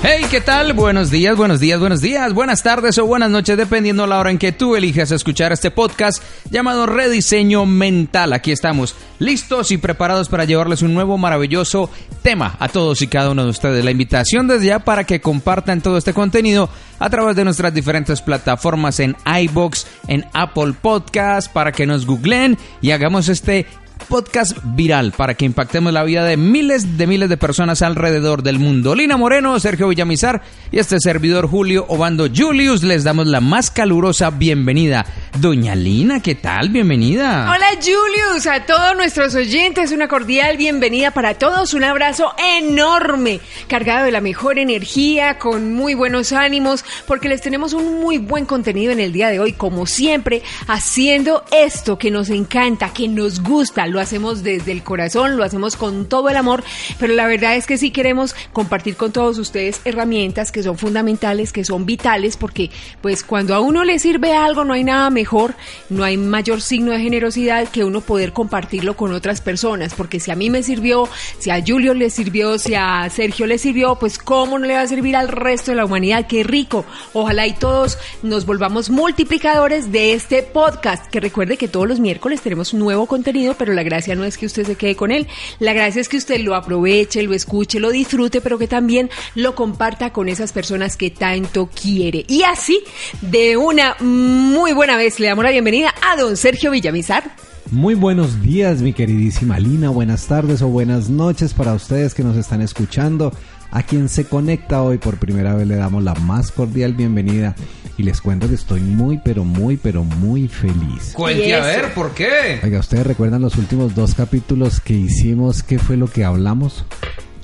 Hey, 0.00 0.24
¿qué 0.30 0.40
tal? 0.40 0.74
Buenos 0.74 1.10
días, 1.10 1.36
buenos 1.36 1.58
días, 1.58 1.80
buenos 1.80 2.00
días, 2.00 2.32
buenas 2.32 2.62
tardes 2.62 2.96
o 2.98 3.06
buenas 3.06 3.30
noches, 3.30 3.56
dependiendo 3.56 4.06
la 4.06 4.20
hora 4.20 4.30
en 4.30 4.38
que 4.38 4.52
tú 4.52 4.76
elijas 4.76 5.10
escuchar 5.10 5.50
este 5.52 5.72
podcast 5.72 6.22
llamado 6.50 6.86
Rediseño 6.86 7.66
Mental. 7.66 8.32
Aquí 8.32 8.52
estamos, 8.52 8.94
listos 9.18 9.72
y 9.72 9.76
preparados 9.76 10.28
para 10.28 10.44
llevarles 10.44 10.82
un 10.82 10.94
nuevo 10.94 11.18
maravilloso 11.18 11.90
tema 12.22 12.54
a 12.60 12.68
todos 12.68 13.02
y 13.02 13.08
cada 13.08 13.30
uno 13.30 13.42
de 13.42 13.50
ustedes. 13.50 13.84
La 13.84 13.90
invitación 13.90 14.46
desde 14.46 14.66
ya 14.66 14.78
para 14.78 15.02
que 15.02 15.20
compartan 15.20 15.80
todo 15.80 15.98
este 15.98 16.14
contenido 16.14 16.70
a 17.00 17.10
través 17.10 17.34
de 17.34 17.44
nuestras 17.44 17.74
diferentes 17.74 18.22
plataformas 18.22 19.00
en 19.00 19.16
iBox, 19.26 19.84
en 20.06 20.24
Apple 20.32 20.74
Podcast, 20.80 21.52
para 21.52 21.72
que 21.72 21.86
nos 21.86 22.06
googleen 22.06 22.56
y 22.80 22.92
hagamos 22.92 23.28
este 23.28 23.66
podcast 24.08 24.56
viral 24.64 25.12
para 25.12 25.34
que 25.34 25.44
impactemos 25.44 25.92
la 25.92 26.02
vida 26.02 26.24
de 26.24 26.36
miles 26.36 26.96
de 26.96 27.06
miles 27.06 27.28
de 27.28 27.36
personas 27.36 27.82
alrededor 27.82 28.42
del 28.42 28.58
mundo. 28.58 28.94
Lina 28.94 29.16
Moreno, 29.16 29.60
Sergio 29.60 29.88
Villamizar 29.88 30.42
y 30.72 30.78
este 30.78 30.98
servidor 30.98 31.46
Julio 31.46 31.84
Obando 31.88 32.26
Julius 32.34 32.82
les 32.82 33.04
damos 33.04 33.26
la 33.26 33.40
más 33.40 33.70
calurosa 33.70 34.30
bienvenida. 34.30 35.04
Doña 35.38 35.74
Lina, 35.74 36.20
¿qué 36.20 36.34
tal? 36.34 36.70
Bienvenida. 36.70 37.50
Hola 37.50 37.68
Julius, 37.76 38.46
a 38.46 38.64
todos 38.64 38.96
nuestros 38.96 39.34
oyentes 39.34 39.92
una 39.92 40.08
cordial 40.08 40.56
bienvenida 40.56 41.10
para 41.10 41.34
todos, 41.34 41.74
un 41.74 41.84
abrazo 41.84 42.32
enorme, 42.58 43.40
cargado 43.68 44.06
de 44.06 44.12
la 44.12 44.20
mejor 44.20 44.58
energía, 44.58 45.38
con 45.38 45.74
muy 45.74 45.94
buenos 45.94 46.32
ánimos, 46.32 46.84
porque 47.06 47.28
les 47.28 47.42
tenemos 47.42 47.74
un 47.74 48.00
muy 48.00 48.18
buen 48.18 48.46
contenido 48.46 48.92
en 48.92 49.00
el 49.00 49.12
día 49.12 49.28
de 49.28 49.38
hoy, 49.38 49.52
como 49.52 49.86
siempre, 49.86 50.42
haciendo 50.66 51.44
esto 51.52 51.98
que 51.98 52.10
nos 52.10 52.30
encanta, 52.30 52.92
que 52.92 53.08
nos 53.08 53.42
gusta, 53.42 53.86
lo 53.86 53.97
hacemos 53.98 54.42
desde 54.42 54.72
el 54.72 54.82
corazón, 54.82 55.36
lo 55.36 55.44
hacemos 55.44 55.76
con 55.76 56.06
todo 56.06 56.28
el 56.28 56.36
amor, 56.36 56.62
pero 56.98 57.14
la 57.14 57.26
verdad 57.26 57.56
es 57.56 57.66
que 57.66 57.78
sí 57.78 57.90
queremos 57.90 58.34
compartir 58.52 58.96
con 58.96 59.12
todos 59.12 59.38
ustedes 59.38 59.80
herramientas 59.84 60.52
que 60.52 60.62
son 60.62 60.78
fundamentales, 60.78 61.52
que 61.52 61.64
son 61.64 61.86
vitales, 61.86 62.36
porque 62.36 62.70
pues 63.00 63.24
cuando 63.24 63.54
a 63.54 63.60
uno 63.60 63.84
le 63.84 63.98
sirve 63.98 64.32
algo 64.34 64.64
no 64.64 64.74
hay 64.74 64.84
nada 64.84 65.10
mejor, 65.10 65.54
no 65.88 66.04
hay 66.04 66.16
mayor 66.16 66.60
signo 66.60 66.92
de 66.92 67.00
generosidad 67.00 67.68
que 67.68 67.84
uno 67.84 68.00
poder 68.00 68.32
compartirlo 68.32 68.96
con 68.96 69.12
otras 69.12 69.40
personas, 69.40 69.94
porque 69.94 70.20
si 70.20 70.30
a 70.30 70.36
mí 70.36 70.50
me 70.50 70.62
sirvió, 70.62 71.08
si 71.38 71.50
a 71.50 71.62
Julio 71.64 71.94
le 71.94 72.10
sirvió, 72.10 72.58
si 72.58 72.74
a 72.74 73.08
Sergio 73.10 73.46
le 73.46 73.58
sirvió, 73.58 73.96
pues 73.96 74.18
cómo 74.18 74.58
no 74.58 74.66
le 74.66 74.74
va 74.74 74.82
a 74.82 74.86
servir 74.86 75.16
al 75.16 75.28
resto 75.28 75.70
de 75.70 75.76
la 75.76 75.84
humanidad, 75.84 76.26
qué 76.26 76.42
rico. 76.42 76.84
Ojalá 77.12 77.46
y 77.46 77.54
todos 77.54 77.98
nos 78.22 78.46
volvamos 78.46 78.90
multiplicadores 78.90 79.92
de 79.92 80.12
este 80.12 80.42
podcast, 80.42 81.06
que 81.06 81.20
recuerde 81.20 81.56
que 81.56 81.68
todos 81.68 81.88
los 81.88 82.00
miércoles 82.00 82.40
tenemos 82.40 82.74
nuevo 82.74 83.06
contenido, 83.06 83.54
pero 83.58 83.72
la 83.72 83.82
gracia 83.88 84.14
no 84.14 84.24
es 84.24 84.38
que 84.38 84.46
usted 84.46 84.66
se 84.66 84.76
quede 84.76 84.96
con 84.96 85.10
él, 85.10 85.26
la 85.58 85.72
gracia 85.72 86.00
es 86.00 86.08
que 86.08 86.16
usted 86.16 86.40
lo 86.40 86.54
aproveche, 86.54 87.22
lo 87.22 87.34
escuche, 87.34 87.80
lo 87.80 87.90
disfrute, 87.90 88.40
pero 88.40 88.58
que 88.58 88.68
también 88.68 89.10
lo 89.34 89.54
comparta 89.54 90.12
con 90.12 90.28
esas 90.28 90.52
personas 90.52 90.96
que 90.96 91.10
tanto 91.10 91.68
quiere. 91.68 92.24
Y 92.28 92.42
así, 92.42 92.80
de 93.20 93.56
una 93.56 93.96
muy 94.00 94.72
buena 94.72 94.96
vez, 94.96 95.18
le 95.20 95.28
damos 95.28 95.44
la 95.44 95.50
bienvenida 95.50 95.94
a 96.02 96.16
don 96.16 96.36
Sergio 96.36 96.70
Villamizar. 96.70 97.34
Muy 97.70 97.94
buenos 97.94 98.40
días, 98.40 98.80
mi 98.80 98.94
queridísima 98.94 99.58
Lina. 99.58 99.90
Buenas 99.90 100.26
tardes 100.26 100.62
o 100.62 100.68
buenas 100.68 101.10
noches 101.10 101.52
para 101.52 101.74
ustedes 101.74 102.14
que 102.14 102.24
nos 102.24 102.36
están 102.36 102.62
escuchando. 102.62 103.30
A 103.70 103.82
quien 103.82 104.08
se 104.08 104.24
conecta 104.24 104.82
hoy 104.82 104.98
por 104.98 105.18
primera 105.18 105.54
vez 105.54 105.66
le 105.66 105.76
damos 105.76 106.02
la 106.02 106.14
más 106.14 106.50
cordial 106.50 106.94
bienvenida 106.94 107.54
y 107.98 108.02
les 108.02 108.20
cuento 108.20 108.48
que 108.48 108.54
estoy 108.54 108.80
muy, 108.80 109.18
pero 109.18 109.44
muy, 109.44 109.76
pero 109.76 110.04
muy 110.04 110.48
feliz. 110.48 111.12
Cuente 111.14 111.54
a 111.54 111.60
ver, 111.60 111.92
¿por 111.92 112.12
qué? 112.12 112.60
Oiga, 112.62 112.78
¿ustedes 112.78 113.06
recuerdan 113.06 113.42
los 113.42 113.56
últimos 113.56 113.94
dos 113.94 114.14
capítulos 114.14 114.80
que 114.80 114.94
hicimos? 114.94 115.62
¿Qué 115.62 115.78
fue 115.78 115.96
lo 115.96 116.06
que 116.06 116.24
hablamos? 116.24 116.84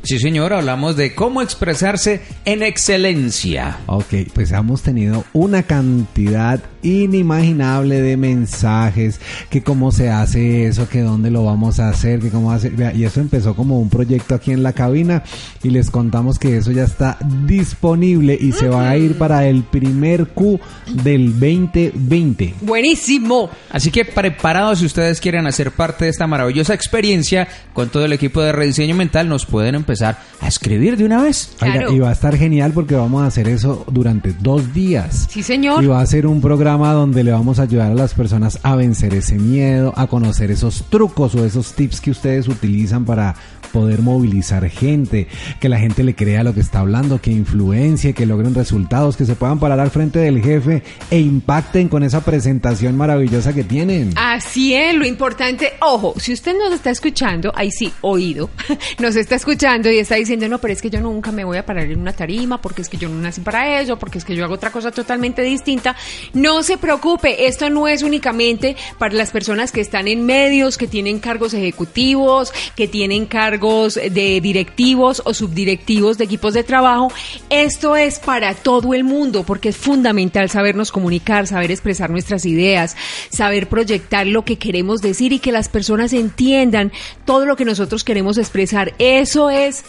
Sí, 0.04 0.18
señor, 0.18 0.52
hablamos 0.52 0.96
de 0.96 1.14
cómo 1.14 1.42
expresarse 1.42 2.20
en 2.44 2.62
excelencia. 2.62 3.78
Ok, 3.86 4.14
pues 4.34 4.52
hemos 4.52 4.82
tenido 4.82 5.24
una 5.32 5.62
cantidad 5.62 6.60
inimaginable 6.84 8.00
de 8.00 8.16
mensajes, 8.16 9.20
que 9.50 9.62
cómo 9.62 9.90
se 9.92 10.10
hace 10.10 10.66
eso, 10.66 10.88
que 10.88 11.00
dónde 11.00 11.30
lo 11.30 11.44
vamos 11.44 11.80
a 11.80 11.88
hacer, 11.88 12.20
que 12.20 12.30
cómo 12.30 12.52
hacer, 12.52 12.74
y 12.94 13.04
eso 13.04 13.20
empezó 13.20 13.54
como 13.56 13.80
un 13.80 13.88
proyecto 13.88 14.34
aquí 14.34 14.52
en 14.52 14.62
la 14.62 14.72
cabina 14.72 15.22
y 15.62 15.70
les 15.70 15.90
contamos 15.90 16.38
que 16.38 16.56
eso 16.56 16.70
ya 16.70 16.84
está 16.84 17.18
disponible 17.46 18.36
y 18.40 18.52
se 18.52 18.68
va 18.68 18.88
a 18.90 18.96
ir 18.96 19.16
para 19.18 19.46
el 19.48 19.62
primer 19.64 20.28
Q 20.28 20.60
del 21.02 21.32
2020. 21.32 22.54
Buenísimo. 22.60 23.50
Así 23.70 23.90
que 23.90 24.04
preparados 24.04 24.80
si 24.80 24.86
ustedes 24.86 25.20
quieren 25.20 25.46
hacer 25.46 25.70
parte 25.72 26.04
de 26.04 26.10
esta 26.10 26.26
maravillosa 26.26 26.74
experiencia 26.74 27.48
con 27.72 27.88
todo 27.88 28.04
el 28.04 28.12
equipo 28.12 28.40
de 28.42 28.52
rediseño 28.52 28.94
mental, 28.94 29.28
nos 29.28 29.46
pueden 29.46 29.74
empezar 29.74 30.18
a 30.40 30.48
escribir 30.48 30.96
de 30.96 31.04
una 31.04 31.22
vez. 31.22 31.54
Oiga, 31.62 31.74
Claro. 31.74 31.92
y 31.92 31.98
va 31.98 32.10
a 32.10 32.12
estar 32.12 32.36
genial 32.36 32.72
porque 32.72 32.94
vamos 32.94 33.22
a 33.22 33.26
hacer 33.26 33.48
eso 33.48 33.84
durante 33.90 34.32
dos 34.40 34.72
días. 34.74 35.26
Sí, 35.30 35.42
señor. 35.42 35.82
Y 35.82 35.86
va 35.86 36.00
a 36.00 36.06
ser 36.06 36.26
un 36.26 36.40
programa 36.40 36.73
donde 36.78 37.24
le 37.24 37.32
vamos 37.32 37.58
a 37.58 37.62
ayudar 37.62 37.92
a 37.92 37.94
las 37.94 38.14
personas 38.14 38.58
a 38.62 38.76
vencer 38.76 39.14
ese 39.14 39.36
miedo, 39.36 39.92
a 39.96 40.06
conocer 40.06 40.50
esos 40.50 40.84
trucos 40.90 41.34
o 41.34 41.44
esos 41.44 41.72
tips 41.74 42.00
que 42.00 42.10
ustedes 42.10 42.48
utilizan 42.48 43.04
para 43.04 43.34
poder 43.74 44.02
movilizar 44.02 44.68
gente, 44.70 45.26
que 45.58 45.68
la 45.68 45.80
gente 45.80 46.04
le 46.04 46.14
crea 46.14 46.44
lo 46.44 46.54
que 46.54 46.60
está 46.60 46.78
hablando, 46.78 47.20
que 47.20 47.32
influencie, 47.32 48.12
que 48.12 48.24
logren 48.24 48.54
resultados, 48.54 49.16
que 49.16 49.24
se 49.24 49.34
puedan 49.34 49.58
parar 49.58 49.80
al 49.80 49.90
frente 49.90 50.20
del 50.20 50.40
jefe 50.40 50.84
e 51.10 51.18
impacten 51.18 51.88
con 51.88 52.04
esa 52.04 52.24
presentación 52.24 52.96
maravillosa 52.96 53.52
que 53.52 53.64
tienen. 53.64 54.12
Así 54.16 54.74
es, 54.74 54.94
lo 54.94 55.04
importante, 55.04 55.72
ojo, 55.80 56.14
si 56.18 56.32
usted 56.32 56.56
nos 56.56 56.72
está 56.72 56.90
escuchando, 56.90 57.52
ahí 57.56 57.72
sí, 57.72 57.92
oído, 58.02 58.48
nos 59.00 59.16
está 59.16 59.34
escuchando 59.34 59.90
y 59.90 59.98
está 59.98 60.14
diciendo, 60.14 60.48
no, 60.48 60.58
pero 60.58 60.72
es 60.72 60.80
que 60.80 60.90
yo 60.90 61.00
nunca 61.00 61.32
me 61.32 61.42
voy 61.42 61.56
a 61.56 61.66
parar 61.66 61.90
en 61.90 61.98
una 61.98 62.12
tarima, 62.12 62.60
porque 62.60 62.82
es 62.82 62.88
que 62.88 62.96
yo 62.96 63.08
no 63.08 63.20
nací 63.20 63.40
para 63.40 63.80
eso, 63.80 63.98
porque 63.98 64.18
es 64.18 64.24
que 64.24 64.36
yo 64.36 64.44
hago 64.44 64.54
otra 64.54 64.70
cosa 64.70 64.92
totalmente 64.92 65.42
distinta, 65.42 65.96
no 66.32 66.62
se 66.64 66.78
preocupe, 66.78 67.46
esto 67.46 67.70
no 67.70 67.86
es 67.86 68.02
únicamente 68.02 68.76
para 68.98 69.14
las 69.14 69.30
personas 69.30 69.70
que 69.70 69.80
están 69.80 70.08
en 70.08 70.26
medios, 70.26 70.76
que 70.76 70.86
tienen 70.86 71.20
cargos 71.20 71.54
ejecutivos, 71.54 72.52
que 72.74 72.88
tienen 72.88 73.26
cargos 73.26 73.94
de 73.94 74.40
directivos 74.40 75.22
o 75.24 75.34
subdirectivos 75.34 76.18
de 76.18 76.24
equipos 76.24 76.54
de 76.54 76.64
trabajo, 76.64 77.12
esto 77.50 77.96
es 77.96 78.18
para 78.18 78.54
todo 78.54 78.94
el 78.94 79.04
mundo, 79.04 79.44
porque 79.44 79.68
es 79.68 79.76
fundamental 79.76 80.50
sabernos 80.50 80.90
comunicar, 80.90 81.46
saber 81.46 81.70
expresar 81.70 82.10
nuestras 82.10 82.44
ideas, 82.46 82.96
saber 83.30 83.68
proyectar 83.68 84.26
lo 84.26 84.44
que 84.44 84.58
queremos 84.58 85.00
decir 85.00 85.32
y 85.32 85.38
que 85.38 85.52
las 85.52 85.68
personas 85.68 86.12
entiendan 86.12 86.92
todo 87.24 87.46
lo 87.46 87.56
que 87.56 87.64
nosotros 87.64 88.04
queremos 88.04 88.38
expresar. 88.38 88.94
Eso 88.98 89.50
es 89.50 89.84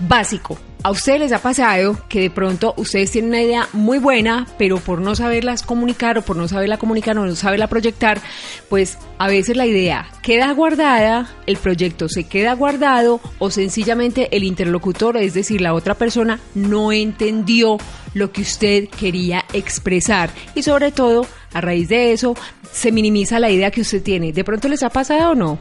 básico. 0.00 0.58
A 0.84 0.92
ustedes 0.92 1.18
les 1.18 1.32
ha 1.32 1.40
pasado 1.40 1.98
que 2.08 2.20
de 2.20 2.30
pronto 2.30 2.72
ustedes 2.76 3.10
tienen 3.10 3.30
una 3.30 3.42
idea 3.42 3.68
muy 3.72 3.98
buena, 3.98 4.46
pero 4.58 4.78
por 4.78 5.00
no 5.00 5.16
saberlas 5.16 5.64
comunicar 5.64 6.16
o 6.18 6.22
por 6.22 6.36
no 6.36 6.46
saberla 6.46 6.78
comunicar 6.78 7.18
o 7.18 7.26
no 7.26 7.34
saberla 7.34 7.66
proyectar, 7.66 8.20
pues 8.68 8.96
a 9.18 9.26
veces 9.26 9.56
la 9.56 9.66
idea 9.66 10.08
queda 10.22 10.52
guardada, 10.52 11.28
el 11.46 11.56
proyecto 11.56 12.08
se 12.08 12.24
queda 12.24 12.52
guardado 12.52 13.20
o 13.40 13.50
sencillamente 13.50 14.28
el 14.36 14.44
interlocutor, 14.44 15.16
es 15.16 15.34
decir, 15.34 15.60
la 15.60 15.74
otra 15.74 15.94
persona, 15.94 16.38
no 16.54 16.92
entendió 16.92 17.78
lo 18.14 18.30
que 18.30 18.42
usted 18.42 18.88
quería 18.88 19.44
expresar. 19.52 20.30
Y 20.54 20.62
sobre 20.62 20.92
todo, 20.92 21.26
a 21.54 21.60
raíz 21.60 21.88
de 21.88 22.12
eso, 22.12 22.36
se 22.70 22.92
minimiza 22.92 23.40
la 23.40 23.50
idea 23.50 23.72
que 23.72 23.80
usted 23.80 24.00
tiene. 24.00 24.32
¿De 24.32 24.44
pronto 24.44 24.68
les 24.68 24.84
ha 24.84 24.90
pasado 24.90 25.32
o 25.32 25.34
no? 25.34 25.58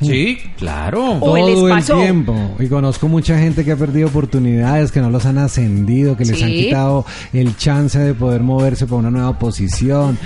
Sí, 0.00 0.38
claro. 0.58 1.12
O 1.20 1.36
les 1.36 1.54
Todo 1.54 1.68
el 1.74 1.84
tiempo. 1.84 2.34
Y 2.58 2.66
conozco 2.66 3.08
mucha 3.08 3.38
gente 3.38 3.64
que 3.64 3.72
ha 3.72 3.76
perdido 3.76 4.08
oportunidades, 4.08 4.92
que 4.92 5.00
no 5.00 5.10
los 5.10 5.24
han 5.26 5.38
ascendido, 5.38 6.16
que 6.16 6.24
les 6.24 6.36
Sí. 6.38 6.44
han 6.44 6.50
quitado 6.50 7.06
el 7.32 7.56
chance 7.56 7.98
de 7.98 8.12
poder 8.14 8.42
moverse 8.42 8.86
para 8.86 8.98
una 8.98 9.10
nueva 9.10 9.38
posición. 9.38 10.18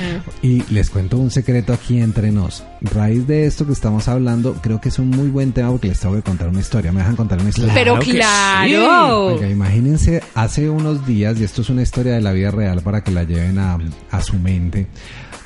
Y 0.43 0.63
les 0.73 0.91
cuento 0.91 1.19
un 1.19 1.31
secreto 1.31 1.73
aquí 1.73 2.01
entre 2.01 2.33
nos. 2.33 2.65
Raíz 2.81 3.27
de 3.27 3.47
esto 3.47 3.67
que 3.67 3.73
estamos 3.73 4.09
hablando, 4.09 4.55
creo 4.55 4.81
que 4.81 4.89
es 4.89 4.99
un 4.99 5.11
muy 5.11 5.29
buen 5.29 5.53
tema 5.53 5.71
porque 5.71 5.89
les 5.89 6.01
tengo 6.01 6.15
que 6.17 6.23
contar 6.23 6.49
una 6.49 6.61
historia. 6.61 6.91
¿Me 6.93 7.01
dejan 7.01 7.17
contar 7.17 7.39
una 7.41 7.51
historia? 7.51 7.73
Pero 7.75 7.99
que 7.99 8.07
sí. 8.07 8.13
claro. 8.13 9.27
Oiga, 9.27 9.49
imagínense, 9.49 10.23
hace 10.35 10.69
unos 10.71 11.07
días, 11.07 11.39
y 11.41 11.45
esto 11.45 11.63
es 11.63 11.71
una 11.71 11.83
historia 11.83 12.15
de 12.15 12.21
la 12.21 12.33
vida 12.33 12.51
real 12.51 12.81
para 12.83 13.03
que 13.05 13.11
la 13.11 13.25
lleven 13.25 13.59
a, 13.59 13.79
a 14.11 14.21
su 14.23 14.37
mente. 14.39 14.87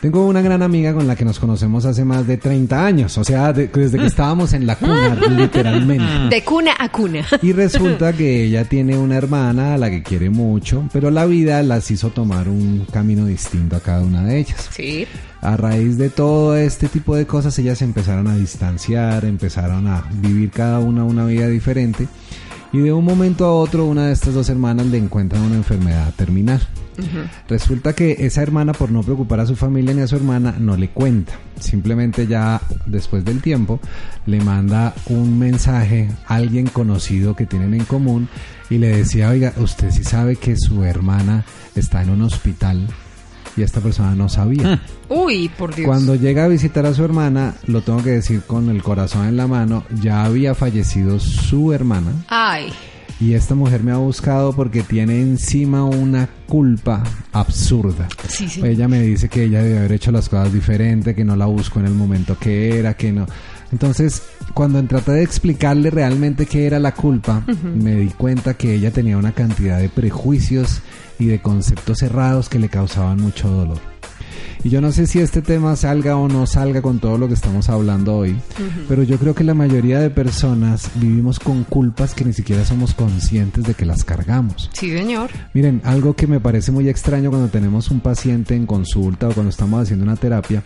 Tengo 0.05 0.27
una 0.27 0.43
gran 0.43 0.61
amiga 0.63 0.93
con 0.93 1.07
la 1.07 1.17
que 1.17 1.25
nos 1.25 1.39
conocemos 1.39 1.87
hace 1.87 2.05
más 2.05 2.27
de 2.27 2.37
30 2.37 2.85
años, 2.85 3.17
o 3.17 3.25
sea, 3.25 3.55
de- 3.55 3.69
desde 3.69 3.99
que 3.99 4.05
estábamos 4.05 4.53
en 4.53 4.67
la 4.67 4.77
cuna, 4.77 5.15
literalmente. 5.31 6.05
De 6.29 6.45
cuna 6.45 6.73
a 6.79 6.91
cuna. 6.91 7.25
Y 7.41 7.53
resulta 7.53 8.13
que 8.13 8.45
ella 8.45 8.65
tiene 8.67 8.99
una 8.99 9.17
hermana 9.17 9.73
a 9.73 9.79
la 9.79 9.89
que 9.89 10.03
quiere 10.03 10.29
mucho, 10.29 10.87
pero 10.93 11.11
la 11.11 11.25
vida 11.25 11.63
las 11.63 11.91
hizo 11.91 12.11
tomar 12.11 12.51
un 12.51 12.87
camino 12.93 13.25
distinto 13.25 13.77
a 13.77 13.81
cada 13.81 14.03
una 14.03 14.23
de 14.25 14.41
ellas. 14.41 14.69
Sí. 14.71 15.07
A 15.41 15.57
raíz 15.57 15.97
de 15.97 16.11
todo 16.11 16.55
este 16.55 16.89
tipo 16.89 17.17
de 17.17 17.27
cosas, 17.27 17.59
ellas 17.59 17.79
se 17.79 17.85
empezaron 17.87 18.27
a 18.29 18.37
distanciar, 18.37 19.25
empezaron 19.25 19.87
a 19.87 20.05
vivir 20.21 20.51
cada 20.51 20.81
una 20.81 21.05
una 21.05 21.25
vida 21.25 21.49
diferente. 21.49 22.09
Y 22.75 22.81
de 22.81 22.93
un 22.93 23.05
momento 23.05 23.45
a 23.45 23.53
otro, 23.53 23.87
una 23.87 24.09
de 24.09 24.13
estas 24.13 24.35
dos 24.35 24.49
hermanas 24.49 24.87
le 24.87 24.99
encuentra 24.99 25.41
una 25.41 25.55
enfermedad 25.55 26.13
terminal. 26.17 26.61
Resulta 27.49 27.93
que 27.93 28.27
esa 28.27 28.43
hermana, 28.43 28.73
por 28.73 28.91
no 28.91 29.05
preocupar 29.05 29.39
a 29.39 29.47
su 29.47 29.55
familia 29.55 29.95
ni 29.95 30.01
a 30.01 30.09
su 30.09 30.17
hermana, 30.17 30.57
no 30.59 30.77
le 30.77 30.89
cuenta. 30.89 31.35
Simplemente 31.61 32.27
ya 32.27 32.61
después 32.87 33.25
del 33.25 33.41
tiempo 33.41 33.79
le 34.27 34.41
manda 34.41 34.93
un 35.07 35.39
mensaje 35.39 36.09
a 36.27 36.35
alguien 36.35 36.67
conocido 36.67 37.37
que 37.37 37.47
tienen 37.47 37.75
en 37.75 37.85
común 37.85 38.29
y 38.69 38.79
le 38.79 38.89
decía, 38.89 39.31
oiga, 39.31 39.53
usted 39.59 39.93
sí 39.93 40.03
sabe 40.03 40.35
que 40.35 40.57
su 40.57 40.83
hermana 40.83 41.45
está 41.77 42.03
en 42.03 42.11
un 42.11 42.23
hospital 42.23 42.89
y 43.57 43.63
esta 43.63 43.81
persona 43.81 44.15
no 44.15 44.29
sabía. 44.29 44.81
Uy, 45.09 45.49
por 45.57 45.75
Dios. 45.75 45.87
Cuando 45.87 46.15
llega 46.15 46.45
a 46.45 46.49
visitar 46.49 46.87
a 46.87 46.95
su 46.95 47.05
hermana, 47.05 47.55
lo 47.67 47.83
tengo 47.83 48.03
que 48.03 48.11
decir 48.11 48.43
con 48.47 48.69
el 48.69 48.83
corazón 48.83 49.27
en 49.27 49.37
la 49.37 49.47
mano, 49.47 49.85
ya 50.01 50.25
había 50.25 50.55
fallecido 50.55 51.19
su 51.21 51.73
hermana 51.73 52.13
Ay. 52.29 52.73
y 53.21 53.35
esta 53.35 53.55
mujer 53.55 53.83
me 53.83 53.93
ha 53.93 53.97
buscado 53.97 54.53
porque 54.55 54.83
tiene 54.83 55.21
encima 55.21 55.85
una 55.85 56.29
culpa 56.49 57.03
absurda. 57.33 58.09
Sí, 58.29 58.49
sí. 58.49 58.61
Ella 58.65 58.89
me 58.89 59.01
dice 59.01 59.29
que 59.29 59.45
ella 59.45 59.63
debe 59.63 59.79
haber 59.79 59.93
hecho 59.93 60.11
las 60.13 60.29
cosas 60.29 60.53
diferente, 60.53 61.15
que 61.15 61.25
no 61.25 61.37
la 61.37 61.47
buscó 61.47 61.81
en 61.81 61.87
el 61.87 61.95
momento 61.95 62.37
que 62.39 62.79
era, 62.79 62.95
que 62.95 63.13
no. 63.13 63.27
Entonces, 63.75 64.23
cuando 64.55 64.81
traté 64.85 65.11
de 65.11 65.25
explicarle 65.25 65.91
realmente 65.91 66.47
qué 66.47 66.65
era 66.65 66.79
la 66.79 66.95
culpa, 66.95 67.45
me 67.75 67.97
di 67.97 68.07
cuenta 68.11 68.55
que 68.55 68.73
ella 68.73 68.93
tenía 68.93 69.19
una 69.19 69.33
cantidad 69.33 69.81
de 69.81 69.89
prejuicios 69.89 70.81
y 71.19 71.27
de 71.27 71.41
conceptos 71.41 71.99
cerrados 71.99 72.49
que 72.49 72.61
le 72.61 72.69
causaban 72.69 73.21
mucho 73.21 73.49
dolor. 73.49 73.81
Y 74.63 74.71
yo 74.71 74.81
no 74.81 74.93
sé 74.93 75.09
si 75.09 75.19
este 75.19 75.43
tema 75.43 75.75
salga 75.75 76.17
o 76.17 76.29
no 76.29 76.47
salga 76.47 76.83
con 76.83 77.01
todo 77.01 77.19
lo 77.19 77.27
que 77.27 77.35
estamos 77.35 77.69
hablando 77.69 78.17
hoy, 78.17 78.37
pero 78.89 79.03
yo 79.03 79.19
creo 79.19 79.35
que 79.35 79.43
la 79.43 79.55
mayoría 79.55 79.99
de 79.99 80.09
personas 80.09 80.93
vivimos 80.95 81.41
con 81.41 81.65
culpas 81.65 82.15
que 82.15 82.25
ni 82.25 82.33
siquiera 82.33 82.65
somos 82.65 82.95
conscientes 82.95 83.65
de 83.65 83.75
que 83.75 83.85
las 83.85 84.05
cargamos. 84.05 84.71
Sí, 84.73 84.97
señor. 84.97 85.31
Miren, 85.53 85.83
algo 85.83 86.15
que 86.15 86.29
me 86.29 86.39
parece 86.39 86.71
muy 86.71 86.89
extraño 86.89 87.31
cuando 87.31 87.49
tenemos 87.49 87.91
un 87.91 87.99
paciente 87.99 88.55
en 88.55 88.67
consulta 88.67 89.29
o 89.29 89.33
cuando 89.33 89.51
estamos 89.51 89.83
haciendo 89.83 90.05
una 90.05 90.15
terapia 90.15 90.63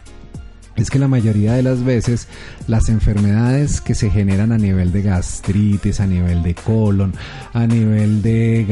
es 0.82 0.90
que 0.90 0.98
la 0.98 1.08
mayoría 1.08 1.54
de 1.54 1.62
las 1.62 1.84
veces 1.84 2.28
las 2.66 2.88
enfermedades 2.88 3.80
que 3.80 3.94
se 3.94 4.10
generan 4.10 4.52
a 4.52 4.58
nivel 4.58 4.92
de 4.92 5.02
gastritis, 5.02 6.00
a 6.00 6.06
nivel 6.06 6.42
de 6.42 6.54
colon, 6.54 7.14
a 7.52 7.66
nivel 7.66 8.22
de, 8.22 8.64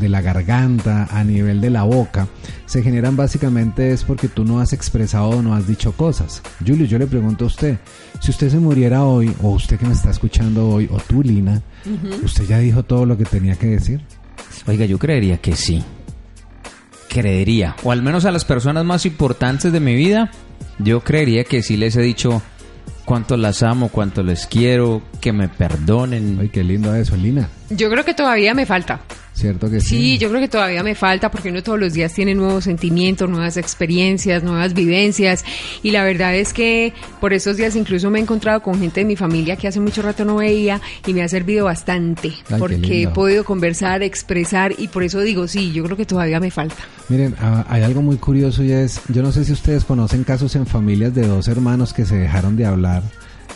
de 0.00 0.08
la 0.08 0.20
garganta, 0.20 1.08
a 1.10 1.24
nivel 1.24 1.60
de 1.60 1.70
la 1.70 1.82
boca, 1.82 2.28
se 2.66 2.82
generan 2.82 3.16
básicamente 3.16 3.92
es 3.92 4.04
porque 4.04 4.28
tú 4.28 4.44
no 4.44 4.60
has 4.60 4.72
expresado 4.72 5.30
o 5.30 5.42
no 5.42 5.54
has 5.54 5.66
dicho 5.66 5.92
cosas. 5.92 6.42
Julio, 6.66 6.86
yo 6.86 6.98
le 6.98 7.06
pregunto 7.06 7.44
a 7.44 7.48
usted, 7.48 7.78
si 8.20 8.30
usted 8.30 8.48
se 8.48 8.58
muriera 8.58 9.04
hoy, 9.04 9.34
o 9.42 9.50
usted 9.50 9.78
que 9.78 9.86
me 9.86 9.94
está 9.94 10.10
escuchando 10.10 10.68
hoy, 10.68 10.88
o 10.90 10.98
tú, 10.98 11.22
Lina, 11.22 11.62
¿usted 12.22 12.44
ya 12.46 12.58
dijo 12.58 12.82
todo 12.84 13.06
lo 13.06 13.16
que 13.16 13.24
tenía 13.24 13.56
que 13.56 13.66
decir? 13.66 14.00
Oiga, 14.66 14.84
yo 14.84 14.98
creería 14.98 15.38
que 15.38 15.56
sí. 15.56 15.82
Creería. 17.08 17.74
O 17.82 17.90
al 17.90 18.02
menos 18.02 18.24
a 18.24 18.30
las 18.30 18.44
personas 18.44 18.84
más 18.84 19.04
importantes 19.04 19.72
de 19.72 19.80
mi 19.80 19.94
vida, 19.96 20.30
yo 20.78 21.00
creería 21.00 21.44
que 21.44 21.62
sí 21.62 21.76
les 21.76 21.96
he 21.96 22.02
dicho 22.02 22.42
cuánto 23.04 23.36
las 23.36 23.62
amo, 23.62 23.88
cuánto 23.88 24.22
les 24.22 24.46
quiero, 24.46 25.02
que 25.20 25.32
me 25.32 25.48
perdonen. 25.48 26.38
Ay, 26.40 26.48
qué 26.48 26.62
lindo 26.64 26.94
eso, 26.94 27.16
Lina. 27.16 27.48
Yo 27.68 27.90
creo 27.90 28.04
que 28.04 28.14
todavía 28.14 28.54
me 28.54 28.66
falta. 28.66 29.00
¿Cierto 29.40 29.70
que 29.70 29.80
sí? 29.80 29.88
Sí, 29.88 30.18
yo 30.18 30.28
creo 30.28 30.40
que 30.40 30.48
todavía 30.48 30.82
me 30.82 30.94
falta 30.94 31.30
porque 31.30 31.48
uno 31.48 31.62
todos 31.62 31.80
los 31.80 31.94
días 31.94 32.12
tiene 32.12 32.34
nuevos 32.34 32.64
sentimientos, 32.64 33.28
nuevas 33.30 33.56
experiencias, 33.56 34.42
nuevas 34.42 34.74
vivencias 34.74 35.46
y 35.82 35.92
la 35.92 36.04
verdad 36.04 36.34
es 36.34 36.52
que 36.52 36.92
por 37.22 37.32
estos 37.32 37.56
días 37.56 37.74
incluso 37.74 38.10
me 38.10 38.18
he 38.18 38.22
encontrado 38.22 38.62
con 38.62 38.78
gente 38.78 39.00
de 39.00 39.06
mi 39.06 39.16
familia 39.16 39.56
que 39.56 39.66
hace 39.66 39.80
mucho 39.80 40.02
rato 40.02 40.26
no 40.26 40.36
veía 40.36 40.82
y 41.06 41.14
me 41.14 41.22
ha 41.22 41.28
servido 41.28 41.64
bastante 41.64 42.34
porque 42.58 43.04
he 43.04 43.08
podido 43.08 43.44
conversar, 43.44 44.02
expresar 44.02 44.74
y 44.76 44.88
por 44.88 45.04
eso 45.04 45.20
digo, 45.20 45.48
sí, 45.48 45.72
yo 45.72 45.84
creo 45.84 45.96
que 45.96 46.04
todavía 46.04 46.38
me 46.38 46.50
falta. 46.50 46.76
Miren, 47.08 47.34
ah, 47.40 47.64
hay 47.68 47.82
algo 47.82 48.02
muy 48.02 48.16
curioso 48.16 48.62
y 48.62 48.72
es, 48.72 49.00
yo 49.08 49.22
no 49.22 49.32
sé 49.32 49.46
si 49.46 49.52
ustedes 49.52 49.86
conocen 49.86 50.22
casos 50.22 50.54
en 50.54 50.66
familias 50.66 51.14
de 51.14 51.26
dos 51.26 51.48
hermanos 51.48 51.94
que 51.94 52.04
se 52.04 52.16
dejaron 52.16 52.56
de 52.56 52.66
hablar 52.66 53.02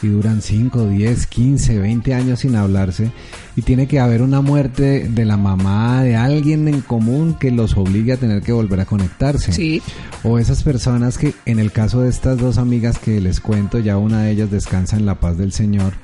y 0.03 0.09
duran 0.09 0.43
5, 0.43 0.89
10, 0.89 1.27
15, 1.27 1.79
20 1.79 2.15
años 2.15 2.41
sin 2.41 2.57
hablarse 2.57 3.11
y 3.57 3.63
tiene 3.63 3.87
que 3.87 4.01
haber 4.01 4.23
una 4.23 4.41
muerte 4.41 5.09
de 5.09 5.25
la 5.25 5.37
mamá 5.37 6.03
de 6.03 6.17
alguien 6.17 6.69
en 6.69 6.81
común 6.81 7.37
que 7.39 7.51
los 7.51 7.77
obligue 7.77 8.13
a 8.13 8.17
tener 8.17 8.43
que 8.43 8.53
volver 8.53 8.81
a 8.81 8.85
conectarse. 8.85 9.53
Sí. 9.53 9.83
O 10.23 10.39
esas 10.39 10.63
personas 10.63 11.19
que 11.19 11.35
en 11.47 11.59
el 11.59 11.73
caso 11.73 12.01
de 12.01 12.11
estas 12.11 12.39
dos 12.39 12.59
amigas 12.59 12.99
que 12.99 13.21
les 13.21 13.41
cuento, 13.41 13.79
ya 13.79 13.97
una 13.99 14.23
de 14.23 14.33
ellas 14.33 14.51
descansa 14.51 14.97
en 14.97 15.07
la 15.07 15.21
paz 15.21 15.39
del 15.39 15.53
Señor, 15.53 15.95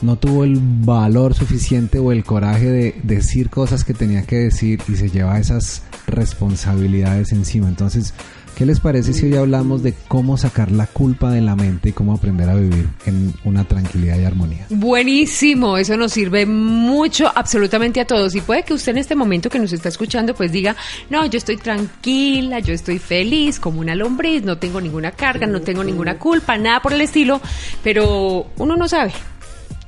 no 0.00 0.16
tuvo 0.16 0.44
el 0.44 0.60
valor 0.60 1.34
suficiente 1.34 1.98
o 1.98 2.12
el 2.12 2.24
coraje 2.24 2.66
de 2.66 3.00
decir 3.02 3.50
cosas 3.50 3.84
que 3.84 3.94
tenía 3.94 4.22
que 4.22 4.36
decir 4.36 4.80
y 4.88 4.94
se 4.94 5.10
lleva 5.10 5.38
esas 5.38 5.82
responsabilidades 6.06 7.32
encima. 7.32 7.68
Entonces, 7.68 8.14
¿qué 8.58 8.66
les 8.66 8.80
parece 8.80 9.12
si 9.12 9.26
hoy 9.26 9.36
hablamos 9.36 9.84
de 9.84 9.94
cómo 10.08 10.36
sacar 10.36 10.72
la 10.72 10.88
culpa 10.88 11.30
de 11.30 11.40
la 11.40 11.54
mente 11.54 11.90
y 11.90 11.92
cómo 11.92 12.12
aprender 12.12 12.48
a 12.48 12.56
vivir 12.56 12.88
en 13.06 13.32
una 13.44 13.62
tranquilidad 13.62 14.18
y 14.18 14.24
armonía? 14.24 14.66
Buenísimo, 14.68 15.78
eso 15.78 15.96
nos 15.96 16.12
sirve 16.12 16.44
mucho 16.44 17.30
absolutamente 17.32 18.00
a 18.00 18.04
todos 18.04 18.34
y 18.34 18.40
puede 18.40 18.64
que 18.64 18.74
usted 18.74 18.90
en 18.90 18.98
este 18.98 19.14
momento 19.14 19.48
que 19.48 19.60
nos 19.60 19.72
está 19.72 19.88
escuchando 19.88 20.34
pues 20.34 20.50
diga, 20.50 20.74
no, 21.08 21.24
yo 21.26 21.38
estoy 21.38 21.56
tranquila, 21.56 22.58
yo 22.58 22.74
estoy 22.74 22.98
feliz 22.98 23.60
como 23.60 23.78
una 23.78 23.94
lombriz, 23.94 24.42
no 24.42 24.58
tengo 24.58 24.80
ninguna 24.80 25.12
carga, 25.12 25.46
no 25.46 25.60
tengo 25.60 25.84
ninguna 25.84 26.18
culpa, 26.18 26.58
nada 26.58 26.82
por 26.82 26.92
el 26.92 27.00
estilo, 27.00 27.40
pero 27.84 28.48
uno 28.56 28.76
no 28.76 28.88
sabe. 28.88 29.12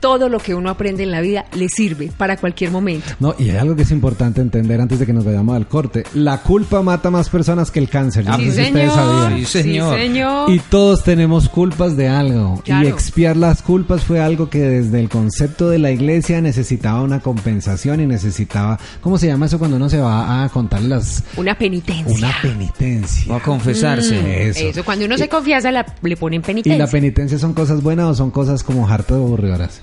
Todo 0.00 0.28
lo 0.28 0.38
que 0.38 0.54
uno 0.54 0.70
aprende 0.70 1.02
en 1.02 1.10
la 1.10 1.20
vida 1.20 1.44
le 1.54 1.68
sirve 1.68 2.10
para 2.16 2.36
cualquier 2.38 2.70
momento. 2.70 3.06
No, 3.20 3.34
y 3.38 3.50
hay 3.50 3.56
algo 3.58 3.76
que 3.76 3.82
es 3.82 3.90
importante 3.90 4.40
entender 4.40 4.80
antes 4.80 4.98
de 4.98 5.06
que 5.06 5.12
nos 5.12 5.24
vayamos 5.24 5.54
al 5.56 5.66
corte. 5.68 6.04
La 6.14 6.38
culpa 6.38 6.82
mata 6.82 7.10
más 7.10 7.28
personas 7.28 7.70
que 7.70 7.78
el 7.80 7.88
cáncer. 7.88 8.24
Yo 8.24 8.30
no 8.32 8.38
sí, 8.38 8.44
sé 8.46 8.50
si 8.50 8.56
señor. 8.72 8.88
ustedes 8.88 8.92
sabían. 8.94 9.38
Sí, 9.38 9.44
señor. 9.44 9.96
Sí, 9.96 10.02
señor. 10.06 10.50
Y 10.50 10.58
todos 10.60 11.04
tenemos 11.04 11.48
culpas 11.48 11.96
de 11.96 12.08
algo. 12.08 12.60
Claro. 12.64 12.86
Y 12.86 12.90
expiar 12.90 13.36
las 13.36 13.62
culpas 13.62 14.02
fue 14.04 14.20
algo 14.20 14.48
que 14.48 14.60
desde 14.60 15.00
el 15.00 15.08
concepto 15.08 15.68
de 15.68 15.78
la 15.78 15.90
iglesia 15.90 16.40
necesitaba 16.40 17.02
una 17.02 17.20
compensación 17.20 18.00
y 18.00 18.06
necesitaba, 18.06 18.78
¿cómo 19.02 19.18
se 19.18 19.26
llama 19.26 19.46
eso 19.46 19.58
cuando 19.58 19.76
uno 19.76 19.88
se 19.90 19.98
va 20.00 20.44
a 20.44 20.48
contar 20.48 20.80
las 20.82 21.22
Una 21.36 21.56
penitencia. 21.58 22.06
una 22.16 22.32
penitencia? 22.40 23.32
O 23.32 23.36
a 23.36 23.40
confesarse. 23.42 24.48
Eso. 24.48 24.60
Eso, 24.60 24.84
cuando 24.84 25.04
uno 25.04 25.18
se 25.18 25.28
confiesa 25.28 25.70
la- 25.70 25.84
le 26.02 26.16
ponen 26.16 26.40
¿Y 26.40 26.44
penitencia. 26.44 26.78
la 26.84 26.90
penitencia 26.90 27.38
son 27.38 27.52
cosas 27.52 27.82
buenas 27.82 28.06
o 28.06 28.14
son 28.14 28.30
cosas 28.30 28.62
como 28.62 28.88
hartas 28.88 29.12
o 29.18 29.24
aburridoras? 29.26 29.80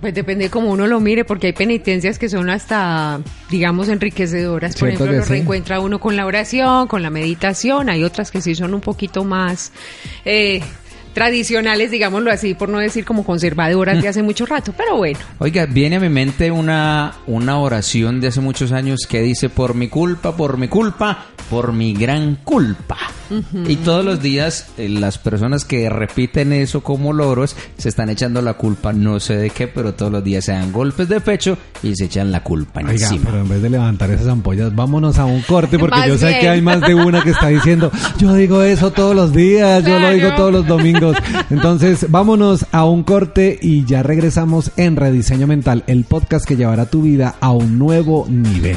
Pues 0.00 0.14
depende 0.14 0.44
de 0.44 0.50
cómo 0.50 0.70
uno 0.70 0.86
lo 0.86 1.00
mire, 1.00 1.24
porque 1.24 1.48
hay 1.48 1.52
penitencias 1.52 2.18
que 2.18 2.28
son 2.28 2.50
hasta, 2.50 3.20
digamos, 3.50 3.88
enriquecedoras. 3.88 4.72
Por 4.74 4.88
Cierto 4.88 5.04
ejemplo, 5.04 5.18
lo 5.20 5.24
sí. 5.24 5.30
reencuentra 5.30 5.80
uno 5.80 6.00
con 6.00 6.16
la 6.16 6.26
oración, 6.26 6.88
con 6.88 7.02
la 7.02 7.10
meditación. 7.10 7.88
Hay 7.88 8.02
otras 8.02 8.30
que 8.30 8.40
sí 8.40 8.54
son 8.54 8.74
un 8.74 8.80
poquito 8.80 9.24
más, 9.24 9.72
eh, 10.24 10.60
tradicionales, 11.16 11.90
digámoslo 11.90 12.30
así, 12.30 12.52
por 12.52 12.68
no 12.68 12.78
decir 12.78 13.06
como 13.06 13.24
conservadoras 13.24 14.02
de 14.02 14.08
hace 14.10 14.22
mucho 14.22 14.44
rato, 14.44 14.74
pero 14.76 14.98
bueno. 14.98 15.18
Oiga, 15.38 15.64
viene 15.64 15.96
a 15.96 16.00
mi 16.00 16.10
mente 16.10 16.50
una, 16.50 17.14
una 17.26 17.58
oración 17.58 18.20
de 18.20 18.28
hace 18.28 18.42
muchos 18.42 18.70
años 18.70 19.06
que 19.08 19.22
dice, 19.22 19.48
por 19.48 19.74
mi 19.74 19.88
culpa, 19.88 20.36
por 20.36 20.58
mi 20.58 20.68
culpa, 20.68 21.28
por 21.48 21.72
mi 21.72 21.94
gran 21.94 22.36
culpa. 22.44 22.98
Y 23.68 23.76
todos 23.76 24.04
los 24.04 24.22
días 24.22 24.66
eh, 24.78 24.88
las 24.88 25.18
personas 25.18 25.64
que 25.64 25.88
repiten 25.88 26.52
eso 26.52 26.82
como 26.82 27.12
loros 27.12 27.56
se 27.76 27.88
están 27.88 28.08
echando 28.10 28.40
la 28.42 28.54
culpa, 28.54 28.92
no 28.92 29.20
sé 29.20 29.36
de 29.36 29.50
qué, 29.50 29.66
pero 29.68 29.94
todos 29.94 30.12
los 30.12 30.22
días 30.24 30.44
se 30.44 30.52
dan 30.52 30.72
golpes 30.72 31.08
de 31.08 31.20
pecho 31.20 31.58
y 31.82 31.94
se 31.96 32.04
echan 32.06 32.30
la 32.32 32.42
culpa 32.42 32.80
Oiga, 32.80 32.92
encima. 32.92 33.24
pero 33.26 33.40
en 33.42 33.48
vez 33.48 33.62
de 33.62 33.70
levantar 33.70 34.10
esas 34.10 34.28
ampollas, 34.28 34.74
vámonos 34.74 35.18
a 35.18 35.24
un 35.24 35.42
corte 35.42 35.78
porque 35.78 35.98
Más 35.98 36.08
yo 36.08 36.18
sé 36.18 36.28
bien. 36.28 36.40
que 36.40 36.48
hay 36.48 36.60
más 36.62 36.80
de 36.80 36.94
una 36.94 37.22
que 37.22 37.30
está 37.30 37.48
diciendo, 37.48 37.90
yo 38.18 38.34
digo 38.34 38.62
eso 38.62 38.90
todos 38.92 39.14
los 39.14 39.32
días, 39.32 39.84
yo 39.84 39.98
lo 39.98 40.10
digo 40.10 40.34
todos 40.36 40.52
los 40.52 40.66
domingos. 40.66 41.16
Entonces, 41.50 42.06
vámonos 42.10 42.66
a 42.72 42.84
un 42.84 43.02
corte 43.02 43.58
y 43.60 43.84
ya 43.84 44.02
regresamos 44.02 44.70
en 44.76 44.96
Rediseño 44.96 45.46
Mental, 45.46 45.84
el 45.86 46.04
podcast 46.04 46.46
que 46.46 46.56
llevará 46.56 46.86
tu 46.86 47.02
vida 47.02 47.34
a 47.40 47.50
un 47.50 47.78
nuevo 47.78 48.26
nivel. 48.28 48.76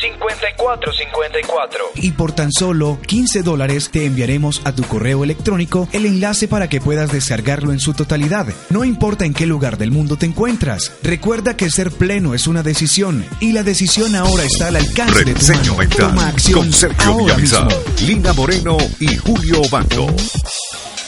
54 0.00 0.92
54. 0.92 1.84
y 1.96 2.12
por 2.12 2.32
tan 2.32 2.50
solo 2.52 2.98
15 3.06 3.42
dólares 3.42 3.90
te 3.90 4.06
enviaremos 4.06 4.62
a 4.64 4.72
tu 4.72 4.82
correo 4.84 5.24
electrónico 5.24 5.88
el 5.92 6.06
enlace 6.06 6.48
para 6.48 6.68
que 6.68 6.80
puedas 6.80 7.12
descargarlo 7.12 7.72
en 7.72 7.80
su 7.80 7.94
totalidad. 7.94 8.46
No 8.70 8.84
importa 8.84 9.24
en 9.24 9.34
qué 9.34 9.46
lugar 9.46 9.78
del 9.78 9.90
mundo 9.90 10.16
te 10.16 10.26
encuentras. 10.26 10.92
Recuerda 11.02 11.56
que 11.56 11.70
ser 11.70 11.90
pleno 11.90 12.34
es 12.34 12.46
una 12.46 12.62
decisión 12.62 13.24
y 13.40 13.52
la 13.52 13.62
decisión 13.62 14.14
ahora 14.14 14.44
está 14.44 14.68
al 14.68 14.76
alcance 14.76 15.24
de 15.24 15.34
tu 15.34 15.46
mano. 15.46 15.76
Mental 15.76 16.08
Toma 16.08 16.28
acción 16.28 16.60
con 16.60 16.72
Sergio 16.72 17.12
ahora 17.12 17.36
mismo. 17.36 17.68
Lina 18.06 18.32
Moreno 18.32 18.78
y 18.98 19.16
Julio 19.16 19.62
Bando. 19.70 20.06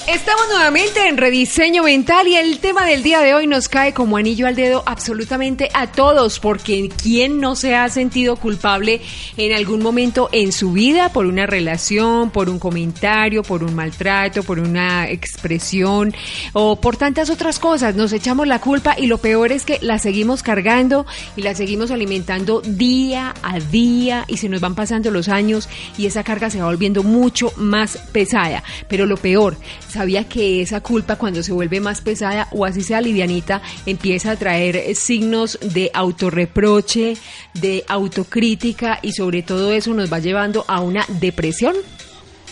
Estamos 0.09 0.49
nuevamente 0.49 1.07
en 1.07 1.17
Rediseño 1.17 1.85
Mental 1.85 2.27
y 2.27 2.35
el 2.35 2.59
tema 2.59 2.85
del 2.85 3.05
día 3.05 3.21
de 3.21 3.35
hoy 3.35 3.47
nos 3.47 3.69
cae 3.69 3.95
como 3.95 4.17
anillo 4.17 4.49
al 4.49 4.57
dedo 4.57 4.83
absolutamente 4.85 5.69
a 5.75 5.93
todos, 5.93 6.41
porque 6.41 6.91
¿quién 7.01 7.39
no 7.39 7.55
se 7.55 7.77
ha 7.77 7.89
sentido 7.89 8.35
culpable 8.35 9.01
en 9.37 9.53
algún 9.53 9.81
momento 9.81 10.29
en 10.33 10.51
su 10.51 10.73
vida 10.73 11.13
por 11.13 11.27
una 11.27 11.47
relación, 11.47 12.31
por 12.31 12.51
un 12.51 12.59
comentario, 12.59 13.45
por 13.45 13.63
un 13.63 13.77
maltrato, 13.77 14.43
por 14.43 14.59
una 14.59 15.09
expresión 15.09 16.13
o 16.53 16.81
por 16.81 16.97
tantas 16.97 17.31
otras 17.31 17.61
cosas? 17.61 17.95
Nos 17.95 18.13
echamos 18.13 18.49
la 18.49 18.61
culpa 18.61 18.97
y 18.99 19.07
lo 19.07 19.19
peor 19.19 19.53
es 19.53 19.65
que 19.65 19.79
la 19.83 20.01
seguimos 20.01 20.43
cargando 20.43 21.07
y 21.37 21.43
la 21.43 21.55
seguimos 21.55 21.93
alimentando 21.93 22.61
día 22.61 23.35
a 23.41 23.61
día 23.61 24.25
y 24.27 24.39
se 24.39 24.49
nos 24.49 24.61
van 24.61 24.75
pasando 24.75 25.13
los 25.13 25.29
años 25.29 25.69
y 25.97 26.07
esa 26.07 26.25
carga 26.25 26.51
se 26.51 26.61
va 26.61 26.67
volviendo 26.67 27.05
mucho 27.05 27.53
más 27.57 27.99
pesada. 28.13 28.65
Pero 28.89 29.07
lo 29.07 29.17
peor, 29.17 29.57
sabía 29.93 30.29
que 30.29 30.63
esa 30.63 30.81
culpa 30.81 31.17
cuando 31.17 31.43
se 31.43 31.53
vuelve 31.53 31.81
más 31.81 32.01
pesada 32.01 32.49
o 32.51 32.65
así 32.65 32.83
sea 32.83 33.01
livianita, 33.01 33.63
empieza 33.87 34.33
a 34.33 34.37
traer 34.37 34.77
eh, 34.77 34.95
signos 34.95 35.59
de 35.61 35.91
autorreproche, 35.95 37.17
de 37.55 37.85
autocrítica 37.89 38.99
y 39.03 39.13
sobre 39.13 39.43
todo 39.43 39.73
eso 39.73 39.95
nos 39.95 40.13
va 40.13 40.19
llevando 40.19 40.65
a 40.69 40.81
una 40.81 41.05
depresión. 41.21 41.77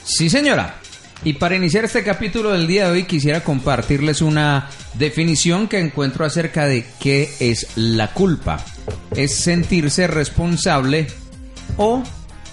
Sí, 0.05 0.31
señora. 0.31 0.77
Y 1.23 1.35
para 1.35 1.57
iniciar 1.57 1.85
este 1.85 2.03
capítulo 2.03 2.51
del 2.51 2.67
día 2.67 2.87
de 2.87 2.93
hoy 2.93 3.05
quisiera 3.05 3.45
compartirles 3.45 4.23
una 4.23 4.71
definición 4.95 5.69
que 5.69 5.79
encuentro 5.79 6.25
acerca 6.25 6.67
de 6.67 6.87
qué 6.99 7.31
es 7.41 7.77
la 7.77 8.15
culpa. 8.15 8.65
Es 9.15 9.35
sentirse 9.35 10.07
responsable 10.07 11.09
o 11.77 12.03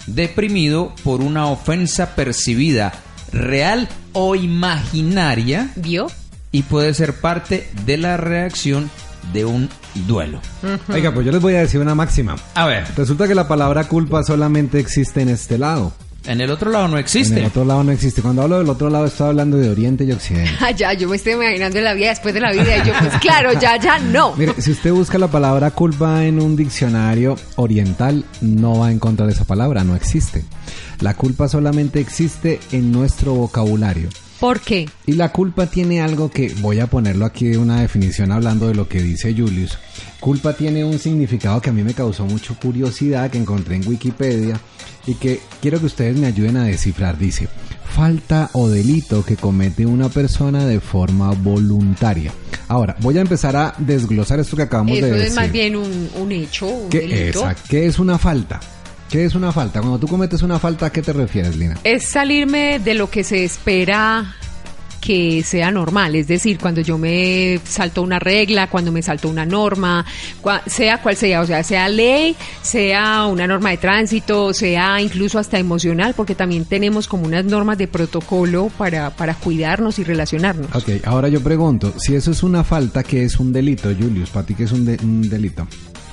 deprimido 0.05 0.93
por 1.03 1.21
una 1.21 1.47
ofensa 1.47 2.15
percibida, 2.15 2.93
real 3.31 3.87
o 4.13 4.35
imaginaria, 4.35 5.69
¿Vio? 5.75 6.07
y 6.51 6.63
puede 6.63 6.93
ser 6.93 7.13
parte 7.13 7.69
de 7.85 7.97
la 7.97 8.17
reacción 8.17 8.89
de 9.33 9.45
un 9.45 9.69
duelo. 10.07 10.39
Oiga, 10.89 11.13
pues 11.13 11.25
yo 11.25 11.31
les 11.31 11.41
voy 11.41 11.55
a 11.55 11.59
decir 11.59 11.79
una 11.81 11.95
máxima. 11.95 12.35
A 12.55 12.65
ver, 12.65 12.85
Resulta 12.95 13.27
que 13.27 13.35
la 13.35 13.47
palabra 13.47 13.83
culpa 13.85 14.23
solamente 14.23 14.79
existe 14.79 15.21
en 15.21 15.29
este 15.29 15.57
lado. 15.57 15.93
En 16.27 16.41
el 16.41 16.51
otro 16.51 16.69
lado 16.71 16.87
no 16.87 16.93
En 16.95 16.99
existe. 16.99 17.39
el 17.39 17.45
otro 17.45 17.65
lado 17.65 17.83
no 17.83 17.91
existe. 17.91 18.21
Cuando 18.21 18.41
hablo 18.43 18.59
del 18.59 18.69
otro 18.69 18.89
lado 18.89 19.05
estoy 19.05 19.27
hablando 19.29 19.57
de 19.57 19.69
Oriente 19.69 20.03
y 20.03 20.11
Occidente. 20.11 20.51
Ah, 20.59 20.71
ya, 20.75 20.93
yo 20.93 21.07
me 21.09 21.15
estoy 21.15 21.33
imaginando 21.33 21.79
la 21.81 21.93
vida 21.93 22.09
después 22.09 22.33
de 22.33 22.39
la 22.41 22.51
vida 22.51 22.77
y 22.77 22.87
yo, 22.87 22.93
pues 22.99 23.13
claro, 23.19 23.53
ya, 23.59 23.77
ya, 23.79 23.97
no. 23.99 24.35
Mire, 24.35 24.53
si 24.61 24.71
usted 24.71 24.91
busca 24.91 25.17
la 25.17 25.27
palabra 25.27 25.71
culpa 25.71 26.25
en 26.25 26.39
un 26.41 26.55
diccionario 26.55 27.35
oriental, 27.55 28.25
no 28.41 28.79
va 28.79 28.87
a 28.87 28.91
encontrar 28.91 29.29
esa 29.29 29.45
palabra, 29.45 29.83
no 29.83 29.95
existe. 29.95 30.43
La 30.99 31.13
culpa 31.13 31.47
solamente 31.47 31.99
existe 31.99 32.59
en 32.71 32.91
nuestro 32.91 33.33
vocabulario. 33.33 34.09
¿Por 34.39 34.59
qué? 34.61 34.87
Y 35.07 35.13
la 35.13 35.31
culpa 35.31 35.65
tiene 35.65 35.99
algo 36.01 36.29
que 36.29 36.53
voy 36.59 36.79
a 36.79 36.87
ponerlo 36.87 37.25
aquí 37.25 37.47
de 37.47 37.57
una 37.57 37.81
definición 37.81 38.31
hablando 38.31 38.67
de 38.67 38.75
lo 38.75 38.87
que 38.87 39.01
dice 39.01 39.33
Julius. 39.35 39.77
Culpa 40.19 40.53
tiene 40.53 40.83
un 40.83 40.99
significado 40.99 41.59
que 41.61 41.69
a 41.71 41.73
mí 41.73 41.81
me 41.83 41.93
causó 41.95 42.25
mucha 42.25 42.53
curiosidad 42.53 43.31
que 43.31 43.37
encontré 43.39 43.75
en 43.77 43.87
Wikipedia 43.87 44.59
y 45.07 45.15
que 45.15 45.39
quiero 45.61 45.79
que 45.79 45.87
ustedes 45.87 46.17
me 46.17 46.27
ayuden 46.27 46.57
a 46.57 46.65
descifrar. 46.65 47.17
Dice, 47.17 47.47
falta 47.95 48.49
o 48.53 48.67
delito 48.69 49.23
que 49.25 49.37
comete 49.37 49.85
una 49.87 50.09
persona 50.09 50.65
de 50.65 50.79
forma 50.81 51.31
voluntaria. 51.31 52.31
Ahora, 52.67 52.95
voy 52.99 53.17
a 53.17 53.21
empezar 53.21 53.55
a 53.55 53.73
desglosar 53.77 54.39
esto 54.39 54.55
que 54.57 54.63
acabamos 54.63 54.97
Eso 54.97 55.05
de 55.05 55.11
decir. 55.13 55.27
es 55.29 55.35
más 55.35 55.51
bien 55.51 55.75
un, 55.75 56.09
un 56.15 56.31
hecho, 56.31 56.67
un 56.67 56.89
¿Qué, 56.89 56.99
delito. 57.01 57.39
exacto. 57.39 57.63
¿Qué 57.69 57.85
es 57.87 57.97
una 57.97 58.17
falta? 58.17 58.59
¿Qué 59.09 59.23
es 59.25 59.35
una 59.35 59.51
falta? 59.51 59.79
Cuando 59.79 59.99
tú 59.99 60.07
cometes 60.07 60.41
una 60.41 60.59
falta, 60.59 60.87
¿a 60.87 60.89
qué 60.91 61.01
te 61.01 61.13
refieres, 61.13 61.55
Lina? 61.55 61.77
Es 61.83 62.09
salirme 62.09 62.79
de 62.79 62.93
lo 62.93 63.09
que 63.09 63.23
se 63.23 63.43
espera 63.45 64.35
que 64.99 65.41
sea 65.45 65.71
normal, 65.71 66.15
es 66.15 66.27
decir, 66.27 66.57
cuando 66.59 66.81
yo 66.81 66.97
me 66.97 67.61
salto 67.63 68.01
una 68.01 68.19
regla, 68.19 68.67
cuando 68.67 68.91
me 68.91 69.01
salto 69.01 69.29
una 69.29 69.45
norma, 69.45 70.03
cua- 70.41 70.61
sea 70.65 71.01
cual 71.01 71.15
sea, 71.15 71.39
o 71.41 71.45
sea, 71.45 71.63
sea 71.63 71.87
ley, 71.87 72.35
sea 72.61 73.25
una 73.27 73.47
norma 73.47 73.69
de 73.69 73.77
tránsito, 73.77 74.53
sea 74.53 74.99
incluso 74.99 75.39
hasta 75.39 75.59
emocional, 75.59 76.13
porque 76.17 76.35
también 76.35 76.65
tenemos 76.65 77.07
como 77.07 77.25
unas 77.25 77.45
normas 77.45 77.77
de 77.77 77.87
protocolo 77.87 78.69
para, 78.77 79.11
para 79.11 79.35
cuidarnos 79.35 79.97
y 79.99 80.03
relacionarnos. 80.03 80.67
Ok, 80.75 80.89
ahora 81.05 81.29
yo 81.29 81.41
pregunto, 81.41 81.93
si 81.97 82.15
eso 82.15 82.31
es 82.31 82.43
una 82.43 82.65
falta, 82.65 83.03
¿qué 83.03 83.23
es 83.23 83.39
un 83.39 83.53
delito, 83.53 83.89
Julius? 83.97 84.31
¿Para 84.31 84.45
ti 84.47 84.55
qué 84.55 84.63
es 84.63 84.71
un, 84.73 84.83
de- 84.83 84.97
un 85.01 85.29
delito? 85.29 85.65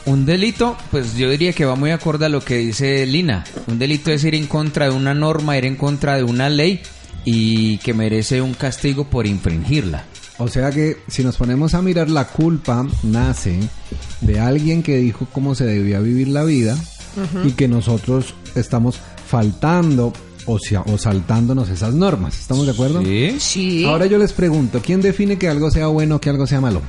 Un 0.06 0.26
delito, 0.26 0.76
pues 0.90 1.16
yo 1.16 1.30
diría 1.30 1.52
que 1.52 1.64
va 1.64 1.76
muy 1.76 1.90
acorde 1.90 2.26
a 2.26 2.28
lo 2.28 2.40
que 2.40 2.58
dice 2.58 3.06
Lina. 3.06 3.44
Un 3.66 3.78
delito 3.78 4.11
es 4.11 4.23
ir 4.25 4.34
en 4.34 4.46
contra 4.46 4.90
de 4.90 4.94
una 4.94 5.14
norma, 5.14 5.56
ir 5.56 5.64
en 5.64 5.76
contra 5.76 6.16
de 6.16 6.23
una 6.23 6.50
ley 6.50 6.82
y 7.25 7.78
que 7.78 7.94
merece 7.94 8.42
un 8.42 8.52
castigo 8.52 9.04
por 9.04 9.26
infringirla. 9.26 10.04
O 10.38 10.49
sea 10.49 10.70
que 10.70 10.99
si 11.08 11.23
nos 11.23 11.37
ponemos 11.37 11.75
a 11.75 11.80
mirar, 11.80 12.11
la 12.11 12.26
culpa 12.26 12.87
nace 13.02 13.58
de 14.20 14.40
alguien 14.40 14.82
que 14.82 14.96
dijo 14.99 15.26
cómo 15.32 15.54
se 15.54 15.64
debía 15.64 16.00
vivir 16.00 16.28
la 16.28 16.44
vida 16.44 16.76
y 17.44 17.52
que 17.52 17.68
nosotros 17.68 18.34
estamos 18.56 18.99
faltando 19.26 20.12
o, 20.46 20.58
sea, 20.58 20.82
o 20.82 20.99
saltándonos 20.99 21.70
esas 21.70 21.94
normas. 21.94 22.38
¿Estamos 22.38 22.66
de 22.66 22.73
acuerdo? 22.73 23.02
Sí. 23.02 23.37
Sí. 23.38 23.84
Ahora 23.84 24.06
yo 24.06 24.18
les 24.18 24.32
pregunto, 24.32 24.82
¿quién 24.84 25.00
define 25.00 25.38
que 25.38 25.49
algo 25.49 25.70
sea 25.70 25.87
bueno 25.87 26.16
o 26.16 26.20
que 26.20 26.28
algo 26.30 26.46
sea 26.46 26.61
malo? 26.61 26.82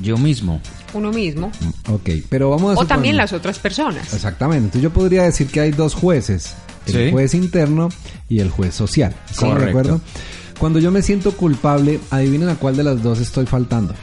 Yo 0.00 0.16
mismo. 0.16 0.60
uno 0.94 1.10
mismo. 1.12 1.50
Ok, 1.90 2.10
pero 2.30 2.50
vamos 2.50 2.70
a 2.70 2.72
O 2.72 2.82
suponer- 2.82 2.88
también 2.88 3.16
las 3.16 3.32
otras 3.32 3.58
personas. 3.58 4.12
Exactamente. 4.14 4.64
Entonces 4.66 4.82
yo 4.82 4.90
podría 4.90 5.24
decir 5.24 5.48
que 5.48 5.60
hay 5.60 5.70
dos 5.70 5.94
jueces. 5.94 6.54
El 6.86 6.92
Sí. 6.94 7.10
juez 7.12 7.34
interno 7.34 7.88
y 8.28 8.40
el 8.40 8.50
juez 8.50 8.74
social. 8.74 9.14
¿Estamos 9.30 9.56
de 9.56 9.60
Correcto. 9.60 9.78
acuerdo? 9.80 10.00
Cuando 10.58 10.78
yo 10.78 10.90
me 10.90 11.02
siento 11.02 11.32
culpable, 11.36 12.00
adivinen 12.10 12.48
a 12.48 12.54
cuál 12.56 12.76
de 12.76 12.84
las 12.84 13.02
dos 13.02 13.20
estoy 13.20 13.44
faltando. 13.46 13.94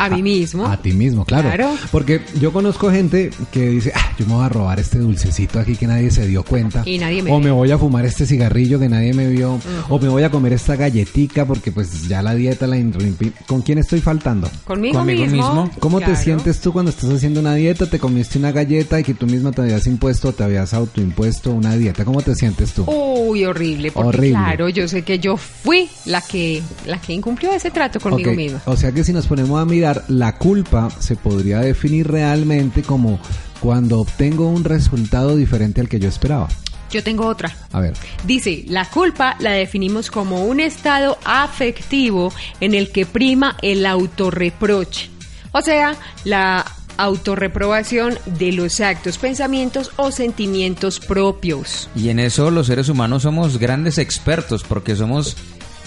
A 0.00 0.08
mí 0.10 0.22
mismo. 0.22 0.66
A 0.66 0.76
ti 0.76 0.92
mismo, 0.92 1.24
claro. 1.24 1.48
Claro. 1.48 1.70
Porque 1.90 2.20
yo 2.40 2.52
conozco 2.52 2.90
gente 2.90 3.30
que 3.52 3.68
dice, 3.68 3.92
ah, 3.94 4.12
yo 4.18 4.26
me 4.26 4.34
voy 4.34 4.44
a 4.44 4.48
robar 4.48 4.80
este 4.80 4.98
dulcecito 4.98 5.58
aquí 5.58 5.76
que 5.76 5.86
nadie 5.86 6.10
se 6.10 6.26
dio 6.26 6.42
cuenta. 6.42 6.82
Y 6.86 6.98
nadie 6.98 7.22
me 7.22 7.30
O 7.32 7.38
me 7.40 7.50
voy 7.50 7.70
a 7.70 7.78
fumar 7.78 8.04
este 8.06 8.26
cigarrillo 8.26 8.78
que 8.78 8.88
nadie 8.88 9.12
me 9.12 9.28
vio. 9.28 9.58
O 9.88 9.98
me 9.98 10.08
voy 10.08 10.22
a 10.22 10.30
comer 10.30 10.52
esta 10.52 10.76
galletica 10.76 11.44
porque 11.46 11.70
pues 11.72 12.08
ya 12.08 12.22
la 12.22 12.34
dieta 12.34 12.66
la 12.66 12.78
interrumpí. 12.78 13.32
¿Con 13.46 13.62
quién 13.62 13.78
estoy 13.78 14.00
faltando? 14.00 14.48
Conmigo, 14.64 14.98
Conmigo 15.00 15.22
mismo. 15.22 15.36
mismo. 15.36 15.70
¿Cómo 15.80 15.98
Claro. 15.98 16.14
te 16.14 16.18
sientes 16.22 16.60
tú 16.60 16.72
cuando 16.72 16.90
estás 16.90 17.10
haciendo 17.10 17.40
una 17.40 17.54
dieta? 17.54 17.86
Te 17.86 17.98
comiste 17.98 18.38
una 18.38 18.52
galleta 18.52 18.98
y 19.00 19.02
que 19.04 19.14
tú 19.14 19.26
misma 19.26 19.52
te 19.52 19.62
habías 19.62 19.86
impuesto, 19.86 20.32
te 20.32 20.44
habías 20.44 20.72
autoimpuesto 20.72 21.50
una 21.50 21.76
dieta. 21.76 22.04
¿Cómo 22.04 22.22
te 22.22 22.34
sientes 22.34 22.72
tú? 22.72 22.84
Uy, 22.86 23.44
horrible, 23.44 23.92
porque 23.92 24.08
Horrible. 24.08 24.30
claro, 24.38 24.68
yo 24.68 24.88
sé 24.88 25.02
que 25.02 25.18
yo 25.18 25.36
fui 25.36 25.88
la 26.06 26.20
que 26.20 26.62
la 26.86 27.00
que 27.00 27.12
incumplió 27.12 27.52
ese 27.52 27.70
trato 27.70 28.00
conmigo 28.00 28.30
Ok, 28.30 28.36
misma. 28.36 28.62
O 28.66 28.76
sea 28.76 28.92
que 28.92 29.04
si 29.04 29.12
nos 29.12 29.26
ponemos 29.26 29.60
a 29.60 29.64
mirar, 29.64 29.89
la 30.08 30.36
culpa 30.36 30.90
se 30.98 31.16
podría 31.16 31.60
definir 31.60 32.08
realmente 32.08 32.82
como 32.82 33.20
cuando 33.60 34.00
obtengo 34.00 34.48
un 34.48 34.64
resultado 34.64 35.36
diferente 35.36 35.80
al 35.80 35.88
que 35.88 36.00
yo 36.00 36.08
esperaba. 36.08 36.48
Yo 36.90 37.04
tengo 37.04 37.26
otra. 37.26 37.54
A 37.72 37.80
ver. 37.80 37.94
Dice, 38.24 38.64
la 38.66 38.84
culpa 38.88 39.36
la 39.38 39.52
definimos 39.52 40.10
como 40.10 40.44
un 40.44 40.58
estado 40.58 41.18
afectivo 41.24 42.32
en 42.60 42.74
el 42.74 42.90
que 42.90 43.06
prima 43.06 43.56
el 43.62 43.86
autorreproche. 43.86 45.08
O 45.52 45.62
sea, 45.62 45.94
la 46.24 46.64
autorreprobación 46.96 48.18
de 48.26 48.52
los 48.52 48.80
actos, 48.80 49.18
pensamientos 49.18 49.90
o 49.96 50.10
sentimientos 50.10 51.00
propios. 51.00 51.88
Y 51.96 52.10
en 52.10 52.18
eso 52.18 52.50
los 52.50 52.66
seres 52.66 52.88
humanos 52.88 53.22
somos 53.22 53.58
grandes 53.58 53.98
expertos 53.98 54.64
porque 54.64 54.96
somos 54.96 55.36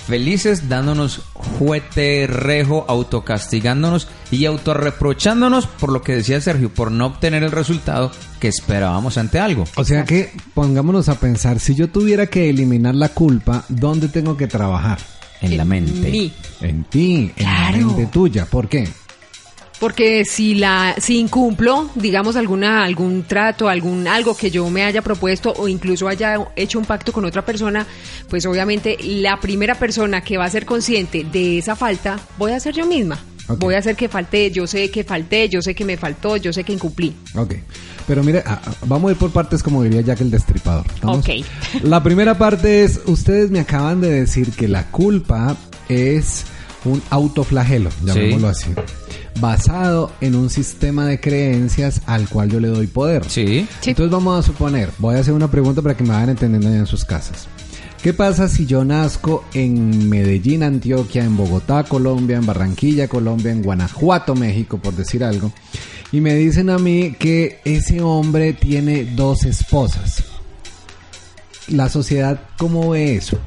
felices 0.04 0.70
dándonos 0.70 1.22
juete, 1.34 2.28
rejo, 2.28 2.86
autocastigándonos 2.88 4.08
y 4.32 4.46
autorreprochándonos 4.46 5.68
por 5.68 5.92
lo 5.92 6.02
que 6.02 6.16
decía 6.16 6.42
Sergio, 6.42 6.70
por 6.70 6.92
no 6.92 7.08
obtener 7.08 7.44
el 7.44 7.52
resultado 7.52 8.12
que 8.40 8.48
esperábamos 8.48 9.18
ante 9.18 9.40
algo. 9.40 9.66
O 9.76 9.84
sea 9.84 10.06
que 10.06 10.32
pongámonos 10.54 11.10
a 11.10 11.16
pensar, 11.16 11.60
si 11.60 11.76
yo 11.76 11.90
tuviera 11.90 12.28
que 12.28 12.50
eliminar 12.50 12.96
la 12.96 13.10
culpa, 13.10 13.66
¿dónde 13.70 14.08
tengo 14.08 14.38
que 14.38 14.48
trabajar? 14.48 15.00
En 15.42 15.58
la 15.58 15.66
mente. 15.66 16.10
mí. 16.10 16.32
En 16.62 16.86
ti, 16.86 17.32
en 17.36 17.46
la 17.46 17.72
mente 17.72 18.06
tuya. 18.06 18.46
¿Por 18.46 18.70
qué? 18.70 18.88
Porque 19.80 20.24
si 20.26 20.56
la 20.56 20.96
si 20.98 21.20
incumplo, 21.20 21.90
digamos 21.96 22.36
alguna 22.36 22.84
algún 22.84 23.24
trato, 23.24 23.68
algún 23.68 24.08
algo 24.08 24.36
que 24.36 24.50
yo 24.50 24.70
me 24.70 24.84
haya 24.84 25.02
propuesto 25.02 25.54
o 25.58 25.68
incluso 25.68 26.08
haya 26.08 26.38
hecho 26.56 26.80
un 26.80 26.86
pacto 26.86 27.12
con 27.12 27.26
otra 27.26 27.44
persona, 27.44 27.86
pues 28.30 28.46
obviamente 28.46 28.98
la 29.04 29.40
primera 29.40 29.76
persona 29.76 30.22
que 30.22 30.38
va 30.38 30.46
a 30.46 30.50
ser 30.50 30.66
consciente 30.66 31.26
de 31.30 31.58
esa 31.58 31.76
falta 31.76 32.20
voy 32.38 32.52
a 32.52 32.60
ser 32.60 32.76
yo 32.76 32.86
misma. 32.86 33.20
Voy 33.60 33.76
a 33.76 33.80
hacer 33.80 33.96
que 33.96 34.08
falté, 34.08 34.52
yo 34.52 34.66
sé 34.68 34.90
que 34.90 35.04
falté, 35.04 35.50
yo 35.50 35.62
sé 35.62 35.76
que 35.76 35.84
me 35.84 35.98
faltó, 35.98 36.38
yo 36.38 36.54
sé 36.54 36.64
que 36.64 36.72
incumplí. 36.72 37.14
Ok. 37.36 37.56
Pero 38.08 38.24
mire, 38.24 38.44
vamos 38.86 39.10
a 39.10 39.12
ir 39.12 39.18
por 39.18 39.32
partes 39.32 39.62
como 39.62 39.84
diría 39.84 40.02
Jack 40.02 40.22
el 40.22 40.32
Destripador. 40.32 40.86
¿estamos? 40.94 41.18
Ok. 41.18 41.30
La 41.84 42.02
primera 42.04 42.38
parte 42.38 42.84
es, 42.84 43.02
ustedes 43.06 43.52
me 43.52 43.60
acaban 43.60 44.02
de 44.02 44.10
decir 44.10 44.52
que 44.52 44.68
la 44.68 44.90
culpa 44.92 45.58
es 45.90 46.46
un 46.86 47.02
autoflagelo, 47.10 47.90
llamémoslo 48.04 48.50
así, 48.50 48.70
basado 49.40 50.12
en 50.22 50.36
un 50.36 50.50
sistema 50.50 51.06
de 51.06 51.20
creencias 51.20 52.02
al 52.06 52.28
cual 52.30 52.50
yo 52.50 52.60
le 52.60 52.68
doy 52.68 52.88
poder. 52.88 53.24
Sí. 53.30 53.68
Sí. 53.82 53.90
Entonces 53.92 54.12
vamos 54.12 54.40
a 54.40 54.44
suponer, 54.44 54.90
voy 55.00 55.16
a 55.16 55.20
hacer 55.20 55.34
una 55.34 55.50
pregunta 55.50 55.82
para 55.82 55.96
que 55.96 56.04
me 56.04 56.10
vayan 56.10 56.30
entendiendo 56.30 56.68
allá 56.68 56.78
en 56.78 56.88
sus 56.88 57.06
casas. 57.06 57.48
¿Qué 58.04 58.14
pasa 58.14 58.50
si 58.50 58.66
yo 58.66 58.84
nazco 58.84 59.46
en 59.54 60.10
Medellín, 60.10 60.62
Antioquia, 60.64 61.24
en 61.24 61.38
Bogotá, 61.38 61.86
Colombia, 61.86 62.36
en 62.36 62.46
Barranquilla, 62.46 63.08
Colombia, 63.08 63.54
en 63.54 63.64
Guanajuato, 63.64 64.36
México, 64.36 64.78
por 64.78 64.94
decir 64.94 65.24
algo? 65.24 65.54
Y 66.12 66.20
me 66.20 66.36
dicen 66.36 66.70
a 66.70 66.78
mí 66.78 67.16
que 67.18 67.62
ese 67.64 68.02
hombre 68.02 68.52
tiene 68.52 69.06
dos 69.06 69.46
esposas. 69.46 70.22
¿La 71.70 71.88
sociedad 71.88 72.42
cómo 72.58 72.90
ve 72.90 73.16
eso? 73.16 73.40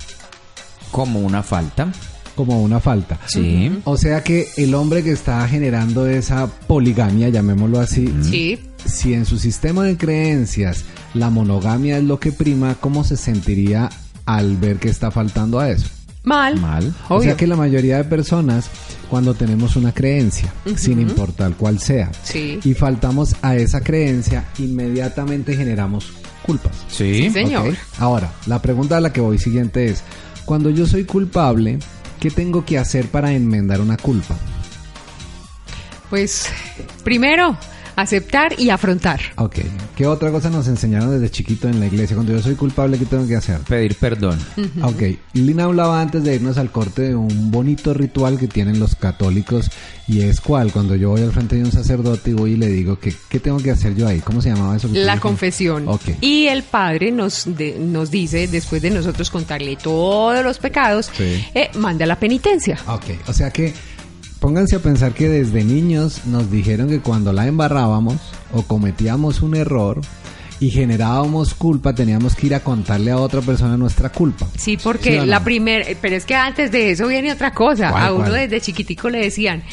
Como 0.90 1.20
una 1.20 1.42
falta. 1.42 1.92
Como 2.36 2.62
una 2.62 2.78
falta. 2.80 3.18
Sí. 3.26 3.72
O 3.84 3.96
sea 3.96 4.22
que 4.22 4.46
el 4.58 4.74
hombre 4.74 5.02
que 5.02 5.10
está 5.10 5.48
generando 5.48 6.06
esa 6.06 6.46
poligamia, 6.46 7.28
llamémoslo 7.30 7.80
así, 7.80 8.12
Sí. 8.22 8.60
si 8.84 9.14
en 9.14 9.24
su 9.24 9.38
sistema 9.38 9.82
de 9.84 9.96
creencias 9.96 10.84
la 11.14 11.30
monogamia 11.30 11.96
es 11.98 12.04
lo 12.04 12.20
que 12.20 12.30
prima, 12.32 12.76
¿cómo 12.78 13.02
se 13.04 13.16
sentiría 13.16 13.88
al 14.26 14.56
ver 14.58 14.76
que 14.76 14.88
está 14.90 15.10
faltando 15.10 15.58
a 15.58 15.70
eso? 15.70 15.86
Mal. 16.24 16.60
Mal. 16.60 16.92
O 17.08 17.22
sea 17.22 17.36
que 17.36 17.46
la 17.46 17.56
mayoría 17.56 17.96
de 17.98 18.04
personas, 18.04 18.68
cuando 19.08 19.32
tenemos 19.34 19.76
una 19.76 19.92
creencia, 19.92 20.52
sin 20.76 21.00
importar 21.00 21.54
cuál 21.56 21.78
sea, 21.78 22.10
Sí. 22.24 22.58
y 22.64 22.74
faltamos 22.74 23.34
a 23.42 23.56
esa 23.56 23.80
creencia, 23.80 24.44
inmediatamente 24.58 25.56
generamos 25.56 26.08
culpas. 26.42 26.72
Sí. 26.88 27.22
Sí, 27.22 27.30
señor. 27.30 27.74
Ahora, 27.98 28.30
la 28.46 28.60
pregunta 28.60 28.96
a 28.96 29.00
la 29.00 29.12
que 29.12 29.20
voy 29.20 29.38
siguiente 29.38 29.86
es, 29.86 30.02
cuando 30.44 30.70
yo 30.70 30.86
soy 30.86 31.04
culpable, 31.04 31.78
¿qué 32.20 32.30
tengo 32.30 32.64
que 32.64 32.78
hacer 32.78 33.06
para 33.06 33.32
enmendar 33.32 33.80
una 33.80 33.96
culpa? 33.96 34.36
Pues 36.10 36.48
primero, 37.04 37.56
aceptar 37.96 38.54
y 38.58 38.70
afrontar. 38.70 39.20
Ok. 39.36 39.56
¿Qué 39.96 40.06
otra 40.06 40.30
cosa 40.30 40.50
nos 40.50 40.68
enseñaron 40.68 41.10
desde 41.10 41.30
chiquito 41.30 41.68
en 41.68 41.80
la 41.80 41.86
iglesia? 41.86 42.14
Cuando 42.14 42.32
yo 42.32 42.40
soy 42.42 42.54
culpable, 42.54 42.98
¿qué 42.98 43.06
tengo 43.06 43.26
que 43.26 43.36
hacer? 43.36 43.60
Pedir 43.60 43.94
perdón. 43.96 44.38
Ok, 44.82 45.02
Lina 45.32 45.64
hablaba 45.64 46.00
antes 46.00 46.22
de 46.22 46.34
irnos 46.36 46.58
al 46.58 46.70
corte 46.70 47.02
de 47.02 47.14
un 47.16 47.50
bonito 47.50 47.94
ritual 47.94 48.38
que 48.38 48.46
tienen 48.46 48.78
los 48.78 48.94
católicos 48.94 49.70
y 50.08 50.20
es 50.20 50.40
cuál, 50.40 50.70
cuando 50.72 50.94
yo 50.94 51.10
voy 51.10 51.22
al 51.22 51.32
frente 51.32 51.56
de 51.56 51.64
un 51.64 51.72
sacerdote 51.72 52.30
y 52.30 52.34
voy 52.34 52.52
y 52.52 52.56
le 52.56 52.68
digo 52.68 52.98
que 52.98 53.12
qué 53.28 53.40
tengo 53.40 53.58
que 53.58 53.70
hacer 53.72 53.94
yo 53.94 54.06
ahí, 54.06 54.20
¿cómo 54.20 54.40
se 54.42 54.50
llamaba 54.50 54.76
eso? 54.76 54.88
La 54.92 55.18
confesión. 55.18 55.88
Ok. 55.88 56.02
Y 56.20 56.46
el 56.46 56.62
Padre 56.62 57.10
nos, 57.10 57.44
de- 57.56 57.76
nos 57.80 58.10
dice, 58.10 58.46
después 58.46 58.82
de 58.82 58.90
nosotros 58.90 59.30
contarle 59.30 59.76
todos 59.76 60.44
los 60.44 60.58
pecados, 60.58 61.10
Sí. 61.16 61.44
eh, 61.54 61.70
manda 61.74 62.04
la 62.06 62.18
penitencia. 62.20 62.78
Ok, 62.86 63.04
o 63.26 63.32
sea 63.32 63.50
que 63.50 63.72
pónganse 64.46 64.76
a 64.76 64.78
pensar 64.78 65.12
que 65.12 65.28
desde 65.28 65.64
niños 65.64 66.24
nos 66.24 66.52
dijeron 66.52 66.88
que 66.88 67.00
cuando 67.00 67.32
la 67.32 67.48
embarrábamos 67.48 68.14
o 68.52 68.62
cometíamos 68.62 69.42
un 69.42 69.56
error 69.56 70.00
y 70.60 70.70
generábamos 70.70 71.52
culpa, 71.52 71.96
teníamos 71.96 72.36
que 72.36 72.46
ir 72.46 72.54
a 72.54 72.60
contarle 72.60 73.10
a 73.10 73.16
otra 73.16 73.40
persona 73.40 73.76
nuestra 73.76 74.10
culpa. 74.10 74.46
Sí, 74.56 74.76
porque 74.76 75.10
¿Sí 75.10 75.16
o 75.16 75.20
no? 75.22 75.26
la 75.26 75.42
primera, 75.42 75.84
pero 76.00 76.14
es 76.14 76.24
que 76.24 76.36
antes 76.36 76.70
de 76.70 76.92
eso 76.92 77.08
viene 77.08 77.32
otra 77.32 77.52
cosa. 77.52 77.90
¿Cuál, 77.90 78.04
a 78.04 78.12
uno 78.12 78.26
cuál? 78.26 78.34
desde 78.34 78.60
chiquitico 78.60 79.10
le 79.10 79.18
decían, 79.18 79.64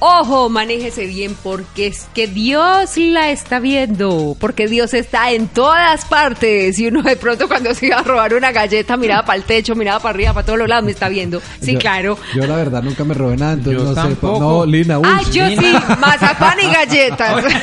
ojo, 0.00 0.48
manéjese 0.48 1.06
bien 1.06 1.36
porque 1.42 1.86
es 1.86 2.06
que 2.14 2.26
Dios 2.26 2.96
la 2.96 3.30
está 3.30 3.60
viendo, 3.60 4.36
porque 4.40 4.66
Dios 4.66 4.92
está 4.94 5.30
en 5.30 5.46
todas 5.48 6.04
partes. 6.06 6.78
Y 6.78 6.88
uno 6.88 7.02
de 7.02 7.16
pronto 7.16 7.46
cuando 7.48 7.74
se 7.74 7.86
iba 7.86 7.98
a 7.98 8.02
robar 8.02 8.34
una 8.34 8.50
galleta 8.50 8.96
miraba 8.96 9.24
para 9.24 9.36
el 9.38 9.44
techo, 9.44 9.74
miraba 9.76 10.00
para 10.00 10.14
arriba, 10.14 10.32
para 10.34 10.46
todos 10.46 10.58
los 10.58 10.68
lados, 10.68 10.84
me 10.84 10.90
está 10.90 11.08
viendo. 11.08 11.40
Sí, 11.60 11.74
Yo- 11.74 11.78
claro. 11.78 12.18
Yo 12.34 12.46
la 12.46 12.56
verdad 12.56 12.82
nunca 12.82 13.04
me 13.04 13.14
robé 13.14 13.36
nada, 13.36 13.52
entonces 13.52 13.82
Yo 13.82 13.88
no 13.88 13.94
sé. 13.94 14.00
tampoco. 14.08 14.40
No, 14.40 14.66
Lina, 14.66 14.98
uy, 14.98 15.06
Ay, 15.08 15.24
yo 15.32 15.46
sí, 15.48 15.72
mazapán 16.00 16.58
y 16.60 16.72
galletas. 16.72 17.44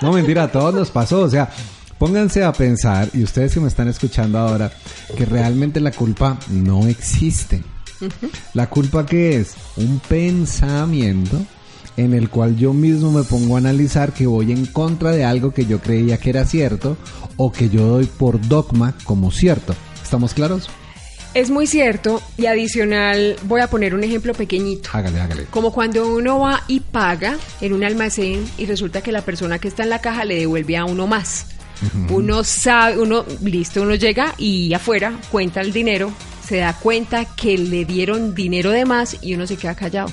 No, 0.00 0.12
mentira, 0.12 0.44
a 0.44 0.48
todos 0.48 0.74
nos 0.74 0.90
pasó. 0.90 1.20
O 1.20 1.30
sea, 1.30 1.48
pónganse 1.98 2.42
a 2.42 2.52
pensar, 2.52 3.08
y 3.14 3.22
ustedes 3.22 3.54
que 3.54 3.60
me 3.60 3.68
están 3.68 3.86
escuchando 3.88 4.38
ahora, 4.38 4.72
que 5.16 5.24
realmente 5.24 5.78
la 5.80 5.92
culpa 5.92 6.36
no 6.48 6.86
existe. 6.88 7.62
La 8.54 8.68
culpa 8.68 9.06
que 9.06 9.36
es 9.36 9.54
un 9.76 10.00
pensamiento 10.00 11.38
en 11.96 12.14
el 12.14 12.30
cual 12.30 12.56
yo 12.56 12.72
mismo 12.72 13.10
me 13.12 13.22
pongo 13.22 13.56
a 13.56 13.58
analizar 13.58 14.12
que 14.12 14.26
voy 14.26 14.52
en 14.52 14.66
contra 14.66 15.10
de 15.12 15.24
algo 15.24 15.52
que 15.52 15.66
yo 15.66 15.80
creía 15.80 16.18
que 16.18 16.30
era 16.30 16.44
cierto 16.44 16.96
o 17.36 17.52
que 17.52 17.68
yo 17.68 17.86
doy 17.86 18.06
por 18.06 18.40
dogma 18.48 18.96
como 19.04 19.30
cierto. 19.30 19.74
¿Estamos 20.02 20.34
claros? 20.34 20.68
Es 21.34 21.48
muy 21.50 21.66
cierto 21.66 22.22
y 22.36 22.44
adicional 22.46 23.36
voy 23.44 23.62
a 23.62 23.70
poner 23.70 23.94
un 23.94 24.04
ejemplo 24.04 24.34
pequeñito. 24.34 24.90
Hágale, 24.92 25.20
hágale. 25.20 25.44
Como 25.46 25.72
cuando 25.72 26.14
uno 26.14 26.40
va 26.40 26.62
y 26.68 26.80
paga 26.80 27.38
en 27.62 27.72
un 27.72 27.84
almacén 27.84 28.44
y 28.58 28.66
resulta 28.66 29.00
que 29.00 29.12
la 29.12 29.22
persona 29.22 29.58
que 29.58 29.68
está 29.68 29.82
en 29.82 29.90
la 29.90 30.00
caja 30.00 30.26
le 30.26 30.38
devuelve 30.38 30.76
a 30.76 30.84
uno 30.84 31.06
más. 31.06 31.46
Uno 32.10 32.44
sabe, 32.44 32.98
uno, 32.98 33.24
listo, 33.42 33.82
uno 33.82 33.96
llega 33.96 34.34
y 34.38 34.72
afuera 34.72 35.18
cuenta 35.32 35.60
el 35.60 35.72
dinero, 35.72 36.12
se 36.52 36.58
da 36.58 36.74
cuenta 36.74 37.24
que 37.24 37.56
le 37.56 37.86
dieron 37.86 38.34
dinero 38.34 38.70
de 38.72 38.84
más 38.84 39.16
y 39.22 39.32
uno 39.34 39.46
se 39.46 39.56
queda 39.56 39.74
callado. 39.74 40.12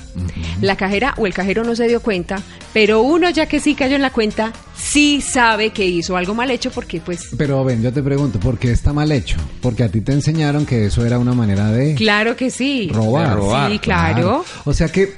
La 0.62 0.74
cajera 0.74 1.12
o 1.18 1.26
el 1.26 1.34
cajero 1.34 1.64
no 1.64 1.76
se 1.76 1.86
dio 1.86 2.00
cuenta, 2.00 2.40
pero 2.72 3.02
uno 3.02 3.28
ya 3.28 3.44
que 3.44 3.60
sí 3.60 3.74
cayó 3.74 3.96
en 3.96 4.00
la 4.00 4.10
cuenta, 4.10 4.54
sí 4.74 5.20
sabe 5.20 5.68
que 5.68 5.84
hizo 5.84 6.16
algo 6.16 6.32
mal 6.34 6.50
hecho 6.50 6.70
porque 6.70 6.98
pues... 6.98 7.28
Pero 7.36 7.62
ven, 7.62 7.82
yo 7.82 7.92
te 7.92 8.02
pregunto, 8.02 8.40
¿por 8.40 8.56
qué 8.58 8.72
está 8.72 8.94
mal 8.94 9.12
hecho? 9.12 9.36
Porque 9.60 9.82
a 9.82 9.90
ti 9.90 10.00
te 10.00 10.12
enseñaron 10.12 10.64
que 10.64 10.86
eso 10.86 11.04
era 11.04 11.18
una 11.18 11.34
manera 11.34 11.70
de... 11.72 11.94
Claro 11.94 12.34
que 12.36 12.50
sí. 12.50 12.88
Robar. 12.90 13.70
Sí, 13.70 13.78
claro. 13.78 14.42
O 14.64 14.72
sea 14.72 14.88
que 14.88 15.12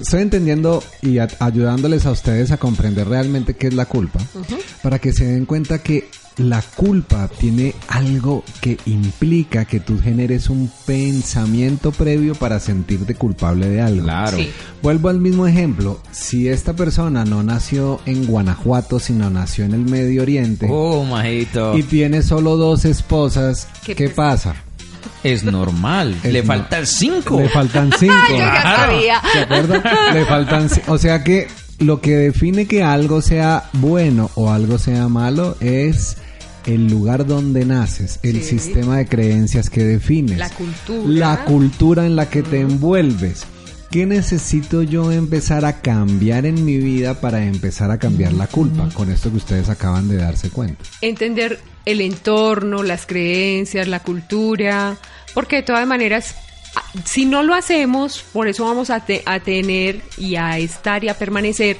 estoy 0.00 0.22
entendiendo 0.22 0.82
y 1.02 1.18
a- 1.18 1.28
ayudándoles 1.40 2.06
a 2.06 2.10
ustedes 2.10 2.52
a 2.52 2.56
comprender 2.56 3.06
realmente 3.06 3.52
qué 3.52 3.66
es 3.66 3.74
la 3.74 3.84
culpa, 3.84 4.18
para 4.82 4.98
que 4.98 5.12
se 5.12 5.26
den 5.26 5.44
cuenta 5.44 5.82
que 5.82 6.08
la 6.38 6.62
culpa 6.62 7.28
tiene 7.28 7.74
algo 7.88 8.42
que 8.60 8.78
implica 8.86 9.64
que 9.66 9.80
tú 9.80 10.00
generes 10.02 10.48
un 10.48 10.70
pensamiento 10.86 11.92
previo 11.92 12.34
para 12.34 12.58
sentirte 12.58 13.14
culpable 13.14 13.68
de 13.68 13.80
algo. 13.82 14.04
Claro. 14.04 14.36
Sí. 14.38 14.50
Vuelvo 14.82 15.08
al 15.10 15.20
mismo 15.20 15.46
ejemplo, 15.46 16.00
si 16.10 16.48
esta 16.48 16.72
persona 16.74 17.24
no 17.24 17.42
nació 17.42 18.00
en 18.06 18.26
Guanajuato, 18.26 18.98
sino 18.98 19.28
nació 19.30 19.64
en 19.64 19.74
el 19.74 19.80
Medio 19.84 20.22
Oriente 20.22 20.68
Oh, 20.70 21.04
majito. 21.04 21.76
y 21.76 21.82
tiene 21.82 22.22
solo 22.22 22.56
dos 22.56 22.84
esposas, 22.84 23.68
Qué 23.84 23.94
¿qué 23.94 24.06
pes- 24.06 24.14
pasa? 24.14 24.54
Es 25.22 25.44
normal. 25.44 26.16
Es 26.24 26.32
Le 26.32 26.40
no- 26.40 26.46
faltan 26.48 26.86
cinco. 26.86 27.38
Le 27.40 27.48
faltan 27.48 27.90
cinco. 27.98 28.14
Yo 28.30 28.36
ya 28.38 28.62
sabía. 28.76 29.22
¿Se 29.32 29.38
acuerdan? 29.40 29.82
Le 30.14 30.24
faltan. 30.24 30.68
O 30.88 30.98
sea 30.98 31.22
que 31.22 31.46
lo 31.78 32.00
que 32.00 32.16
define 32.16 32.66
que 32.66 32.82
algo 32.82 33.22
sea 33.22 33.68
bueno 33.74 34.30
o 34.34 34.50
algo 34.50 34.78
sea 34.78 35.08
malo 35.08 35.56
es 35.60 36.16
el 36.66 36.86
lugar 36.86 37.26
donde 37.26 37.64
naces, 37.64 38.20
el 38.22 38.40
Sí. 38.42 38.50
sistema 38.58 38.98
de 38.98 39.06
creencias 39.06 39.68
que 39.68 39.82
defines, 39.84 40.38
La 40.38 40.50
cultura. 40.50 41.02
la 41.08 41.44
cultura 41.44 42.06
en 42.06 42.14
la 42.16 42.28
que 42.30 42.42
te 42.42 42.60
envuelves. 42.60 43.44
¿Qué 43.90 44.06
necesito 44.06 44.82
yo 44.82 45.12
empezar 45.12 45.64
a 45.66 45.80
cambiar 45.82 46.46
en 46.46 46.64
mi 46.64 46.78
vida 46.78 47.20
para 47.20 47.44
empezar 47.44 47.90
a 47.90 47.98
cambiar 47.98 48.32
la 48.32 48.46
culpa? 48.46 48.88
Con 48.94 49.10
esto 49.10 49.30
que 49.30 49.36
ustedes 49.36 49.68
acaban 49.68 50.08
de 50.08 50.16
darse 50.16 50.48
cuenta. 50.50 50.82
entender 51.02 51.60
el 51.84 52.00
entorno, 52.00 52.82
las 52.84 53.04
creencias, 53.06 53.88
la 53.88 54.00
cultura, 54.00 54.96
porque 55.34 55.56
de 55.56 55.62
todas 55.64 55.86
maneras, 55.86 56.36
si 57.04 57.24
no 57.24 57.42
lo 57.42 57.54
hacemos, 57.54 58.22
por 58.32 58.48
eso 58.48 58.64
vamos 58.64 58.90
a, 58.90 59.00
te- 59.04 59.22
a 59.26 59.40
tener 59.40 60.02
y 60.18 60.36
a 60.36 60.58
estar 60.58 61.04
y 61.04 61.08
a 61.08 61.14
permanecer 61.18 61.76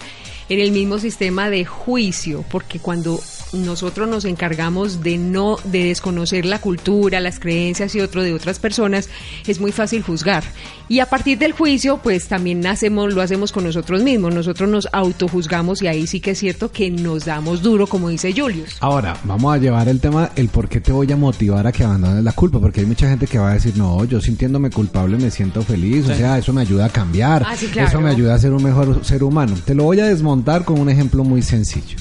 en 0.48 0.60
el 0.60 0.72
mismo 0.72 0.98
sistema 0.98 1.48
de 1.50 1.64
juicio, 1.64 2.44
porque 2.50 2.78
cuando 2.78 3.20
nosotros 3.52 4.08
nos 4.08 4.24
encargamos 4.24 5.02
de 5.02 5.18
no 5.18 5.56
de 5.64 5.84
desconocer 5.84 6.44
la 6.46 6.60
cultura, 6.60 7.20
las 7.20 7.38
creencias 7.38 7.94
y 7.94 8.00
otro 8.00 8.22
de 8.22 8.32
otras 8.34 8.58
personas, 8.58 9.08
es 9.46 9.60
muy 9.60 9.72
fácil 9.72 10.02
juzgar. 10.02 10.44
Y 10.88 11.00
a 11.00 11.06
partir 11.06 11.38
del 11.38 11.52
juicio, 11.52 11.98
pues 12.02 12.28
también 12.28 12.66
hacemos, 12.66 13.14
lo 13.14 13.22
hacemos 13.22 13.50
con 13.52 13.64
nosotros 13.64 14.02
mismos. 14.02 14.34
Nosotros 14.34 14.68
nos 14.68 14.88
autojuzgamos 14.92 15.80
y 15.82 15.86
ahí 15.86 16.06
sí 16.06 16.20
que 16.20 16.32
es 16.32 16.38
cierto 16.38 16.70
que 16.70 16.90
nos 16.90 17.24
damos 17.24 17.62
duro, 17.62 17.86
como 17.86 18.08
dice 18.10 18.32
Julius. 18.36 18.76
Ahora, 18.80 19.16
vamos 19.24 19.54
a 19.54 19.58
llevar 19.58 19.88
el 19.88 20.00
tema, 20.00 20.30
el 20.36 20.48
por 20.48 20.68
qué 20.68 20.80
te 20.80 20.92
voy 20.92 21.10
a 21.12 21.16
motivar 21.16 21.66
a 21.66 21.72
que 21.72 21.84
abandones 21.84 22.22
la 22.22 22.32
culpa, 22.32 22.58
porque 22.60 22.80
hay 22.80 22.86
mucha 22.86 23.08
gente 23.08 23.26
que 23.26 23.38
va 23.38 23.50
a 23.50 23.54
decir, 23.54 23.76
no, 23.76 24.04
yo 24.04 24.20
sintiéndome 24.20 24.70
culpable 24.70 25.16
me 25.16 25.30
siento 25.30 25.62
feliz, 25.62 26.08
o 26.08 26.14
sea, 26.14 26.38
eso 26.38 26.52
me 26.52 26.60
ayuda 26.62 26.86
a 26.86 26.88
cambiar, 26.90 27.42
Ah, 27.46 27.56
sí, 27.56 27.66
claro. 27.66 27.88
eso 27.88 28.00
me 28.00 28.10
ayuda 28.10 28.34
a 28.34 28.38
ser 28.38 28.52
un 28.52 28.62
mejor 28.62 29.04
ser 29.04 29.22
humano. 29.22 29.54
Te 29.64 29.74
lo 29.74 29.84
voy 29.84 30.00
a 30.00 30.06
desmontar 30.06 30.64
con 30.64 30.78
un 30.78 30.90
ejemplo 30.90 31.24
muy 31.24 31.42
sencillo. 31.42 31.96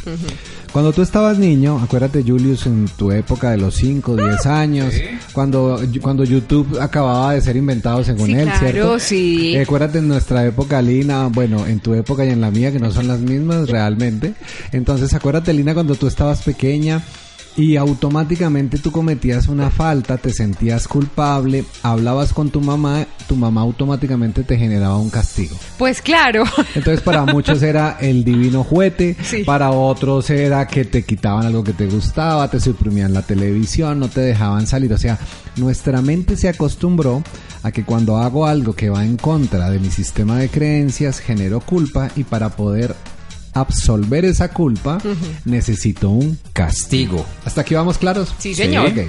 Cuando 0.72 0.94
tú 0.94 1.02
estabas 1.02 1.38
niño, 1.38 1.80
acuérdate 1.84 2.24
Julius, 2.26 2.66
en 2.66 2.86
tu 2.98 3.12
época 3.12 3.52
de 3.52 3.58
los 3.58 3.76
5, 3.76 4.16
10 4.16 4.46
años, 4.46 4.94
cuando, 5.34 5.78
cuando 6.02 6.24
YouTube 6.24 6.80
acababa 6.80 7.34
de 7.34 7.42
ser 7.42 7.58
inventado 7.58 8.04
según 8.06 8.28
Sí, 8.28 8.34
él, 8.34 8.44
claro, 8.46 8.60
¿cierto? 8.60 9.00
sí. 9.00 9.54
Eh, 9.56 9.62
acuérdate 9.64 9.98
en 9.98 10.08
nuestra 10.08 10.46
época, 10.46 10.82
Lina, 10.82 11.28
bueno, 11.28 11.68
en 11.68 11.82
tu 11.82 11.94
época 11.94 12.24
y 12.26 12.30
en 12.30 12.40
la 12.40 12.52
mía, 12.52 12.72
que 12.72 12.80
no 12.80 12.90
son 12.90 13.10
las 13.10 13.20
mismas 13.20 13.70
realmente. 13.70 14.34
Entonces, 14.72 15.14
acuérdate, 15.14 15.52
Lina, 15.54 15.74
cuando 15.74 15.96
tú 15.96 16.08
estabas 16.08 16.42
pequeña 16.42 17.02
y 17.58 17.76
automáticamente 17.76 18.78
tú 18.78 18.92
cometías 18.92 19.48
una 19.48 19.70
falta, 19.70 20.18
te 20.18 20.32
sentías 20.34 20.88
culpable, 20.88 21.66
hablabas 21.84 22.34
con 22.34 22.50
tu 22.50 22.62
mamá, 22.62 23.06
tu 23.28 23.36
mamá 23.36 23.62
automáticamente 23.62 24.44
te 24.44 24.58
generaba 24.58 24.98
un 24.98 25.10
castigo. 25.10 25.56
Pues 25.78 26.02
claro. 26.02 26.44
Entonces 26.76 27.02
para 27.02 27.26
muchos 27.26 27.62
era 27.62 27.98
el 28.00 28.24
divino 28.24 28.64
juguete, 28.64 29.16
Sí. 29.22 29.44
para 29.44 29.72
otros 29.72 30.30
era 30.30 30.66
que 30.68 30.86
te 30.86 31.04
quitaban 31.04 31.46
algo 31.46 31.64
que 31.64 31.74
te 31.74 31.88
gustaba, 31.88 32.50
te 32.50 32.60
suprimían 32.60 33.14
la 33.14 33.22
televisión, 33.22 34.00
no 34.00 34.08
te 34.08 34.22
dejaban 34.22 34.66
salir. 34.66 34.94
O 34.94 34.98
sea, 34.98 35.20
nuestra 35.58 36.02
mente 36.02 36.38
se 36.38 36.48
acostumbró 36.50 37.22
a 37.64 37.72
que 37.72 37.84
cuando 37.84 38.18
hago 38.18 38.46
algo 38.48 38.74
que 38.74 38.90
va 38.90 39.06
en 39.06 39.18
contra 39.18 39.70
de 39.70 39.80
mi 39.80 39.92
sistema 39.92 40.38
de 40.38 40.50
creencias, 40.50 41.20
genero 41.20 41.60
culpa 41.60 42.10
y 42.16 42.24
para 42.24 42.50
poder 42.50 42.96
absolver 43.54 44.26
esa 44.26 44.50
culpa 44.50 45.00
necesito 45.46 46.10
un 46.10 46.38
castigo. 46.54 47.26
¿Hasta 47.46 47.62
aquí 47.62 47.76
vamos 47.76 47.98
claros? 47.98 48.34
Sí, 48.40 48.54
señor. 48.54 48.88
Ok. 48.88 49.00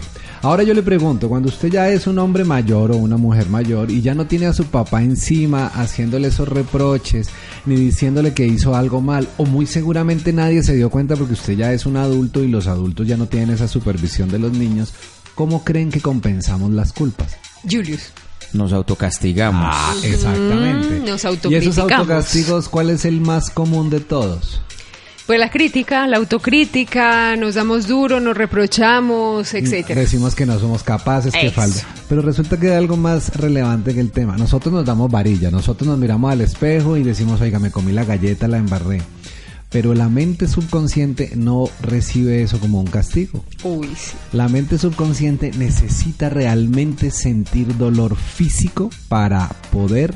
Ahora 0.43 0.65
yo 0.65 0.75
le 0.75 0.83
pregunto, 0.83 1.29
cuando 1.29 1.49
usted 1.49 1.69
ya 1.69 1.89
es 1.91 2.09
un 2.09 2.19
hombre 2.19 2.43
mayor 2.43 2.91
o 2.91 2.97
una 2.97 3.17
mujer 3.17 3.49
mayor 3.49 3.93
y 3.93 4.03
ya 4.03 4.13
no 4.13 4.27
tiene 4.27 4.47
a 4.47 4.53
su 4.53 4.65
papá 4.65 5.01
encima 5.01 5.69
haciéndole 5.69 6.29
esos 6.29 6.49
reproches 6.49 7.29
ni 7.65 7.77
diciéndole 7.77 8.35
que 8.35 8.45
hizo 8.45 8.75
algo 8.75 9.01
mal 9.01 9.29
o 9.37 9.45
muy 9.45 9.67
seguramente 9.67 10.33
nadie 10.33 10.65
se 10.65 10.75
dio 10.75 10.91
cuenta 10.91 11.15
porque 11.15 11.35
usted 11.35 11.53
ya 11.53 11.73
es 11.73 11.87
un 11.87 11.97
adulto 11.97 12.43
y 12.43 12.49
los 12.49 12.67
adultos 12.67 13.07
ya 13.07 13.17
no 13.17 13.27
tienen 13.27 13.51
esa 13.51 13.69
supervisión 13.69 14.31
de 14.31 14.41
los 14.41 14.53
niños, 14.53 14.93
¿cómo 15.37 15.63
creen 15.63 15.93
que 15.93 16.01
compensamos 16.01 16.73
las 16.73 16.93
culpas? 16.93 17.37
Julius. 17.71 18.11
Nos 18.53 18.73
autocastigamos. 18.73 19.69
Ah, 19.71 19.95
exactamente. 20.03 21.01
Mm, 21.01 21.05
nos 21.05 21.25
y 21.51 21.55
esos 21.55 21.79
autocastigos, 21.79 22.69
¿cuál 22.69 22.91
es 22.91 23.05
el 23.05 23.21
más 23.21 23.51
común 23.51 23.91
de 23.91 24.01
todos? 24.01 24.61
Pues 25.27 25.39
la 25.39 25.51
crítica, 25.51 26.07
la 26.09 26.17
autocrítica, 26.17 27.37
nos 27.37 27.55
damos 27.55 27.87
duro, 27.87 28.19
nos 28.19 28.37
reprochamos, 28.37 29.55
etcétera. 29.55 30.01
Decimos 30.01 30.35
que 30.35 30.45
no 30.45 30.59
somos 30.59 30.83
capaces, 30.83 31.33
que 31.33 31.47
Eso. 31.47 31.55
falta. 31.55 31.87
Pero 32.09 32.23
resulta 32.23 32.59
que 32.59 32.71
hay 32.71 32.77
algo 32.77 32.97
más 32.97 33.37
relevante 33.37 33.95
que 33.95 34.01
el 34.01 34.11
tema. 34.11 34.37
Nosotros 34.37 34.75
nos 34.75 34.85
damos 34.85 35.11
varilla, 35.11 35.51
nosotros 35.51 35.89
nos 35.89 35.99
miramos 35.99 36.33
al 36.33 36.41
espejo 36.41 36.97
y 36.97 37.05
decimos, 37.05 37.41
oiga, 37.41 37.61
me 37.61 37.71
comí 37.71 37.93
la 37.93 38.05
galleta, 38.05 38.49
la 38.49 38.59
embarré. 38.59 39.01
Pero 39.73 39.95
la 39.95 40.09
mente 40.09 40.47
subconsciente 40.49 41.33
no 41.35 41.69
recibe 41.81 42.43
eso 42.43 42.61
como 42.61 42.79
un 42.81 42.87
castigo. 42.87 43.43
Uy, 43.65 43.89
sí. 43.97 44.13
La 44.33 44.49
mente 44.49 44.77
subconsciente 44.77 45.51
necesita 45.53 46.29
realmente 46.29 47.11
sentir 47.11 47.77
dolor 47.79 48.17
físico 48.17 48.91
para 49.09 49.49
poder 49.71 50.15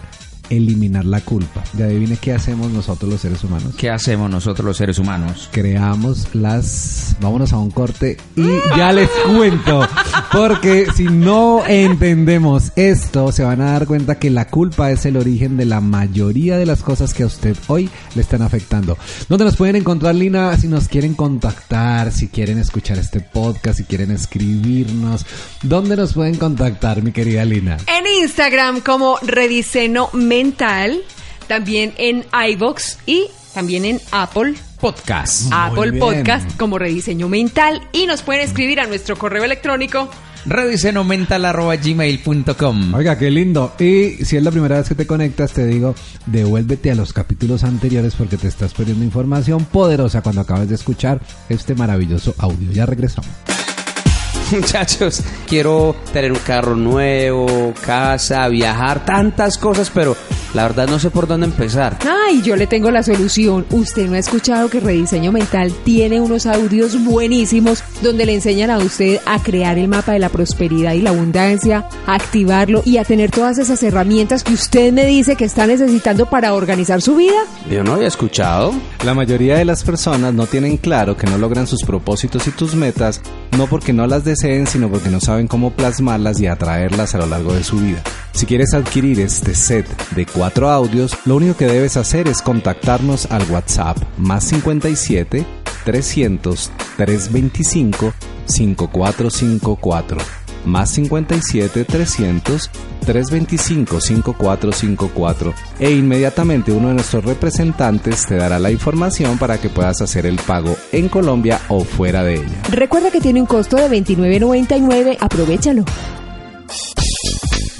eliminar 0.50 1.04
la 1.04 1.20
culpa. 1.20 1.64
Y 1.76 1.82
adivine 1.82 2.16
qué 2.16 2.32
hacemos 2.32 2.70
nosotros 2.70 3.10
los 3.10 3.20
seres 3.20 3.42
humanos. 3.44 3.74
¿Qué 3.76 3.90
hacemos 3.90 4.30
nosotros 4.30 4.64
los 4.64 4.76
seres 4.76 4.98
humanos? 4.98 5.48
creamos 5.52 6.34
las... 6.34 7.16
Vámonos 7.20 7.52
a 7.52 7.58
un 7.58 7.70
corte 7.70 8.16
y 8.36 8.46
ya 8.76 8.92
les 8.92 9.08
cuento. 9.08 9.86
Porque 10.32 10.86
si 10.94 11.04
no 11.04 11.66
entendemos 11.66 12.72
esto, 12.76 13.32
se 13.32 13.42
van 13.42 13.60
a 13.60 13.72
dar 13.72 13.86
cuenta 13.86 14.18
que 14.18 14.30
la 14.30 14.48
culpa 14.48 14.90
es 14.90 15.06
el 15.06 15.16
origen 15.16 15.56
de 15.56 15.64
la 15.64 15.80
mayoría 15.80 16.58
de 16.58 16.66
las 16.66 16.82
cosas 16.82 17.14
que 17.14 17.22
a 17.22 17.26
usted 17.26 17.56
hoy 17.68 17.88
le 18.14 18.22
están 18.22 18.42
afectando. 18.42 18.98
¿Dónde 19.28 19.44
nos 19.44 19.56
pueden 19.56 19.76
encontrar, 19.76 20.14
Lina? 20.14 20.56
Si 20.56 20.68
nos 20.68 20.88
quieren 20.88 21.14
contactar, 21.14 22.12
si 22.12 22.28
quieren 22.28 22.58
escuchar 22.58 22.98
este 22.98 23.20
podcast, 23.20 23.78
si 23.78 23.84
quieren 23.84 24.10
escribirnos. 24.10 25.24
¿Dónde 25.62 25.96
nos 25.96 26.12
pueden 26.12 26.36
contactar, 26.36 27.02
mi 27.02 27.12
querida 27.12 27.44
Lina? 27.44 27.78
En 27.86 28.06
Instagram 28.22 28.80
como 28.80 29.18
Rediseno 29.22 30.10
Mental, 30.36 31.00
también 31.48 31.94
en 31.96 32.26
iVox 32.50 32.98
y 33.06 33.24
también 33.54 33.86
en 33.86 33.98
Apple. 34.12 34.52
Podcast. 34.78 35.50
Apple 35.50 35.92
bien. 35.92 36.00
Podcast 36.00 36.54
como 36.58 36.78
Rediseño 36.78 37.30
Mental 37.30 37.80
y 37.92 38.04
nos 38.04 38.20
pueden 38.20 38.42
escribir 38.42 38.80
a 38.80 38.86
nuestro 38.86 39.16
correo 39.16 39.44
electrónico 39.44 40.10
Redisenomental.gmail.com 40.44 42.94
Oiga, 42.94 43.16
qué 43.16 43.30
lindo. 43.30 43.72
Y 43.78 44.22
si 44.26 44.36
es 44.36 44.42
la 44.42 44.50
primera 44.50 44.76
vez 44.76 44.90
que 44.90 44.94
te 44.94 45.06
conectas, 45.06 45.52
te 45.52 45.64
digo, 45.64 45.94
devuélvete 46.26 46.90
a 46.90 46.94
los 46.94 47.14
capítulos 47.14 47.64
anteriores 47.64 48.14
porque 48.14 48.36
te 48.36 48.48
estás 48.48 48.74
perdiendo 48.74 49.06
información 49.06 49.64
poderosa 49.64 50.20
cuando 50.20 50.42
acabas 50.42 50.68
de 50.68 50.74
escuchar 50.74 51.22
este 51.48 51.74
maravilloso 51.74 52.34
audio. 52.36 52.70
Ya 52.72 52.84
regresamos. 52.84 53.30
Muchachos, 54.52 55.22
quiero 55.48 55.96
tener 56.12 56.30
un 56.32 56.38
carro 56.38 56.76
nuevo, 56.76 57.74
casa, 57.84 58.46
viajar, 58.48 59.04
tantas 59.04 59.58
cosas, 59.58 59.90
pero 59.92 60.16
la 60.54 60.62
verdad 60.62 60.88
no 60.88 60.98
sé 60.98 61.10
por 61.10 61.26
dónde 61.26 61.46
empezar. 61.46 61.98
Ay, 62.26 62.42
yo 62.42 62.56
le 62.56 62.66
tengo 62.66 62.90
la 62.90 63.02
solución. 63.02 63.66
Usted 63.70 64.08
no 64.08 64.14
ha 64.14 64.18
escuchado 64.18 64.68
que 64.68 64.80
Rediseño 64.80 65.32
Mental 65.32 65.72
tiene 65.84 66.20
unos 66.20 66.46
audios 66.46 67.02
buenísimos 67.04 67.82
donde 68.02 68.26
le 68.26 68.34
enseñan 68.34 68.70
a 68.70 68.78
usted 68.78 69.20
a 69.26 69.42
crear 69.42 69.78
el 69.78 69.88
mapa 69.88 70.12
de 70.12 70.18
la 70.18 70.28
prosperidad 70.28 70.92
y 70.92 71.02
la 71.02 71.10
abundancia, 71.10 71.88
a 72.06 72.14
activarlo 72.14 72.82
y 72.84 72.98
a 72.98 73.04
tener 73.04 73.30
todas 73.30 73.58
esas 73.58 73.82
herramientas 73.82 74.44
que 74.44 74.54
usted 74.54 74.92
me 74.92 75.06
dice 75.06 75.36
que 75.36 75.44
está 75.44 75.66
necesitando 75.66 76.26
para 76.26 76.54
organizar 76.54 77.02
su 77.02 77.16
vida. 77.16 77.36
Yo 77.70 77.84
no 77.84 77.94
había 77.94 78.08
escuchado. 78.08 78.72
La 79.04 79.14
mayoría 79.14 79.56
de 79.56 79.64
las 79.64 79.84
personas 79.84 80.34
no 80.34 80.46
tienen 80.46 80.76
claro 80.76 81.16
que 81.16 81.26
no 81.26 81.38
logran 81.38 81.66
sus 81.66 81.82
propósitos 81.82 82.46
y 82.46 82.50
tus 82.50 82.74
metas, 82.74 83.20
no 83.56 83.66
porque 83.66 83.92
no 83.92 84.06
las 84.06 84.24
deseen, 84.24 84.66
sino 84.66 84.88
porque 84.90 85.10
no 85.10 85.20
saben 85.20 85.46
cómo 85.46 85.70
plasmarlas 85.70 86.40
y 86.40 86.46
atraerlas 86.46 87.14
a 87.14 87.18
lo 87.18 87.26
largo 87.26 87.52
de 87.52 87.64
su 87.64 87.78
vida. 87.78 88.02
Si 88.32 88.44
quieres 88.44 88.74
adquirir 88.74 89.18
este 89.20 89.54
set 89.54 89.86
de 90.14 90.26
cuatro 90.36 90.68
audios, 90.70 91.16
lo 91.24 91.36
único 91.36 91.56
que 91.56 91.66
debes 91.66 91.96
hacer 91.96 92.28
es 92.28 92.42
contactarnos 92.42 93.26
al 93.32 93.50
WhatsApp 93.50 93.96
más 94.18 94.44
57 94.44 95.46
300 95.84 96.70
325 96.96 98.12
5454 98.44 100.18
más 100.66 100.90
57 100.90 101.84
300 101.84 102.70
325 103.06 104.00
5454 104.00 105.54
e 105.78 105.92
inmediatamente 105.92 106.72
uno 106.72 106.88
de 106.88 106.94
nuestros 106.94 107.24
representantes 107.24 108.26
te 108.26 108.36
dará 108.36 108.58
la 108.58 108.70
información 108.70 109.38
para 109.38 109.58
que 109.58 109.70
puedas 109.70 110.02
hacer 110.02 110.26
el 110.26 110.36
pago 110.36 110.76
en 110.92 111.08
Colombia 111.08 111.60
o 111.68 111.84
fuera 111.84 112.24
de 112.24 112.34
ella. 112.34 112.62
Recuerda 112.70 113.10
que 113.10 113.20
tiene 113.20 113.40
un 113.40 113.46
costo 113.46 113.76
de 113.76 113.88
29.99, 113.88 115.18
aprovechalo. 115.20 115.84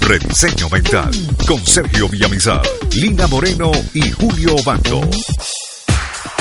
Rediseño 0.07 0.69
Mental 0.69 1.11
con 1.45 1.59
Sergio 1.65 2.07
Villamizar, 2.07 2.61
Lina 2.95 3.27
Moreno 3.27 3.73
y 3.93 4.09
Julio 4.11 4.55
Bando. 4.65 5.01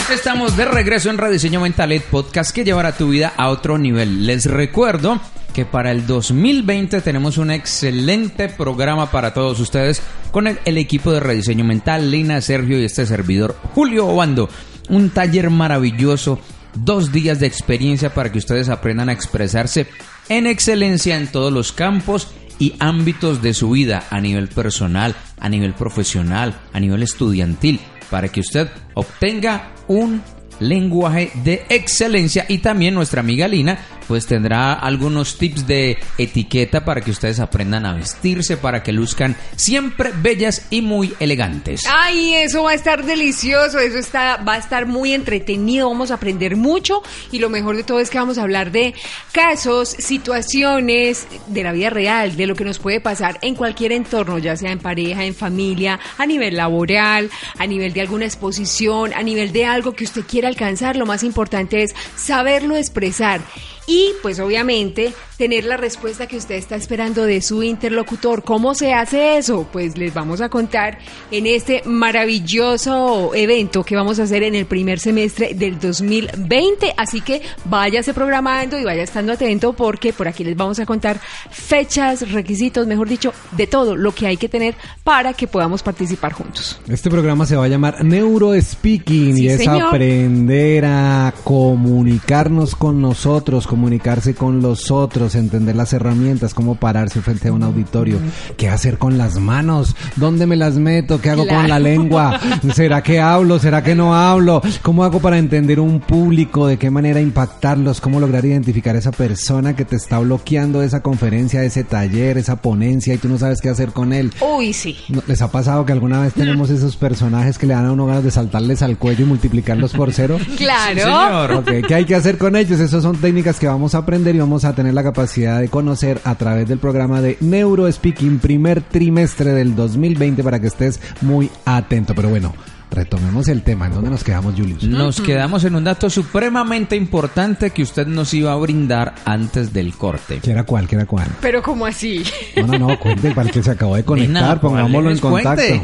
Estamos 0.09 0.57
de 0.57 0.67
regreso 0.67 1.11
en 1.11 1.19
Rediseño 1.19 1.61
Mental, 1.61 1.91
el 1.91 2.01
podcast 2.03 2.55
que 2.55 2.63
llevará 2.63 2.97
tu 2.97 3.09
vida 3.09 3.33
a 3.37 3.49
otro 3.49 3.77
nivel. 3.77 4.25
Les 4.25 4.47
recuerdo 4.47 5.21
que 5.53 5.65
para 5.65 5.91
el 5.91 6.07
2020 6.07 7.01
tenemos 7.01 7.39
un 7.39 7.51
excelente 7.51 8.49
programa 8.49 9.11
para 9.11 9.35
todos 9.35 9.59
ustedes 9.59 10.01
con 10.31 10.47
el 10.47 10.79
equipo 10.79 11.11
de 11.11 11.19
Rediseño 11.19 11.65
Mental, 11.65 12.09
Lina, 12.09 12.41
Sergio 12.43 12.81
y 12.81 12.85
este 12.85 13.05
servidor, 13.05 13.57
Julio 13.75 14.07
Obando. 14.07 14.49
Un 14.91 15.11
taller 15.11 15.51
maravilloso, 15.51 16.39
dos 16.75 17.11
días 17.11 17.41
de 17.41 17.49
experiencia 17.49 18.15
para 18.15 18.31
que 18.31 18.39
ustedes 18.39 18.69
aprendan 18.69 19.09
a 19.09 19.13
expresarse 19.13 19.89
en 20.29 20.47
excelencia 20.47 21.17
en 21.17 21.27
todos 21.27 21.53
los 21.53 21.73
campos 21.73 22.29
y 22.59 22.75
ámbitos 22.79 23.43
de 23.43 23.55
su 23.55 23.71
vida 23.71 24.05
a 24.11 24.21
nivel 24.21 24.49
personal, 24.49 25.15
a 25.39 25.49
nivel 25.49 25.75
profesional, 25.75 26.55
a 26.73 26.81
nivel 26.81 27.03
estudiantil, 27.03 27.81
para 28.11 28.29
que 28.29 28.41
usted 28.41 28.69
obtenga 28.95 29.73
un 29.89 30.23
lenguaje 30.61 31.31
de 31.45 31.67
excelencia. 31.69 32.47
Y 32.49 32.59
también 32.59 32.95
nuestra 32.95 33.21
amiga 33.21 33.49
Lina 33.49 33.79
pues 34.07 34.27
tendrá 34.27 34.73
algunos 34.73 35.39
tips 35.39 35.67
de 35.67 35.99
etiqueta 36.19 36.85
para 36.85 37.01
que 37.01 37.11
ustedes 37.11 37.41
aprendan 37.41 37.87
a 37.87 37.95
vestirse, 37.95 38.57
para 38.57 38.83
que 38.83 38.93
luzcan 38.93 39.37
siempre 39.57 40.13
bellas 40.15 40.67
y 40.71 40.83
muy 40.83 41.15
elegantes. 41.21 41.83
Ay, 41.89 42.35
eso 42.35 42.65
va 42.65 42.73
a 42.73 42.75
estar 42.75 43.05
delicioso, 43.05 43.79
eso 43.79 43.99
está, 43.99 44.37
va 44.37 44.55
a 44.55 44.59
estar 44.59 44.87
muy 44.87 45.13
entretenido, 45.13 45.89
vamos 45.89 46.11
a 46.11 46.15
aprender 46.15 46.57
mucho 46.57 47.03
y 47.33 47.39
lo 47.39 47.51
mejor 47.51 47.77
de 47.77 47.85
todo 47.85 48.01
es 48.01 48.11
que 48.11 48.19
vamos 48.19 48.39
a 48.39 48.43
hablar 48.43 48.73
de 48.73 48.95
casos, 49.33 49.89
situaciones 49.89 51.27
de 51.47 51.63
la 51.63 51.73
vida 51.73 51.91
real, 51.91 52.37
de 52.37 52.47
lo 52.47 52.55
que 52.55 52.65
nos 52.65 52.79
puede 52.79 53.01
pasar 53.01 53.39
en 53.43 53.55
cualquier 53.55 53.93
entorno, 53.93 54.39
ya 54.39 54.57
sea 54.57 54.73
en 54.73 54.79
pareja, 54.79 55.25
en 55.25 55.35
familia, 55.35 55.99
a 56.19 56.27
nivel 56.27 56.57
laboral, 56.57 57.31
a 57.59 57.67
nivel 57.67 57.93
de 57.93 58.01
alguna 58.01 58.25
exposición, 58.25 59.13
a 59.15 59.23
nivel 59.23 59.53
de 59.53 59.67
algo 59.67 59.93
que 59.93 60.05
usted 60.05 60.23
quiera 60.23 60.49
alcanzar. 60.49 60.97
Lo 60.97 61.07
más 61.07 61.23
importante 61.23 61.83
es 61.83 61.95
saberlo 62.17 62.77
expresar 62.77 63.41
y 63.87 64.13
pues 64.23 64.41
obviamente 64.41 65.13
tener 65.37 65.65
la 65.65 65.77
respuesta 65.77 66.27
que 66.27 66.37
usted 66.37 66.55
está 66.55 66.77
esperando 66.77 67.25
de 67.25 67.43
su 67.43 67.63
interlocutor. 67.63 68.43
¿Cómo 68.43 68.75
se 68.75 68.95
hace 68.95 69.37
eso? 69.37 69.69
Pues 69.71 69.97
les 69.99 70.15
vamos 70.15 70.41
a 70.41 70.49
contar 70.49 70.99
en 71.31 71.47
este 71.47 71.83
maravilloso 71.85 73.35
evento 73.35 73.85
que 73.85 73.97
vamos 73.97 74.19
a 74.19 74.25
hacer 74.25 74.43
en 74.43 74.55
el 74.55 74.67
primer 74.67 74.99
semestre 74.99 75.55
del 75.55 75.79
2020. 75.79 76.95
Así 76.97 77.21
que 77.21 77.43
váyase 77.67 78.15
programando 78.15 78.79
y 78.79 78.85
vaya 78.85 79.03
estando 79.03 79.33
atento 79.33 79.73
porque 79.75 80.13
por 80.13 80.27
aquí 80.27 80.43
les 80.43 80.57
vamos 80.57 80.79
a 80.79 80.87
contar 80.87 81.21
fechas, 81.51 82.33
requisitos, 82.33 82.87
mejor 82.87 83.09
dicho, 83.09 83.33
de 83.53 83.67
todo 83.67 83.97
lo 83.97 84.13
que 84.13 84.27
hay 84.27 84.37
que 84.37 84.49
tener 84.49 84.75
para 85.05 85.35
que 85.35 85.47
podamos 85.47 85.83
participar 85.83 86.33
juntos. 86.33 86.81
Este 86.89 87.11
programa 87.11 87.47
se 87.47 87.57
va 87.57 87.65
a 87.65 87.69
llamar 87.69 88.05
Neurospeaking 88.05 89.37
Sí, 89.37 89.45
y 89.45 89.49
es 89.49 89.59
señor. 89.59 89.83
aprender 89.83 90.85
a 90.87 91.35
comunicarnos 91.45 92.75
con 92.75 93.01
nosotros, 93.01 93.67
comunicarse 93.77 94.35
con 94.35 94.63
los 94.63 94.91
otros, 94.91 95.35
entender 95.35 95.77
las 95.77 95.93
herramientas, 95.93 96.55
cómo 96.55 96.77
pararse 96.77 97.21
frente 97.21 97.49
a 97.49 97.53
un 97.53 97.63
auditorio, 97.63 98.19
qué 98.57 98.71
hacer 98.71 98.97
con 98.97 99.19
las 99.19 99.39
manos, 99.39 99.95
dónde 100.17 100.47
me 100.47 100.57
las 100.57 100.77
meto, 100.77 101.21
qué 101.21 101.29
hago 101.29 101.47
con 101.47 101.69
la 101.69 101.79
lengua, 101.79 102.41
será 102.75 103.03
que 103.03 103.21
hablo, 103.21 103.59
será 103.59 103.83
que 103.83 103.95
no 103.95 104.15
hablo, 104.17 104.63
cómo 104.81 105.05
hago 105.05 105.21
para 105.21 105.37
entender 105.37 105.79
un 105.79 106.01
público, 106.01 106.67
de 106.67 106.79
qué 106.79 106.89
manera 106.91 107.21
impactarlos, 107.21 108.01
cómo 108.01 108.19
lograr 108.19 108.47
identificar 108.47 108.97
a 108.97 108.99
esa 108.99 109.11
persona 109.13 109.77
que 109.77 109.85
te 109.85 109.97
está 109.97 110.21
bloqueando 110.21 110.83
esa 110.83 111.03
conferencia, 111.03 111.63
ese 111.63 111.85
taller, 111.85 112.39
esa 112.39 112.57
ponencia 112.57 113.13
y 113.13 113.19
tú 113.19 113.29
no 113.29 113.37
sabes 113.37 113.61
qué 113.61 113.69
hacer 113.69 113.91
con 113.91 114.15
él. 114.15 114.33
Uy, 114.41 114.73
sí. 114.73 114.97
¿No- 115.11 115.23
¿Les 115.27 115.43
ha 115.43 115.51
pasado 115.53 115.85
que 115.85 115.93
alguna 115.93 116.23
vez 116.23 116.33
tenemos 116.33 116.71
esos 116.71 116.97
personajes 116.97 117.59
que 117.59 117.67
le 117.67 117.75
dan 117.75 117.85
a 117.85 117.93
uno 117.93 118.07
ganas 118.07 118.25
de 118.25 118.31
saltarles 118.31 118.81
al 118.81 118.97
cuello 118.97 119.25
y 119.27 119.29
multiplicarlos 119.29 119.93
por 119.93 120.15
cero? 120.15 120.39
Claro. 120.57 121.01
señor. 121.03 121.53
Ok, 121.53 121.87
¿Qué 121.87 121.95
hay 121.95 122.05
que 122.07 122.15
hacer 122.15 122.39
con 122.39 122.57
ellos? 122.57 122.81
Esas 122.81 123.03
son 123.03 123.17
técnicas 123.17 123.59
que 123.59 123.66
vamos 123.69 123.95
a 123.95 123.99
aprender 123.99 124.35
y 124.35 124.39
vamos 124.39 124.65
a 124.65 124.75
tener 124.75 124.95
la 124.95 125.03
capacidad 125.03 125.61
de 125.61 125.69
conocer 125.69 126.21
a 126.25 126.35
través 126.35 126.69
del 126.69 126.79
programa 126.79 127.21
de 127.21 127.37
Neurospeaking 127.41 128.39
primer 128.39 128.83
trimestre 128.83 129.53
del 129.53 129.75
2020 129.75 130.43
para 130.43 130.61
que 130.61 130.67
estés 130.69 131.01
muy 131.21 131.51
atento. 131.65 132.15
Pero 132.15 132.29
bueno, 132.29 132.55
retomemos 132.91 133.49
el 133.49 133.63
tema. 133.63 133.87
¿En 133.87 133.95
dónde 133.95 134.11
nos 134.11 134.25
quedamos, 134.25 134.55
Julius? 134.55 134.85
Nos 134.85 135.21
quedamos 135.21 135.65
en 135.65 135.75
un 135.75 135.85
dato 135.85 136.09
supremamente 136.11 136.97
importante 136.97 137.71
que 137.71 137.83
usted 137.83 138.07
nos 138.07 138.33
iba 138.35 138.53
a 138.53 138.57
brindar 138.57 139.15
antes 139.25 139.73
del 139.73 139.95
corte. 139.95 140.41
¿Qué 140.43 140.51
era 140.51 140.65
cuál? 140.65 140.87
¿Qué 140.87 140.97
era 140.97 141.07
cuál? 141.07 141.29
Pero 141.41 141.63
como 141.63 141.87
así? 141.87 142.23
No, 142.57 142.67
no, 142.67 142.79
no, 142.79 142.99
cuente 142.99 143.31
para 143.33 143.49
el 143.49 143.53
que 143.53 143.63
se 143.63 143.71
acabó 143.71 143.97
de 143.97 144.05
conectar, 144.05 144.43
Nena, 144.43 144.61
pongámoslo 144.61 145.11
en 145.11 145.15
les 145.15 145.21
cuente. 145.21 145.83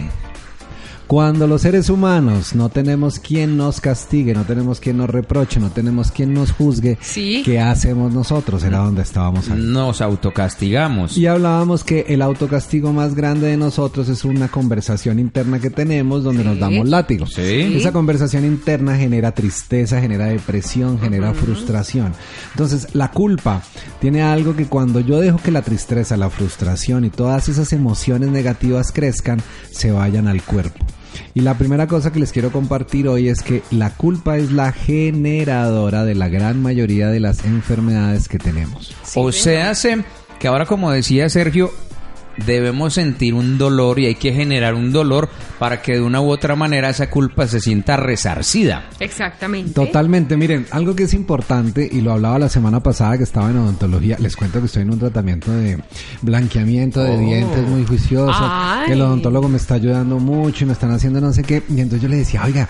Cuando 1.12 1.46
los 1.46 1.61
seres 1.61 1.90
humanos 1.90 2.55
no 2.55 2.70
tenemos 2.70 3.18
quien 3.18 3.59
nos 3.59 3.83
castigue, 3.83 4.33
no 4.33 4.44
tenemos 4.44 4.81
quien 4.81 4.96
nos 4.96 5.11
reproche, 5.11 5.61
no 5.61 5.68
tenemos 5.68 6.11
quien 6.11 6.33
nos 6.33 6.53
juzgue, 6.53 6.96
Sí. 7.03 7.42
¿qué 7.44 7.61
hacemos 7.61 8.14
nosotros? 8.14 8.64
Era 8.64 8.79
donde 8.79 9.03
estábamos 9.03 9.51
ahí. 9.51 9.59
Nos 9.61 10.01
autocastigamos. 10.01 11.18
Y 11.18 11.27
hablábamos 11.27 11.85
que 11.85 12.07
el 12.09 12.22
autocastigo 12.22 12.94
más 12.94 13.14
grande 13.14 13.48
de 13.48 13.59
nosotros 13.59 14.09
es 14.09 14.25
una 14.25 14.48
conversación 14.48 15.18
interna 15.18 15.59
que 15.61 15.68
tenemos 15.68 16.25
donde 16.25 16.44
Sí. 16.44 16.48
nos 16.48 16.59
damos 16.59 16.88
látigos. 16.88 17.35
Sí. 17.35 17.75
Esa 17.77 17.92
conversación 17.92 18.46
interna 18.46 18.96
genera 18.96 19.33
tristeza, 19.33 20.01
genera 20.01 20.25
depresión, 20.29 20.98
genera 20.98 21.35
frustración. 21.35 22.14
Entonces, 22.53 22.88
la 22.94 23.11
culpa 23.11 23.61
tiene 24.01 24.22
algo 24.22 24.57
que 24.57 24.64
cuando 24.64 25.01
yo 25.01 25.20
dejo 25.20 25.37
que 25.37 25.51
la 25.51 25.61
tristeza, 25.61 26.16
la 26.16 26.31
frustración 26.31 27.05
y 27.05 27.11
todas 27.11 27.51
esas 27.51 27.75
emociones 27.75 28.31
negativas 28.31 28.92
crezcan, 28.92 29.42
se 29.70 29.92
vayan 29.92 30.27
al 30.27 30.40
cuerpo. 30.40 30.83
Y 31.35 31.40
la 31.40 31.57
primera 31.57 31.87
cosa 31.87 32.12
que 32.12 32.21
les 32.21 32.31
quiero 32.31 32.53
compartir 32.53 33.09
hoy 33.09 33.29
es 33.29 33.42
que 33.42 33.62
la 33.71 33.90
culpa 33.90 34.37
es 34.37 34.53
la 34.53 34.73
generadora 34.73 36.05
de 36.05 36.14
la 36.14 36.29
gran 36.29 36.61
mayoría 36.61 37.09
de 37.09 37.21
las 37.21 37.45
enfermedades 37.45 38.29
que 38.29 38.38
tenemos. 38.38 38.95
o 39.14 39.33
sea, 39.33 39.71
hace 39.71 40.05
que 40.38 40.49
ahora, 40.49 40.66
como 40.66 40.90
decía 40.90 41.29
Sergio, 41.29 41.73
debemos 42.47 42.95
sentir 42.95 43.35
un 43.35 43.59
dolor 43.59 43.99
y 43.99 44.07
hay 44.07 44.14
que 44.14 44.33
generar 44.33 44.75
un 44.75 44.92
dolor 44.92 45.29
para 45.59 45.83
que 45.83 45.92
de 45.95 46.01
una 46.01 46.21
u 46.21 46.31
otra 46.31 46.57
manera 46.57 46.90
esa 46.90 47.09
culpa 47.11 47.47
se 47.47 47.61
sienta 47.61 47.97
resarcida. 47.97 48.88
Exactamente. 49.01 49.73
Totalmente, 49.73 50.37
miren, 50.37 50.66
algo 50.71 50.95
que 50.97 51.05
es 51.05 51.14
importante 51.14 51.88
y 51.90 52.01
lo 52.01 52.12
hablaba 52.12 52.38
la 52.38 52.49
semana 52.49 52.83
pasada 52.83 53.16
que 53.18 53.25
estaba 53.25 53.51
en 53.51 53.59
odontología, 53.59 54.16
les 54.18 54.37
cuento 54.37 54.61
que 54.61 54.66
estoy 54.66 54.83
en 54.83 54.92
un 54.92 54.99
tratamiento 54.99 55.53
de 55.53 55.79
blanqueamiento 56.23 57.03
de 57.03 57.12
Oh. 57.12 57.18
dientes 57.18 57.66
muy 57.68 57.85
juicioso, 57.87 58.33
Ay. 58.40 58.87
que 58.87 58.92
el 58.95 59.03
odontólogo 59.03 59.49
me 59.49 59.57
está 59.59 59.75
ayudando 59.75 60.18
mucho 60.18 60.64
y 60.64 60.66
me 60.66 60.73
están 60.73 60.90
haciendo 60.92 61.21
no 61.21 61.33
sé 61.33 61.42
qué, 61.42 61.62
y 61.68 61.81
entonces 61.81 62.01
yo 62.03 62.09
le 62.09 62.16
decía, 62.16 62.42
oiga, 62.45 62.68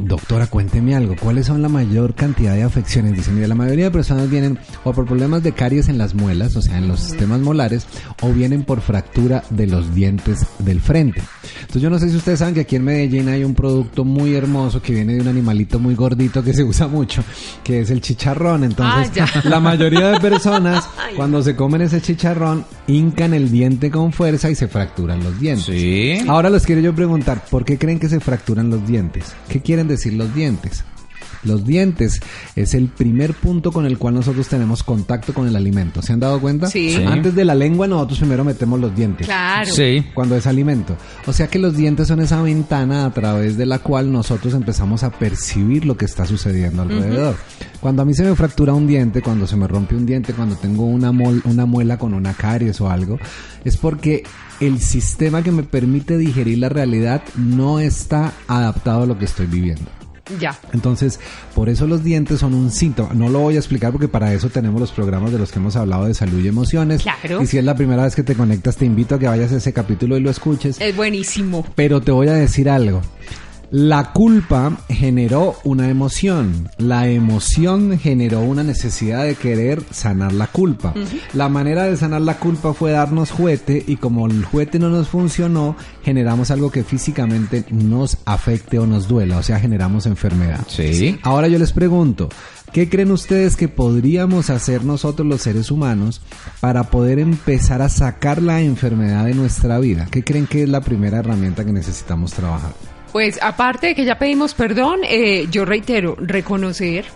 doctora, 0.00 0.46
cuénteme 0.48 0.94
algo, 0.96 1.14
¿cuáles 1.20 1.46
son 1.46 1.62
la 1.62 1.68
mayor 1.68 2.14
cantidad 2.14 2.54
de 2.54 2.62
afecciones? 2.64 3.14
Dice, 3.14 3.30
mire, 3.30 3.46
la 3.46 3.54
mayoría 3.54 3.86
de 3.86 3.90
personas 3.92 4.28
vienen 4.28 4.58
o 4.84 4.92
por 4.92 5.06
problemas 5.06 5.42
de 5.42 5.52
caries 5.52 5.88
en 5.88 5.98
las 5.98 6.14
muelas, 6.14 6.56
o 6.56 6.62
sea, 6.62 6.78
en 6.78 6.88
los 6.88 7.00
sistemas 7.00 7.40
molares, 7.40 7.86
o 8.22 8.30
vienen 8.32 8.64
por 8.64 8.80
fractura 8.96 9.44
de 9.50 9.66
los 9.66 9.94
dientes 9.94 10.46
del 10.58 10.80
frente. 10.80 11.22
Entonces 11.60 11.82
yo 11.82 11.90
no 11.90 11.98
sé 11.98 12.08
si 12.08 12.16
ustedes 12.16 12.38
saben 12.38 12.54
que 12.54 12.60
aquí 12.60 12.76
en 12.76 12.84
Medellín 12.84 13.28
hay 13.28 13.44
un 13.44 13.54
producto 13.54 14.06
muy 14.06 14.34
hermoso 14.34 14.80
que 14.80 14.94
viene 14.94 15.12
de 15.14 15.20
un 15.20 15.28
animalito 15.28 15.78
muy 15.78 15.94
gordito 15.94 16.42
que 16.42 16.54
se 16.54 16.64
usa 16.64 16.86
mucho, 16.86 17.22
que 17.62 17.80
es 17.80 17.90
el 17.90 18.00
chicharrón. 18.00 18.64
Entonces 18.64 19.12
Ah, 19.20 19.40
la 19.44 19.60
mayoría 19.60 20.12
de 20.12 20.20
personas 20.20 20.88
cuando 21.16 21.42
se 21.42 21.54
comen 21.54 21.82
ese 21.82 22.00
chicharrón 22.00 22.64
hincan 22.86 23.34
el 23.34 23.50
diente 23.50 23.90
con 23.90 24.12
fuerza 24.12 24.50
y 24.50 24.54
se 24.54 24.66
fracturan 24.66 25.22
los 25.22 25.38
dientes. 25.38 25.66
Sí. 25.66 26.18
Ahora 26.26 26.48
les 26.48 26.64
quiero 26.64 26.80
yo 26.80 26.94
preguntar, 26.94 27.44
¿por 27.50 27.66
qué 27.66 27.76
creen 27.76 27.98
que 27.98 28.08
se 28.08 28.18
fracturan 28.18 28.70
los 28.70 28.86
dientes? 28.86 29.34
¿Qué 29.50 29.60
quieren 29.60 29.88
decir 29.88 30.14
los 30.14 30.34
dientes? 30.34 30.84
Los 31.46 31.64
dientes 31.64 32.20
es 32.54 32.74
el 32.74 32.88
primer 32.88 33.34
punto 33.34 33.72
con 33.72 33.86
el 33.86 33.98
cual 33.98 34.14
nosotros 34.14 34.48
tenemos 34.48 34.82
contacto 34.82 35.32
con 35.32 35.46
el 35.46 35.56
alimento. 35.56 36.02
¿Se 36.02 36.12
han 36.12 36.20
dado 36.20 36.40
cuenta? 36.40 36.66
Sí. 36.68 36.90
Sí. 36.96 37.04
Antes 37.04 37.34
de 37.34 37.44
la 37.44 37.54
lengua 37.54 37.86
nosotros 37.86 38.18
primero 38.18 38.44
metemos 38.44 38.80
los 38.80 38.94
dientes. 38.94 39.26
Claro. 39.26 39.70
Sí. 39.72 40.04
Cuando 40.14 40.36
es 40.36 40.46
alimento. 40.46 40.96
O 41.26 41.32
sea 41.32 41.48
que 41.48 41.58
los 41.58 41.76
dientes 41.76 42.08
son 42.08 42.20
esa 42.20 42.40
ventana 42.42 43.06
a 43.06 43.12
través 43.12 43.56
de 43.56 43.66
la 43.66 43.78
cual 43.78 44.12
nosotros 44.12 44.54
empezamos 44.54 45.02
a 45.02 45.10
percibir 45.10 45.84
lo 45.84 45.96
que 45.96 46.04
está 46.04 46.26
sucediendo 46.26 46.82
alrededor. 46.82 47.36
Cuando 47.80 48.02
a 48.02 48.04
mí 48.04 48.14
se 48.14 48.24
me 48.24 48.34
fractura 48.34 48.74
un 48.74 48.86
diente, 48.86 49.22
cuando 49.22 49.46
se 49.46 49.56
me 49.56 49.66
rompe 49.68 49.94
un 49.94 50.06
diente, 50.06 50.32
cuando 50.32 50.56
tengo 50.56 50.84
una, 50.86 51.12
mol- 51.12 51.42
una 51.44 51.66
muela 51.66 51.98
con 51.98 52.14
una 52.14 52.34
caries 52.34 52.80
o 52.80 52.90
algo, 52.90 53.18
es 53.64 53.76
porque 53.76 54.24
el 54.60 54.80
sistema 54.80 55.42
que 55.42 55.52
me 55.52 55.62
permite 55.62 56.16
digerir 56.16 56.58
la 56.58 56.68
realidad 56.70 57.22
no 57.36 57.78
está 57.78 58.32
adaptado 58.48 59.02
a 59.02 59.06
lo 59.06 59.18
que 59.18 59.26
estoy 59.26 59.46
viviendo. 59.46 59.84
Ya. 60.38 60.58
Entonces, 60.72 61.20
por 61.54 61.68
eso 61.68 61.86
los 61.86 62.02
dientes 62.02 62.40
son 62.40 62.54
un 62.54 62.70
síntoma. 62.70 63.14
No 63.14 63.28
lo 63.28 63.40
voy 63.40 63.56
a 63.56 63.58
explicar 63.58 63.92
porque 63.92 64.08
para 64.08 64.32
eso 64.32 64.48
tenemos 64.48 64.80
los 64.80 64.92
programas 64.92 65.32
de 65.32 65.38
los 65.38 65.52
que 65.52 65.58
hemos 65.58 65.76
hablado 65.76 66.06
de 66.06 66.14
salud 66.14 66.42
y 66.42 66.48
emociones. 66.48 67.02
Claro. 67.02 67.42
Y 67.42 67.46
si 67.46 67.58
es 67.58 67.64
la 67.64 67.74
primera 67.74 68.04
vez 68.04 68.14
que 68.14 68.22
te 68.22 68.34
conectas, 68.34 68.76
te 68.76 68.84
invito 68.84 69.14
a 69.14 69.18
que 69.18 69.28
vayas 69.28 69.52
a 69.52 69.56
ese 69.56 69.72
capítulo 69.72 70.16
y 70.16 70.20
lo 70.20 70.30
escuches. 70.30 70.80
Es 70.80 70.96
buenísimo. 70.96 71.64
Pero 71.74 72.00
te 72.00 72.12
voy 72.12 72.28
a 72.28 72.34
decir 72.34 72.68
algo. 72.68 73.02
La 73.70 74.12
culpa 74.12 74.78
generó 74.88 75.56
una 75.64 75.88
emoción. 75.88 76.68
La 76.78 77.08
emoción 77.08 77.98
generó 77.98 78.40
una 78.40 78.62
necesidad 78.62 79.24
de 79.24 79.34
querer 79.34 79.82
sanar 79.90 80.32
la 80.32 80.46
culpa. 80.46 80.94
La 81.32 81.48
manera 81.48 81.84
de 81.84 81.96
sanar 81.96 82.22
la 82.22 82.38
culpa 82.38 82.74
fue 82.74 82.92
darnos 82.92 83.32
juguete 83.32 83.82
y 83.86 83.96
como 83.96 84.26
el 84.26 84.44
juguete 84.44 84.78
no 84.78 84.88
nos 84.88 85.08
funcionó, 85.08 85.76
generamos 86.04 86.50
algo 86.50 86.70
que 86.70 86.84
físicamente 86.84 87.64
nos 87.70 88.18
afecte 88.24 88.78
o 88.78 88.86
nos 88.86 89.08
duela, 89.08 89.38
o 89.38 89.42
sea, 89.42 89.58
generamos 89.58 90.06
enfermedad. 90.06 90.60
Sí. 90.68 91.18
Ahora 91.22 91.48
yo 91.48 91.58
les 91.58 91.72
pregunto, 91.72 92.28
¿qué 92.72 92.88
creen 92.88 93.10
ustedes 93.10 93.56
que 93.56 93.68
podríamos 93.68 94.48
hacer 94.50 94.84
nosotros 94.84 95.26
los 95.26 95.42
seres 95.42 95.72
humanos 95.72 96.22
para 96.60 96.84
poder 96.84 97.18
empezar 97.18 97.82
a 97.82 97.88
sacar 97.88 98.40
la 98.40 98.60
enfermedad 98.60 99.24
de 99.24 99.34
nuestra 99.34 99.78
vida? 99.80 100.06
¿Qué 100.10 100.22
creen 100.22 100.46
que 100.46 100.62
es 100.62 100.68
la 100.68 100.82
primera 100.82 101.18
herramienta 101.18 101.64
que 101.64 101.72
necesitamos 101.72 102.32
trabajar? 102.32 102.72
Pues 103.12 103.38
aparte 103.42 103.88
de 103.88 103.94
que 103.94 104.04
ya 104.04 104.18
pedimos 104.18 104.54
perdón, 104.54 105.00
eh, 105.04 105.46
yo 105.50 105.64
reitero, 105.64 106.16
reconocer, 106.18 107.06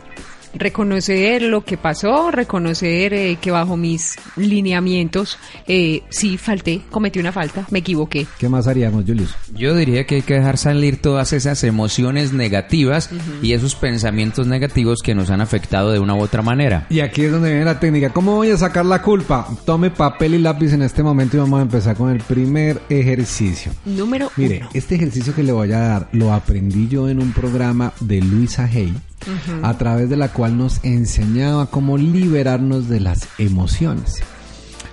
reconocer 0.55 1.43
lo 1.43 1.65
que 1.65 1.77
pasó, 1.77 2.31
reconocer 2.31 3.15
eh, 3.15 3.39
que 3.41 3.51
bajo 3.51 3.77
mis 3.77 4.17
lineamientos 4.37 5.39
eh, 5.67 6.03
sí 6.11 6.39
falté, 6.39 6.83
cometí 6.91 7.19
una 7.19 7.33
falta, 7.33 7.67
me 7.71 7.81
equivoqué. 7.81 8.27
¿Qué 8.39 8.49
más 8.49 8.67
haríamos, 8.67 9.05
Julius? 9.07 9.35
Yo 9.55 9.75
diría 9.75 10.07
que 10.07 10.17
hay 10.17 10.23
que 10.23 10.35
dejar 10.35 10.59
salir 10.59 11.01
todas 11.01 11.33
esas 11.33 11.63
emociones 11.65 12.33
negativas 12.33 13.11
y 13.43 13.53
esos 13.53 13.75
pensamientos 13.75 14.47
negativos 14.47 15.01
que 15.03 15.15
nos 15.15 15.31
han 15.31 15.41
afectado 15.41 15.93
de 15.93 15.99
una 15.99 16.15
u 16.15 16.21
otra 16.21 16.43
manera. 16.43 16.87
Y 16.91 17.01
aquí 17.01 17.23
es 17.23 17.33
donde 17.33 17.51
viene 17.51 17.65
la 17.65 17.81
técnica. 17.81 18.11
¿Cómo 18.11 18.37
voy 18.37 18.51
a 18.51 18.57
sacar 18.57 18.87
la 18.87 19.03
culpa? 19.03 19.47
Tome 19.65 19.91
papel 19.91 20.35
y 20.35 20.39
lápiz 20.39 20.73
en 20.73 20.83
este 20.83 21.03
momento 21.03 21.37
y 21.37 21.41
vamos 21.41 21.61
a 21.61 21.63
empezar 21.63 21.97
con 21.97 22.11
el 22.11 22.21
primer 22.21 22.81
ejercicio. 22.89 23.73
Número 23.85 24.31
Mire, 24.37 24.59
uno. 24.61 24.71
este 24.75 24.95
ejercicio 24.97 25.35
que 25.35 25.43
le 25.43 25.53
voy 25.53 25.73
a 25.73 25.79
dar 25.79 26.09
lo 26.13 26.33
aprendí 26.33 26.89
yo 26.89 27.09
en 27.09 27.21
un 27.21 27.33
programa 27.33 27.93
de 28.01 28.21
Luisa 28.21 28.65
Hay, 28.65 28.95
a 29.63 29.79
través 29.79 30.09
de 30.09 30.17
la 30.17 30.33
cual 30.33 30.57
nos 30.57 30.85
enseñaba 30.85 31.67
cómo 31.67 31.99
liberarnos 31.99 32.89
de 32.89 33.01
las 33.01 33.29
emociones. 33.39 34.23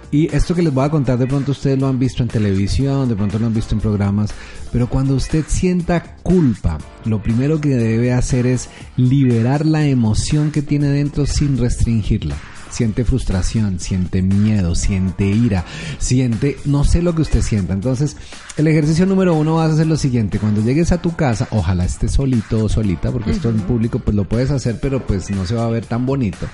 Y 0.09 0.33
esto 0.33 0.55
que 0.55 0.61
les 0.61 0.73
voy 0.73 0.85
a 0.85 0.89
contar, 0.89 1.17
de 1.17 1.27
pronto 1.27 1.51
ustedes 1.51 1.77
lo 1.77 1.87
han 1.87 1.99
visto 1.99 2.23
en 2.23 2.29
televisión, 2.29 3.09
de 3.09 3.15
pronto 3.15 3.39
lo 3.39 3.47
han 3.47 3.53
visto 3.53 3.75
en 3.75 3.81
programas, 3.81 4.33
pero 4.71 4.87
cuando 4.87 5.15
usted 5.15 5.43
sienta 5.47 6.15
culpa, 6.23 6.77
lo 7.03 7.21
primero 7.21 7.59
que 7.59 7.69
debe 7.75 8.13
hacer 8.13 8.47
es 8.47 8.69
liberar 8.95 9.65
la 9.65 9.85
emoción 9.85 10.51
que 10.51 10.61
tiene 10.61 10.87
dentro 10.87 11.25
sin 11.25 11.57
restringirla. 11.57 12.37
Siente 12.77 13.05
frustración, 13.05 13.79
siente 13.79 14.21
miedo, 14.21 14.75
siente 14.75 15.25
ira, 15.25 15.65
siente, 15.97 16.57
no 16.65 16.83
sé 16.83 17.01
lo 17.01 17.15
que 17.15 17.23
usted 17.23 17.41
sienta. 17.41 17.73
Entonces, 17.73 18.17
el 18.55 18.67
ejercicio 18.67 19.07
número 19.07 19.33
uno 19.33 19.55
vas 19.55 19.71
a 19.71 19.73
hacer 19.73 19.87
lo 19.87 19.97
siguiente. 19.97 20.37
Cuando 20.37 20.61
llegues 20.61 20.91
a 20.91 21.01
tu 21.01 21.15
casa, 21.15 21.47
ojalá 21.49 21.85
estés 21.85 22.11
solito 22.11 22.65
o 22.65 22.69
solita, 22.69 23.11
porque 23.11 23.31
esto 23.31 23.49
en 23.49 23.61
público 23.61 23.97
pues 23.97 24.15
lo 24.15 24.25
puedes 24.25 24.51
hacer, 24.51 24.79
pero 24.79 25.03
pues 25.07 25.31
no 25.31 25.47
se 25.47 25.55
va 25.55 25.65
a 25.65 25.69
ver 25.69 25.87
tan 25.87 26.05
bonito. 26.05 26.45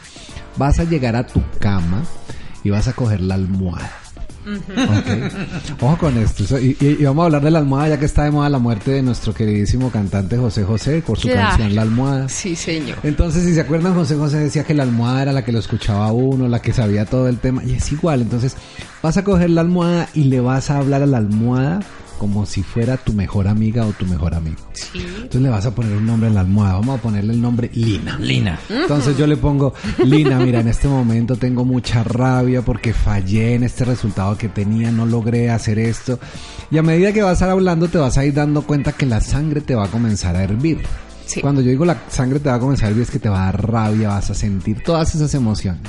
Vas 0.56 0.80
a 0.80 0.86
llegar 0.86 1.18
a 1.18 1.28
tu 1.28 1.44
cama 1.60 2.06
y 2.64 2.70
vas 2.70 2.88
a 2.88 2.94
coger 2.94 3.20
la 3.20 3.36
almohada. 3.36 4.03
Ojo 5.82 5.98
con 5.98 6.18
esto. 6.18 6.60
Y, 6.60 7.04
vamos 7.04 7.24
a 7.24 7.26
hablar 7.26 7.42
de 7.44 7.52
la 7.52 7.60
almohada, 7.60 7.90
ya 7.90 8.00
que 8.00 8.06
está 8.06 8.24
de 8.24 8.32
moda 8.32 8.50
la 8.50 8.60
muerte 8.60 8.92
de 8.92 9.02
nuestro 9.02 9.34
queridísimo 9.34 9.90
cantante 9.90 10.38
José 10.38 10.64
José 10.64 11.02
por 11.06 11.18
su 11.18 11.28
Claro. 11.28 11.50
canción 11.50 11.76
La 11.76 11.82
Almohada. 11.84 12.30
Sí, 12.30 12.56
señor. 12.56 12.98
Entonces, 13.04 13.44
si 13.44 13.54
se 13.54 13.62
acuerdan, 13.62 13.94
José 13.94 14.16
José 14.16 14.38
decía 14.40 14.64
que 14.64 14.74
la 14.74 14.84
almohada 14.84 15.22
era 15.24 15.34
la 15.34 15.44
que 15.46 15.52
lo 15.52 15.60
escuchaba 15.60 16.12
uno, 16.12 16.48
la 16.48 16.62
que 16.62 16.74
sabía 16.74 17.06
todo 17.06 17.28
el 17.28 17.38
tema, 17.38 17.64
y 17.64 17.74
es 17.74 17.92
igual. 17.92 18.22
Entonces, 18.22 18.56
vas 19.02 19.18
a 19.18 19.24
coger 19.24 19.50
la 19.50 19.62
almohada 19.62 20.10
y 20.14 20.26
le 20.26 20.40
vas 20.40 20.70
a 20.70 20.78
hablar 20.78 21.02
a 21.04 21.06
la 21.08 21.18
almohada 21.18 21.80
como 22.24 22.46
si 22.46 22.64
fuera 22.64 22.96
tu 22.96 23.12
mejor 23.12 23.50
amiga 23.50 23.86
o 23.86 23.92
tu 23.92 24.06
mejor 24.06 24.34
amigo. 24.34 24.56
Sí. 24.72 25.06
Entonces 25.06 25.42
le 25.42 25.50
vas 25.50 25.66
a 25.66 25.76
poner 25.76 25.92
un 25.92 26.06
nombre 26.06 26.30
en 26.30 26.36
la 26.36 26.40
almohada. 26.40 26.76
Vamos 26.76 27.00
a 27.00 27.02
ponerle 27.02 27.34
el 27.34 27.42
nombre 27.42 27.70
Lina. 27.74 28.18
Lina. 28.18 28.58
Entonces 28.70 29.18
yo 29.18 29.28
le 29.28 29.36
pongo, 29.36 29.74
Lina, 30.06 30.40
mira, 30.40 30.62
en 30.62 30.70
este 30.70 30.88
momento 30.88 31.36
tengo 31.36 31.66
mucha 31.66 32.02
rabia 32.02 32.62
porque 32.62 32.94
fallé 32.94 33.56
en 33.56 33.64
este 33.64 33.84
resultado 33.84 34.38
que 34.38 34.48
tenía, 34.48 34.90
no 34.90 35.06
logré 35.06 35.50
hacer 35.50 35.80
esto. 35.80 36.18
Y 36.72 36.78
a 36.78 36.82
medida 36.82 37.12
que 37.12 37.22
vas 37.22 37.42
a 37.42 37.48
ir 37.48 37.52
hablando, 37.52 37.90
te 37.90 37.98
vas 37.98 38.18
a 38.18 38.24
ir 38.24 38.34
dando 38.34 38.62
cuenta 38.62 38.94
que 38.94 39.06
la 39.06 39.20
sangre 39.20 39.60
te 39.60 39.76
va 39.76 39.84
a 39.84 39.90
comenzar 39.90 40.38
a 40.38 40.44
hervir. 40.44 40.80
Sí. 41.26 41.42
Cuando 41.42 41.60
yo 41.60 41.72
digo 41.72 41.84
la 41.84 42.04
sangre 42.08 42.40
te 42.40 42.48
va 42.48 42.56
a 42.56 42.60
comenzar 42.60 42.86
a 42.86 42.90
hervir, 42.92 43.04
es 43.04 43.12
que 43.12 43.20
te 43.20 43.28
va 43.28 43.42
a 43.42 43.46
dar 43.48 43.70
rabia, 43.70 44.08
vas 44.08 44.30
a 44.30 44.34
sentir 44.34 44.82
todas 44.82 45.14
esas 45.14 45.34
emociones. 45.34 45.82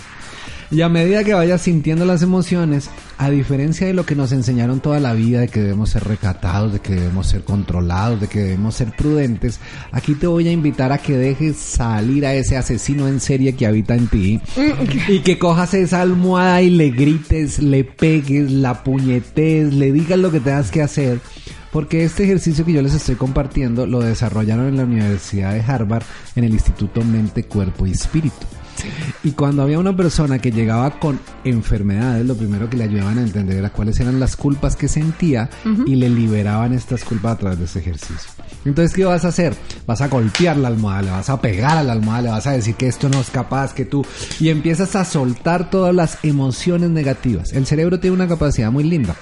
Y 0.71 0.81
a 0.81 0.89
medida 0.89 1.25
que 1.25 1.35
vayas 1.35 1.63
sintiendo 1.63 2.05
las 2.05 2.23
emociones, 2.23 2.91
a 3.19 3.31
diferencia 3.31 3.87
de 3.87 3.93
lo 3.93 4.07
que 4.07 4.15
nos 4.15 4.33
enseñaron 4.33 4.81
toda 4.81 5.01
la 5.01 5.13
vida, 5.13 5.41
de 5.41 5.49
que 5.49 5.61
debemos 5.61 5.91
ser 5.91 6.05
recatados, 6.05 6.73
de 6.73 6.81
que 6.81 6.95
debemos 6.95 7.29
ser 7.29 7.45
controlados, 7.45 8.21
de 8.21 8.29
que 8.29 8.41
debemos 8.41 8.75
ser 8.75 8.95
prudentes, 8.97 9.61
aquí 9.93 10.15
te 10.15 10.27
voy 10.27 10.49
a 10.49 10.53
invitar 10.53 10.93
a 10.93 10.99
que 10.99 11.17
dejes 11.17 11.57
salir 11.57 12.27
a 12.27 12.35
ese 12.35 12.57
asesino 12.57 13.09
en 13.09 13.21
serie 13.21 13.55
que 13.55 13.67
habita 13.67 13.95
en 13.95 14.09
ti 14.09 14.41
y 15.09 15.21
que 15.21 15.39
cojas 15.39 15.75
esa 15.75 16.01
almohada 16.01 16.63
y 16.63 16.71
le 16.71 16.91
grites, 16.91 17.59
le 17.61 17.85
pegues, 17.85 18.51
la 18.51 18.83
puñetes, 18.83 19.73
le 19.73 19.93
digas 19.93 20.19
lo 20.19 20.31
que 20.31 20.41
tengas 20.41 20.71
que 20.71 20.83
hacer. 20.83 21.21
Porque 21.73 22.05
este 22.05 22.23
ejercicio 22.23 22.65
que 22.65 22.73
yo 22.73 22.83
les 22.83 22.95
estoy 22.95 23.17
compartiendo 23.17 23.85
lo 23.85 24.01
desarrollaron 24.01 24.69
en 24.69 24.77
la 24.77 24.85
Universidad 24.85 25.53
de 25.53 25.61
Harvard 25.61 26.05
en 26.37 26.45
el 26.45 26.53
Instituto 26.53 27.03
Mente, 27.03 27.45
Cuerpo 27.45 27.85
y 27.85 27.91
Espíritu. 27.91 28.47
Y 29.23 29.33
cuando 29.33 29.63
había 29.63 29.79
una 29.79 29.97
persona 29.97 30.39
que 30.39 30.51
llegaba 30.51 30.99
con 30.99 31.21
enfermedades, 31.45 32.27
lo 32.27 32.37
primero 32.37 32.69
que 32.69 32.77
le 32.77 32.85
ayudaban 32.85 33.19
a 33.19 33.23
entender 33.23 33.57
era 33.57 33.71
cuáles 33.71 33.99
eran 34.01 34.21
las 34.21 34.37
culpas 34.37 34.77
que 34.77 34.89
sentía 34.89 35.51
y 35.87 35.95
le 35.97 36.09
liberaban 36.09 36.73
estas 36.73 37.05
culpas 37.05 37.33
a 37.33 37.39
través 37.39 37.59
de 37.59 37.65
ese 37.65 37.79
ejercicio. 37.81 38.31
Entonces, 38.65 38.95
¿qué 38.95 39.05
vas 39.05 39.25
a 39.25 39.29
hacer? 39.29 39.55
Vas 39.87 40.01
a 40.01 40.09
golpear 40.09 40.57
la 40.57 40.69
almohada, 40.69 41.03
le 41.03 41.11
vas 41.11 41.29
a 41.31 41.41
pegar 41.41 41.77
a 41.77 41.83
la 41.83 41.93
almohada, 41.93 42.23
le 42.23 42.31
vas 42.31 42.47
a 42.47 42.53
decir 42.53 42.75
que 42.75 42.87
esto 42.87 43.09
no 43.09 43.21
es 43.21 43.31
capaz, 43.31 43.75
que 43.75 43.85
tú... 43.85 44.05
Y 44.41 44.49
empiezas 44.49 44.97
a 44.97 45.05
soltar 45.05 45.71
todas 45.71 45.95
las 45.95 46.19
emociones 46.23 46.91
negativas. 46.91 47.53
El 47.53 47.67
cerebro 47.67 48.01
tiene 48.01 48.17
una 48.17 48.29
capacidad 48.29 48.71
muy 48.71 48.85
linda. 48.85 49.15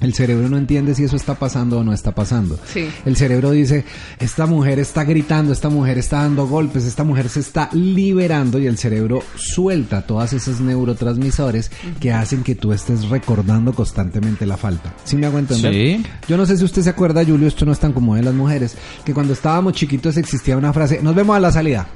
El 0.00 0.14
cerebro 0.14 0.48
no 0.48 0.56
entiende 0.56 0.94
si 0.94 1.04
eso 1.04 1.16
está 1.16 1.34
pasando 1.34 1.78
o 1.78 1.84
no 1.84 1.92
está 1.92 2.14
pasando. 2.14 2.58
Sí. 2.66 2.88
El 3.04 3.16
cerebro 3.16 3.50
dice, 3.50 3.84
esta 4.18 4.46
mujer 4.46 4.78
está 4.78 5.04
gritando, 5.04 5.52
esta 5.52 5.68
mujer 5.68 5.98
está 5.98 6.22
dando 6.22 6.46
golpes, 6.46 6.84
esta 6.84 7.04
mujer 7.04 7.28
se 7.28 7.40
está 7.40 7.68
liberando 7.72 8.58
y 8.58 8.66
el 8.66 8.78
cerebro 8.78 9.22
suelta 9.36 10.02
todas 10.02 10.32
esos 10.32 10.60
neurotransmisores 10.60 11.70
que 12.00 12.12
hacen 12.12 12.42
que 12.42 12.54
tú 12.54 12.72
estés 12.72 13.08
recordando 13.08 13.72
constantemente 13.72 14.46
la 14.46 14.56
falta. 14.56 14.94
¿Sí 15.04 15.16
me 15.16 15.26
hago 15.26 15.38
entender? 15.38 15.72
Sí. 15.72 16.04
Yo 16.28 16.36
no 16.36 16.46
sé 16.46 16.56
si 16.56 16.64
usted 16.64 16.82
se 16.82 16.90
acuerda, 16.90 17.24
Julio, 17.24 17.48
esto 17.48 17.66
no 17.66 17.72
es 17.72 17.78
tan 17.78 17.92
común 17.92 18.16
de 18.16 18.22
las 18.22 18.34
mujeres, 18.34 18.76
que 19.04 19.14
cuando 19.14 19.32
estábamos 19.32 19.74
chiquitos 19.74 20.16
existía 20.16 20.56
una 20.56 20.72
frase, 20.72 21.00
nos 21.02 21.14
vemos 21.14 21.36
a 21.36 21.40
la 21.40 21.52
salida. 21.52 21.86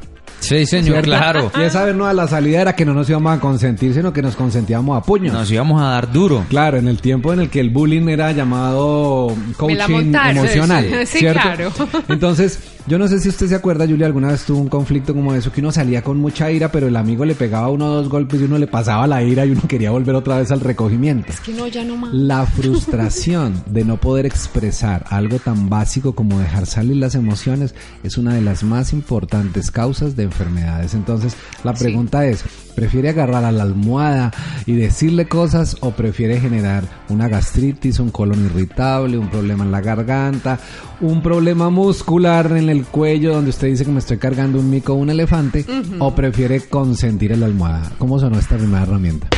Sí, 0.44 0.66
señor, 0.66 1.04
¿cierto? 1.04 1.10
claro. 1.10 1.52
Y 1.58 1.62
esa 1.62 1.84
vez 1.84 1.94
no, 1.94 2.12
la 2.12 2.28
salida 2.28 2.60
era 2.60 2.76
que 2.76 2.84
no 2.84 2.94
nos 2.94 3.08
íbamos 3.08 3.36
a 3.36 3.40
consentir, 3.40 3.94
sino 3.94 4.12
que 4.12 4.22
nos 4.22 4.36
consentíamos 4.36 4.96
a 4.96 5.02
puños. 5.02 5.32
Nos 5.32 5.50
íbamos 5.50 5.80
a 5.82 5.86
dar 5.86 6.12
duro. 6.12 6.44
Claro, 6.48 6.78
en 6.78 6.88
el 6.88 7.00
tiempo 7.00 7.32
en 7.32 7.40
el 7.40 7.50
que 7.50 7.60
el 7.60 7.70
bullying 7.70 8.08
era 8.08 8.32
llamado 8.32 9.34
coaching 9.56 10.14
emocional. 10.14 10.84
sí, 10.90 11.06
sí, 11.06 11.18
¿cierto? 11.18 11.40
claro. 11.42 11.72
Entonces, 12.08 12.58
yo 12.86 12.98
no 12.98 13.08
sé 13.08 13.18
si 13.18 13.30
usted 13.30 13.48
se 13.48 13.54
acuerda, 13.54 13.86
Julia, 13.86 14.06
alguna 14.06 14.28
vez 14.28 14.44
tuvo 14.44 14.60
un 14.60 14.68
conflicto 14.68 15.14
como 15.14 15.34
eso, 15.34 15.50
que 15.50 15.60
uno 15.60 15.72
salía 15.72 16.02
con 16.02 16.18
mucha 16.18 16.50
ira, 16.50 16.70
pero 16.70 16.88
el 16.88 16.96
amigo 16.96 17.24
le 17.24 17.34
pegaba 17.34 17.70
uno 17.70 17.86
o 17.86 17.94
dos 17.94 18.08
golpes 18.10 18.40
y 18.40 18.44
uno 18.44 18.58
le 18.58 18.66
pasaba 18.66 19.06
la 19.06 19.22
ira 19.22 19.46
y 19.46 19.52
uno 19.52 19.62
quería 19.68 19.90
volver 19.90 20.14
otra 20.14 20.38
vez 20.38 20.50
al 20.50 20.60
recogimiento. 20.60 21.32
Es 21.32 21.40
que 21.40 21.54
no, 21.54 21.66
ya 21.66 21.82
no 21.82 21.96
más. 21.96 22.12
La 22.12 22.44
frustración 22.46 23.62
de 23.66 23.84
no 23.84 23.96
poder 23.96 24.26
expresar 24.26 25.04
algo 25.08 25.38
tan 25.38 25.70
básico 25.70 26.14
como 26.14 26.38
dejar 26.38 26.66
salir 26.66 26.96
las 26.96 27.14
emociones 27.14 27.74
es 28.02 28.18
una 28.18 28.34
de 28.34 28.42
las 28.42 28.62
más 28.62 28.92
importantes 28.92 29.70
causas 29.70 30.14
de 30.14 30.24
enfermedades. 30.24 30.94
Entonces, 30.94 31.36
la 31.62 31.72
pregunta 31.72 32.26
es, 32.26 32.44
¿prefiere 32.74 33.10
agarrar 33.10 33.44
a 33.44 33.52
la 33.52 33.62
almohada 33.62 34.32
y 34.66 34.74
decirle 34.74 35.26
cosas 35.26 35.76
o 35.80 35.92
prefiere 35.92 36.40
generar 36.40 36.84
una 37.08 37.28
gastritis, 37.28 37.98
un 37.98 38.10
colon 38.10 38.44
irritable, 38.44 39.18
un 39.18 39.28
problema 39.28 39.64
en 39.64 39.72
la 39.72 39.80
garganta, 39.80 40.58
un 41.00 41.22
problema 41.22 41.70
muscular 41.70 42.52
en 42.56 42.68
el 42.68 42.84
cuello 42.84 43.34
donde 43.34 43.50
usted 43.50 43.68
dice 43.68 43.84
que 43.84 43.92
me 43.92 43.98
estoy 43.98 44.18
cargando 44.18 44.58
un 44.58 44.70
mico 44.70 44.92
o 44.92 44.96
un 44.96 45.10
elefante 45.10 45.64
o 45.98 46.14
prefiere 46.14 46.60
consentir 46.62 47.32
en 47.32 47.40
la 47.40 47.46
almohada? 47.46 47.92
¿Cómo 47.98 48.18
sonó 48.18 48.38
esta 48.38 48.56
primera 48.56 48.82
herramienta? 48.82 49.28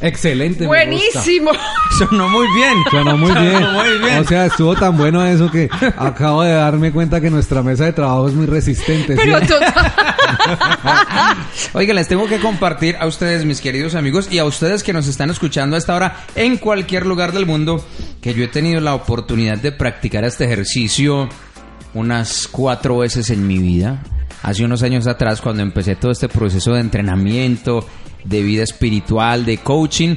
Excelente. 0.00 0.60
me 0.60 0.66
gusta. 0.66 0.84
Buenísimo. 0.84 1.50
Sonó 1.98 2.28
muy 2.28 2.46
bien. 2.54 2.74
Sonó 2.90 3.16
muy 3.16 3.32
bien. 3.32 3.52
Sonó 3.52 3.72
muy 3.72 3.98
bien. 3.98 4.18
O 4.18 4.24
sea, 4.24 4.46
estuvo 4.46 4.74
tan 4.74 4.96
bueno 4.96 5.24
eso 5.24 5.50
que 5.50 5.68
acabo 5.96 6.42
de 6.42 6.52
darme 6.52 6.92
cuenta 6.92 7.20
que 7.20 7.30
nuestra 7.30 7.62
mesa 7.62 7.84
de 7.84 7.92
trabajo 7.92 8.28
es 8.28 8.34
muy 8.34 8.46
resistente. 8.46 9.14
¿sí? 9.14 9.20
Pero 9.22 9.40
total. 9.40 9.92
Oiga, 11.72 11.94
les 11.94 12.08
tengo 12.08 12.26
que 12.26 12.38
compartir 12.38 12.96
a 13.00 13.06
ustedes, 13.06 13.44
mis 13.44 13.60
queridos 13.60 13.94
amigos, 13.94 14.28
y 14.30 14.38
a 14.38 14.44
ustedes 14.44 14.82
que 14.82 14.92
nos 14.92 15.06
están 15.06 15.30
escuchando 15.30 15.76
a 15.76 15.78
esta 15.78 15.94
hora 15.94 16.16
en 16.34 16.58
cualquier 16.58 17.06
lugar 17.06 17.32
del 17.32 17.46
mundo, 17.46 17.84
que 18.20 18.34
yo 18.34 18.44
he 18.44 18.48
tenido 18.48 18.80
la 18.80 18.94
oportunidad 18.94 19.58
de 19.58 19.72
practicar 19.72 20.24
este 20.24 20.44
ejercicio 20.44 21.28
unas 21.94 22.48
cuatro 22.48 22.98
veces 22.98 23.30
en 23.30 23.46
mi 23.46 23.58
vida. 23.58 24.02
Hace 24.42 24.64
unos 24.64 24.82
años 24.82 25.06
atrás, 25.06 25.40
cuando 25.40 25.62
empecé 25.62 25.96
todo 25.96 26.12
este 26.12 26.28
proceso 26.28 26.74
de 26.74 26.80
entrenamiento, 26.80 27.86
de 28.24 28.42
vida 28.42 28.62
espiritual, 28.64 29.44
de 29.44 29.58
coaching, 29.58 30.16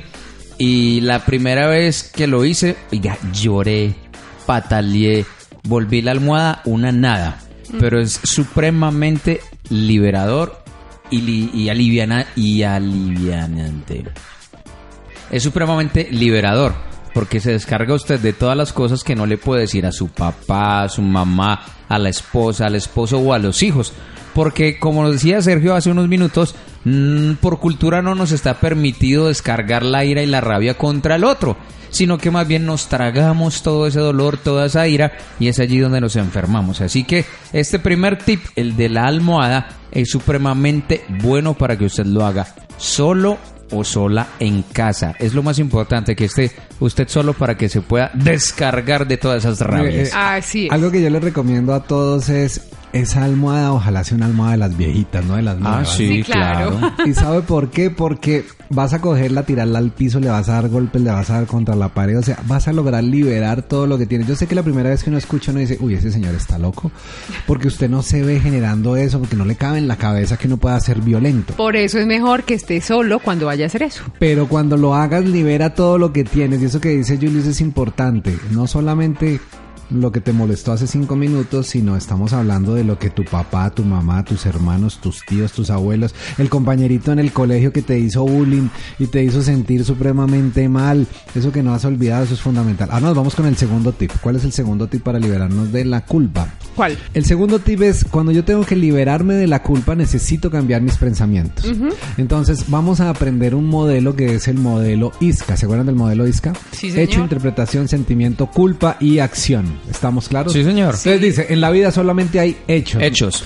y 0.57 1.01
la 1.01 1.25
primera 1.25 1.67
vez 1.67 2.03
que 2.03 2.27
lo 2.27 2.43
hice, 2.45 2.75
oiga, 2.91 3.17
lloré, 3.33 3.95
pataleé, 4.45 5.25
volví 5.63 6.01
la 6.01 6.11
almohada 6.11 6.61
una 6.65 6.91
nada, 6.91 7.39
pero 7.79 7.99
es 8.01 8.19
supremamente 8.23 9.41
liberador 9.69 10.61
y, 11.11 11.21
li- 11.21 11.51
y 11.53 11.69
aliviana 11.69 12.25
y 12.35 12.63
alivianante. 12.63 14.05
Es 15.31 15.43
supremamente 15.43 16.07
liberador 16.11 16.73
porque 17.13 17.39
se 17.39 17.51
descarga 17.51 17.93
usted 17.93 18.19
de 18.19 18.33
todas 18.33 18.57
las 18.57 18.73
cosas 18.73 19.03
que 19.03 19.15
no 19.15 19.25
le 19.25 19.37
puede 19.37 19.61
decir 19.61 19.85
a 19.85 19.91
su 19.91 20.09
papá, 20.09 20.83
a 20.83 20.89
su 20.89 21.01
mamá, 21.01 21.61
a 21.87 21.97
la 21.99 22.09
esposa, 22.09 22.65
al 22.67 22.75
esposo 22.75 23.17
o 23.19 23.33
a 23.33 23.39
los 23.39 23.61
hijos. 23.63 23.93
Porque 24.39 24.79
como 24.79 25.03
nos 25.03 25.11
decía 25.11 25.41
Sergio 25.41 25.75
hace 25.75 25.91
unos 25.91 26.07
minutos, 26.07 26.55
mm, 26.85 27.33
por 27.41 27.59
cultura 27.59 28.01
no 28.01 28.15
nos 28.15 28.31
está 28.31 28.53
permitido 28.61 29.27
descargar 29.27 29.83
la 29.83 30.05
ira 30.05 30.23
y 30.23 30.27
la 30.27 30.39
rabia 30.39 30.75
contra 30.75 31.17
el 31.17 31.25
otro, 31.25 31.57
sino 31.89 32.17
que 32.17 32.31
más 32.31 32.47
bien 32.47 32.65
nos 32.65 32.87
tragamos 32.87 33.63
todo 33.63 33.85
ese 33.85 33.99
dolor, 33.99 34.37
toda 34.37 34.67
esa 34.67 34.87
ira 34.87 35.11
y 35.41 35.49
es 35.49 35.59
allí 35.59 35.79
donde 35.79 35.99
nos 35.99 36.15
enfermamos. 36.15 36.79
Así 36.79 37.03
que 37.03 37.25
este 37.51 37.79
primer 37.79 38.17
tip, 38.17 38.39
el 38.55 38.77
de 38.77 38.87
la 38.87 39.07
almohada, 39.07 39.75
es 39.91 40.09
supremamente 40.09 41.03
bueno 41.21 41.55
para 41.55 41.77
que 41.77 41.83
usted 41.83 42.05
lo 42.05 42.25
haga 42.25 42.47
solo 42.77 43.39
o 43.71 43.83
sola 43.83 44.25
en 44.39 44.63
casa. 44.63 45.15
Es 45.19 45.33
lo 45.33 45.43
más 45.43 45.59
importante 45.59 46.15
que 46.15 46.23
esté 46.23 46.53
usted 46.79 47.09
solo 47.09 47.33
para 47.33 47.57
que 47.57 47.67
se 47.67 47.81
pueda 47.81 48.09
descargar 48.13 49.05
de 49.05 49.17
todas 49.17 49.43
esas 49.43 49.59
rabias. 49.59 50.07
Eh, 50.07 50.11
Así 50.15 50.65
es. 50.67 50.71
Algo 50.71 50.91
que 50.91 51.01
yo 51.01 51.09
les 51.09 51.21
recomiendo 51.21 51.73
a 51.73 51.83
todos 51.83 52.29
es 52.29 52.69
esa 52.93 53.23
almohada, 53.23 53.71
ojalá 53.73 54.03
sea 54.03 54.17
una 54.17 54.25
almohada 54.25 54.53
de 54.53 54.57
las 54.57 54.77
viejitas, 54.77 55.23
no 55.25 55.35
de 55.35 55.41
las 55.43 55.55
Ah, 55.57 55.59
nuevas. 55.59 55.89
sí, 55.95 56.07
Sí, 56.07 56.23
claro. 56.23 56.77
claro. 56.77 56.93
¿Y 57.05 57.13
sabe 57.13 57.41
por 57.41 57.69
qué? 57.69 57.89
Porque 57.89 58.45
vas 58.69 58.93
a 58.93 58.99
cogerla, 59.01 59.43
tirarla 59.43 59.79
al 59.79 59.91
piso, 59.91 60.19
le 60.19 60.29
vas 60.29 60.49
a 60.49 60.53
dar 60.53 60.69
golpes, 60.69 61.01
le 61.01 61.11
vas 61.11 61.29
a 61.29 61.33
dar 61.35 61.45
contra 61.45 61.75
la 61.75 61.89
pared, 61.89 62.17
o 62.17 62.23
sea, 62.23 62.37
vas 62.47 62.67
a 62.67 62.73
lograr 62.73 63.03
liberar 63.03 63.61
todo 63.63 63.87
lo 63.87 63.97
que 63.97 64.05
tienes. 64.05 64.27
Yo 64.27 64.35
sé 64.35 64.47
que 64.47 64.55
la 64.55 64.63
primera 64.63 64.89
vez 64.89 65.03
que 65.03 65.09
uno 65.09 65.17
escucha 65.19 65.51
uno 65.51 65.59
dice, 65.59 65.77
uy, 65.79 65.93
ese 65.95 66.11
señor 66.11 66.35
está 66.35 66.57
loco, 66.59 66.91
porque 67.47 67.67
usted 67.67 67.89
no 67.89 68.01
se 68.01 68.23
ve 68.23 68.39
generando 68.39 68.95
eso, 68.95 69.19
porque 69.19 69.35
no 69.35 69.45
le 69.45 69.55
cabe 69.55 69.77
en 69.79 69.87
la 69.87 69.95
cabeza 69.97 70.37
que 70.37 70.47
uno 70.47 70.57
pueda 70.57 70.79
ser 70.79 70.99
violento. 71.01 71.53
Por 71.55 71.75
eso 71.75 71.99
es 71.99 72.05
mejor 72.07 72.43
que 72.43 72.53
esté 72.55 72.81
solo 72.81 73.19
cuando 73.19 73.47
vaya 73.47 73.65
a 73.65 73.67
hacer 73.67 73.83
eso. 73.83 74.03
Pero 74.19 74.47
cuando 74.47 74.77
lo 74.77 74.95
hagas, 74.95 75.25
libera 75.25 75.73
todo 75.73 75.97
lo 75.97 76.11
que 76.13 76.23
tienes. 76.23 76.61
Y 76.61 76.65
eso 76.65 76.79
que 76.81 76.89
dice 76.89 77.17
Julius 77.17 77.45
es 77.45 77.61
importante. 77.61 78.37
No 78.51 78.67
solamente 78.67 79.39
lo 79.89 80.11
que 80.11 80.21
te 80.21 80.33
molestó 80.33 80.71
hace 80.71 80.87
cinco 80.87 81.15
minutos, 81.15 81.67
sino 81.67 81.95
estamos 81.95 82.33
hablando 82.33 82.75
de 82.75 82.83
lo 82.83 82.99
que 82.99 83.09
tu 83.09 83.23
papá, 83.23 83.69
tu 83.71 83.83
mamá, 83.83 84.23
tus 84.23 84.45
hermanos, 84.45 84.99
tus 85.01 85.25
tíos, 85.25 85.51
tus 85.51 85.69
abuelos, 85.69 86.13
el 86.37 86.49
compañerito 86.49 87.11
en 87.11 87.19
el 87.19 87.31
colegio 87.31 87.73
que 87.73 87.81
te 87.81 87.99
hizo 87.99 88.23
bullying 88.23 88.69
y 88.99 89.07
te 89.07 89.23
hizo 89.23 89.41
sentir 89.41 89.83
supremamente 89.83 90.69
mal. 90.69 91.07
Eso 91.35 91.51
que 91.51 91.63
no 91.63 91.73
has 91.73 91.85
olvidado, 91.85 92.23
eso 92.23 92.33
es 92.33 92.41
fundamental. 92.41 92.89
Ahora 92.91 93.07
nos 93.07 93.15
vamos 93.15 93.35
con 93.35 93.45
el 93.45 93.57
segundo 93.57 93.91
tip. 93.91 94.11
¿Cuál 94.21 94.35
es 94.35 94.43
el 94.43 94.51
segundo 94.51 94.87
tip 94.87 95.03
para 95.03 95.19
liberarnos 95.19 95.71
de 95.71 95.85
la 95.85 96.05
culpa? 96.05 96.47
¿Cuál? 96.75 96.97
El 97.13 97.25
segundo 97.25 97.59
tip 97.59 97.81
es, 97.81 98.05
cuando 98.05 98.31
yo 98.31 98.43
tengo 98.43 98.65
que 98.65 98.75
liberarme 98.75 99.33
de 99.33 99.47
la 99.47 99.63
culpa, 99.63 99.95
necesito 99.95 100.49
cambiar 100.49 100.81
mis 100.81 100.97
pensamientos. 100.97 101.65
Entonces, 102.17 102.65
vamos 102.67 102.99
a 103.01 103.09
aprender 103.09 103.55
un 103.55 103.67
modelo 103.67 104.15
que 104.15 104.35
es 104.35 104.47
el 104.47 104.57
modelo 104.57 105.11
ISCA. 105.19 105.57
¿Se 105.57 105.65
acuerdan 105.65 105.87
del 105.87 105.95
modelo 105.95 106.27
ISCA? 106.27 106.53
Sí, 106.71 106.91
señor. 106.91 106.99
Hecho, 106.99 107.19
interpretación, 107.21 107.87
sentimiento, 107.87 108.47
culpa 108.47 108.97
y 108.99 109.19
acción. 109.19 109.78
¿Estamos 109.89 110.29
claros? 110.29 110.53
Sí, 110.53 110.63
señor. 110.63 110.95
Entonces 110.95 111.21
dice, 111.21 111.47
en 111.49 111.61
la 111.61 111.71
vida 111.71 111.91
solamente 111.91 112.39
hay 112.39 112.57
hechos. 112.67 113.01
Hechos. 113.01 113.43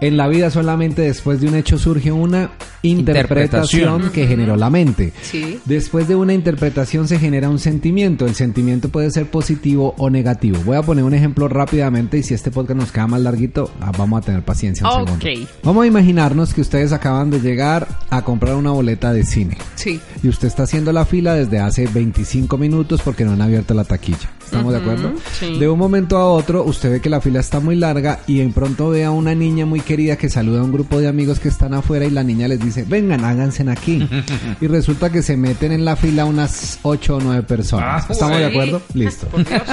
En 0.00 0.16
la 0.16 0.28
vida 0.28 0.50
solamente 0.50 1.02
después 1.02 1.40
de 1.40 1.48
un 1.48 1.54
hecho 1.54 1.78
surge 1.78 2.12
una 2.12 2.50
interpretación, 2.82 3.82
Interpretación. 3.82 4.12
que 4.12 4.26
generó 4.26 4.54
la 4.56 4.70
mente. 4.70 5.12
Sí. 5.22 5.58
Después 5.64 6.06
de 6.06 6.14
una 6.14 6.34
interpretación 6.34 7.08
se 7.08 7.18
genera 7.18 7.48
un 7.48 7.58
sentimiento. 7.58 8.26
El 8.26 8.34
sentimiento 8.34 8.90
puede 8.90 9.10
ser 9.10 9.26
positivo 9.30 9.94
o 9.98 10.10
negativo. 10.10 10.58
Voy 10.64 10.76
a 10.76 10.82
poner 10.82 11.02
un 11.02 11.14
ejemplo 11.14 11.48
rápidamente 11.48 12.18
y 12.18 12.22
si 12.22 12.34
este 12.34 12.50
podcast 12.50 12.78
nos 12.78 12.92
queda 12.92 13.06
más 13.06 13.20
larguito, 13.22 13.70
ah, 13.80 13.90
vamos 13.96 14.22
a 14.22 14.26
tener 14.26 14.42
paciencia 14.44 14.86
un 14.86 15.02
Ok. 15.02 15.20
segundo. 15.22 15.48
Vamos 15.64 15.84
a 15.84 15.86
imaginarnos 15.86 16.54
que 16.54 16.60
ustedes 16.60 16.92
acaban 16.92 17.30
de 17.30 17.40
llegar 17.40 17.88
a 18.10 18.22
comprar 18.22 18.54
una 18.54 18.70
boleta 18.70 19.12
de 19.12 19.24
cine. 19.24 19.56
Sí. 19.74 19.98
Y 20.22 20.28
usted 20.28 20.46
está 20.48 20.64
haciendo 20.64 20.92
la 20.92 21.04
fila 21.06 21.34
desde 21.34 21.58
hace 21.58 21.86
25 21.88 22.56
minutos 22.58 23.00
porque 23.02 23.24
no 23.24 23.32
han 23.32 23.40
abierto 23.42 23.74
la 23.74 23.84
taquilla. 23.84 24.30
¿Estamos 24.44 24.72
de 24.72 24.78
acuerdo? 24.78 25.12
sí. 25.32 25.58
De 25.58 25.68
un 25.68 25.78
momento 25.78 26.16
a 26.18 26.26
otro, 26.30 26.62
usted 26.64 26.92
ve 26.92 27.00
que 27.00 27.10
la 27.10 27.20
fila 27.20 27.40
está 27.40 27.58
muy 27.58 27.74
larga 27.74 28.20
y 28.28 28.40
en 28.40 28.52
pronto 28.52 28.90
ve 28.90 29.04
a 29.04 29.10
una 29.10 29.34
niña 29.34 29.66
muy 29.66 29.80
querida 29.86 30.16
que 30.16 30.28
saluda 30.28 30.60
a 30.60 30.64
un 30.64 30.72
grupo 30.72 31.00
de 31.00 31.08
amigos 31.08 31.40
que 31.40 31.48
están 31.48 31.72
afuera 31.72 32.04
y 32.04 32.10
la 32.10 32.22
niña 32.22 32.48
les 32.48 32.60
dice, 32.60 32.84
vengan, 32.86 33.24
háganse 33.24 33.64
aquí. 33.70 34.06
y 34.60 34.66
resulta 34.66 35.10
que 35.10 35.22
se 35.22 35.36
meten 35.36 35.72
en 35.72 35.84
la 35.84 35.96
fila 35.96 36.26
unas 36.26 36.80
8 36.82 37.16
o 37.16 37.20
9 37.20 37.42
personas. 37.44 38.04
Ah, 38.04 38.12
¿Estamos 38.12 38.38
de 38.38 38.44
acuerdo? 38.44 38.82
Listo. 38.92 39.28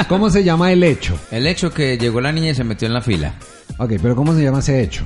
¿Cómo 0.07 0.29
se 0.29 0.43
llama 0.43 0.71
el 0.71 0.83
hecho? 0.83 1.19
El 1.31 1.47
hecho 1.47 1.73
que 1.73 1.97
llegó 1.97 2.21
la 2.21 2.31
niña 2.31 2.51
y 2.51 2.55
se 2.55 2.63
metió 2.63 2.87
en 2.87 2.93
la 2.93 3.01
fila. 3.01 3.33
Ok, 3.77 3.93
pero 4.01 4.15
¿cómo 4.15 4.33
se 4.33 4.43
llama 4.43 4.59
ese 4.59 4.81
hecho? 4.81 5.03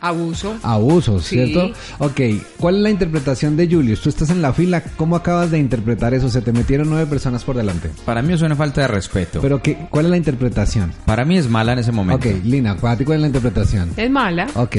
Abuso. 0.00 0.56
Abusos, 0.62 1.24
Sí. 1.24 1.36
¿cierto? 1.36 1.72
Ok, 1.98 2.20
¿cuál 2.58 2.76
es 2.76 2.82
la 2.82 2.90
interpretación 2.90 3.56
de 3.56 3.68
Julius? 3.68 4.00
Tú 4.00 4.08
estás 4.08 4.30
en 4.30 4.42
la 4.42 4.52
fila, 4.52 4.82
¿cómo 4.96 5.16
acabas 5.16 5.50
de 5.50 5.58
interpretar 5.58 6.14
eso? 6.14 6.28
Se 6.30 6.40
te 6.42 6.52
metieron 6.52 6.88
nueve 6.90 7.06
personas 7.06 7.44
por 7.44 7.56
delante. 7.56 7.90
Para 8.04 8.22
mí 8.22 8.32
es 8.32 8.42
una 8.42 8.56
falta 8.56 8.80
de 8.82 8.88
respeto. 8.88 9.40
Pero 9.40 9.62
¿qué, 9.62 9.76
¿cuál 9.90 10.06
es 10.06 10.10
la 10.10 10.16
interpretación? 10.16 10.92
Para 11.04 11.24
mí 11.24 11.36
es 11.36 11.48
mala 11.48 11.72
en 11.74 11.80
ese 11.80 11.92
momento. 11.92 12.28
Ok, 12.28 12.34
Lina, 12.44 12.76
¿para 12.76 12.96
ti 12.96 13.04
cuál 13.04 13.16
es 13.16 13.20
la 13.22 13.26
interpretación? 13.28 13.90
Es 13.96 14.10
mala. 14.10 14.46
Ok, 14.54 14.76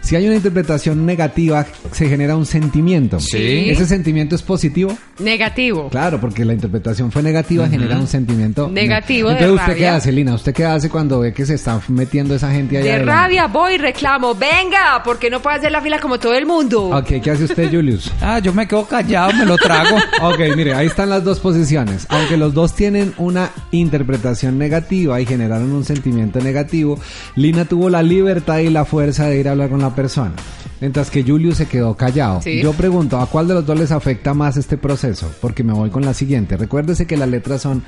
si 0.00 0.16
hay 0.16 0.26
una 0.26 0.36
interpretación 0.36 1.06
negativa, 1.06 1.64
se 1.92 2.08
genera 2.08 2.36
un 2.36 2.46
sentimiento. 2.46 3.20
Sí. 3.20 3.70
¿Ese 3.70 3.86
sentimiento 3.86 4.34
es 4.34 4.42
positivo? 4.42 4.96
Negativo. 5.18 5.88
Claro, 5.88 6.20
porque 6.20 6.44
la 6.44 6.52
interpretación 6.52 7.10
fue 7.12 7.22
negativa, 7.22 7.68
genera 7.68 7.96
un 7.96 8.06
sentimiento 8.06 8.68
Negativo 8.68 9.28
de 9.30 9.36
Entonces, 9.38 9.60
¿usted 9.60 9.76
qué 9.78 9.88
hace, 9.88 10.12
Lina? 10.12 10.34
¿Usted 10.34 10.52
qué 10.52 10.64
hace 10.64 10.88
cuando 10.90 11.20
ve 11.20 11.32
que 11.32 11.46
se 11.46 11.54
está 11.54 11.80
metiendo 11.88 12.34
esa 12.34 12.50
gente 12.52 12.76
allá 12.76 12.84
De 12.84 12.92
adelante? 12.92 13.20
rabia 13.22 13.46
voy 13.46 13.74
y 13.74 13.78
reclamo. 13.78 14.34
Venga, 14.64 15.02
porque 15.04 15.28
no 15.28 15.42
puedo 15.42 15.56
hacer 15.56 15.70
la 15.70 15.82
fila 15.82 15.98
como 15.98 16.18
todo 16.18 16.32
el 16.34 16.46
mundo. 16.46 16.88
Ok, 16.96 17.20
¿qué 17.22 17.30
hace 17.30 17.44
usted, 17.44 17.70
Julius? 17.70 18.10
Ah, 18.22 18.38
yo 18.38 18.54
me 18.54 18.66
quedo 18.66 18.86
callado, 18.86 19.34
me 19.34 19.44
lo 19.44 19.58
trago. 19.58 19.96
Ok, 20.22 20.38
mire, 20.56 20.72
ahí 20.72 20.86
están 20.86 21.10
las 21.10 21.22
dos 21.22 21.38
posiciones. 21.40 22.06
Aunque 22.08 22.38
los 22.38 22.54
dos 22.54 22.74
tienen 22.74 23.12
una 23.18 23.50
interpretación 23.72 24.56
negativa 24.56 25.20
y 25.20 25.26
generaron 25.26 25.70
un 25.72 25.84
sentimiento 25.84 26.40
negativo, 26.40 26.98
Lina 27.36 27.66
tuvo 27.66 27.90
la 27.90 28.02
libertad 28.02 28.58
y 28.58 28.70
la 28.70 28.86
fuerza 28.86 29.26
de 29.28 29.38
ir 29.38 29.48
a 29.48 29.50
hablar 29.50 29.68
con 29.68 29.82
la 29.82 29.94
persona. 29.94 30.32
Mientras 30.80 31.10
que 31.10 31.22
Julius 31.22 31.58
se 31.58 31.66
quedó 31.66 31.94
callado. 31.94 32.40
Sí. 32.40 32.62
Yo 32.62 32.72
pregunto, 32.72 33.18
¿a 33.18 33.26
cuál 33.26 33.48
de 33.48 33.54
los 33.54 33.66
dos 33.66 33.78
les 33.78 33.92
afecta 33.92 34.32
más 34.32 34.56
este 34.56 34.78
proceso? 34.78 35.30
Porque 35.40 35.62
me 35.62 35.74
voy 35.74 35.90
con 35.90 36.04
la 36.04 36.14
siguiente. 36.14 36.56
Recuérdese 36.56 37.06
que 37.06 37.16
las 37.18 37.28
letras 37.28 37.60
son 37.62 37.82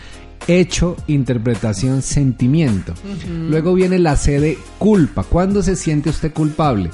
hecho, 0.47 0.97
interpretación, 1.07 2.03
sentimiento. 2.03 2.95
Luego 3.49 3.75
viene 3.75 3.99
la 3.99 4.17
C 4.17 4.41
de 4.41 4.59
culpa. 4.79 5.25
¿Cuándo 5.25 5.63
se 5.63 5.77
siente 5.77 6.11
usted 6.11 6.33
culpable? 6.33 6.91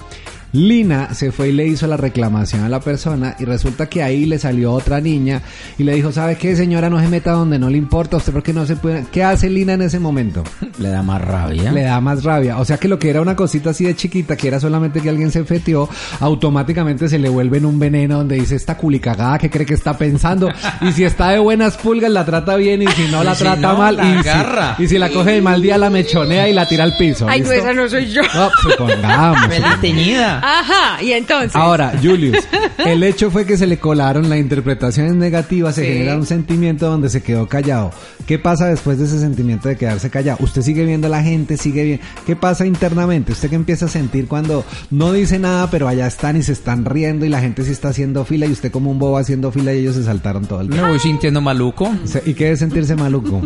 Lina 0.53 1.15
se 1.15 1.33
fue 1.33 1.49
y 1.49 1.53
le 1.53 1.67
hizo 1.67 1.87
la 1.87 1.97
reclamación 1.97 2.63
a 2.63 2.69
la 2.69 2.81
persona 2.81 3.37
y 3.39 3.47
resulta 3.47 3.87
que 3.87 4.03
ahí 4.03 4.27
le 4.27 4.39
salió 4.39 4.73
otra 4.73 5.01
niña 5.01 5.41
y 5.79 5.83
le 5.83 5.95
dijo, 5.95 6.13
¿sabe 6.13 6.37
qué 6.37 6.55
señora? 6.57 6.91
No 6.91 7.01
se 7.01 7.09
meta 7.09 7.33
donde 7.33 7.59
no 7.59 7.71
le 7.71 7.79
importa, 7.79 8.19
usted 8.19 8.33
porque 8.33 8.53
no 8.53 8.67
se 8.67 8.77
puede... 8.77 9.07
¿Qué 9.11 9.25
hace 9.25 9.49
Lina 9.49 9.73
en 9.73 9.83
ese 9.83 9.99
momento? 9.99 10.45
Le 10.79 10.91
da 10.91 11.03
más 11.03 11.23
rabia. 11.23 11.73
Le 11.73 11.83
da 11.83 12.01
más 12.01 12.23
rabia. 12.23 12.59
O 12.59 12.65
sea 12.65 12.77
que 12.77 12.89
lo 12.89 12.99
que 12.99 13.09
era 13.09 13.23
una 13.23 13.35
cosita 13.35 13.71
así 13.71 13.85
de 13.85 13.97
chiquita, 13.97 14.37
que 14.37 14.49
era 14.49 14.61
solamente 14.61 15.01
que 15.01 15.09
alguien 15.09 15.31
se 15.31 15.45
fetió, 15.45 15.89
automáticamente 16.21 17.09
se 17.09 17.19
le 17.19 17.29
vuelve 17.29 17.59
en 17.59 17.67
un 17.67 17.79
veneno 17.79 18.19
donde 18.19 18.37
dice 18.37 18.57
esta 18.57 18.77
culicagada 18.77 19.39
que 19.39 19.49
cree 19.49 19.67
que 19.67 19.75
está 19.75 19.97
pensando. 19.97 20.51
Y 20.83 20.91
si 20.93 21.05
está 21.05 21.31
de 21.31 21.39
buenas 21.39 21.77
pulgas, 21.77 22.11
la 22.11 22.25
trata 22.25 22.57
bien 22.57 22.83
y 22.83 22.89
si 22.89 23.07
no, 23.09 23.23
la 23.23 23.35
si 23.35 23.45
trata 23.45 23.73
no, 23.73 23.79
mal. 23.79 23.97
la 23.97 24.05
y, 24.05 24.17
agarra. 24.19 24.77
Si, 24.77 24.85
y 24.85 24.89
si 24.89 24.99
la 24.99 25.11
coge 25.11 25.33
de 25.33 25.43
mal 25.43 25.63
día, 25.63 25.79
la 25.79 25.91
mechonea 25.91 26.49
y 26.49 26.53
la 26.53 26.67
tira 26.67 26.83
al 26.83 26.97
piso. 26.97 27.27
Ay, 27.29 27.41
no, 27.41 27.53
esa 27.53 27.73
no 27.73 27.89
soy 27.89 28.11
yo. 28.11 28.23
No, 28.35 28.51
supongamos. 28.63 29.47
Feliz 29.47 29.81
teñida. 29.81 30.42
Ajá, 30.43 31.03
y 31.03 31.13
entonces. 31.13 31.55
Ahora, 31.55 31.93
Julius, 32.03 32.37
el 32.85 33.03
hecho 33.05 33.31
fue 33.31 33.47
que 33.47 33.57
se 33.57 33.67
le 33.67 33.79
colaron 33.79 34.29
la 34.29 34.37
interpretación 34.39 35.07
es 35.07 35.15
negativa, 35.15 35.73
se 35.73 35.83
Sí. 35.83 35.87
genera 35.93 36.17
un 36.17 36.27
sentimiento 36.27 36.91
donde 36.91 37.09
se 37.09 37.23
quedó 37.23 37.49
callado. 37.49 37.93
¿Qué 38.27 38.39
pasa 38.39 38.67
después 38.67 38.99
de 38.99 39.05
ese 39.05 39.19
sentimiento 39.19 39.69
de 39.69 39.77
quedarse 39.77 40.11
callado? 40.11 40.39
Usted 40.41 40.63
sigue 40.63 40.85
viendo 40.85 41.07
a 41.07 41.11
la 41.11 41.23
gente, 41.23 41.57
sigue 41.57 41.85
bien. 41.85 42.01
¿Qué 42.27 42.37
pasa 42.37 42.67
internamente? 42.67 43.33
¿Usted 43.33 43.49
qué 43.51 43.57
empieza 43.57 43.87
a 43.87 43.89
sentir 43.89 44.27
cuando 44.29 44.65
no 44.91 45.13
dice 45.13 45.39
nada, 45.39 45.71
pero 45.71 45.89
allá 45.89 46.07
están 46.07 46.37
y 46.37 46.43
se 46.43 46.53
están 46.53 46.85
riendo 46.85 47.25
y 47.25 47.29
la 47.29 47.41
gente 47.41 47.65
sí 47.65 47.71
está 47.73 47.89
haciendo 47.89 48.25
fila 48.25 48.47
y 48.47 48.53
usted 48.53 48.71
como 48.73 48.91
un 48.91 48.99
bobo 48.99 49.19
haciendo 49.19 49.51
fila 49.53 49.73
y 49.73 49.79
ellos 49.79 49.95
se 49.97 50.05
saltaron 50.05 50.45
todo 50.47 50.61
el 50.61 50.69
Me 50.69 50.75
tiempo? 50.75 50.91
voy 50.91 50.99
sintiendo 51.01 51.41
maluco. 51.41 51.91
¿Y 52.27 52.35
qué 52.35 52.53
es 52.53 52.59
sentirse 52.59 52.95
maluco? 52.97 53.43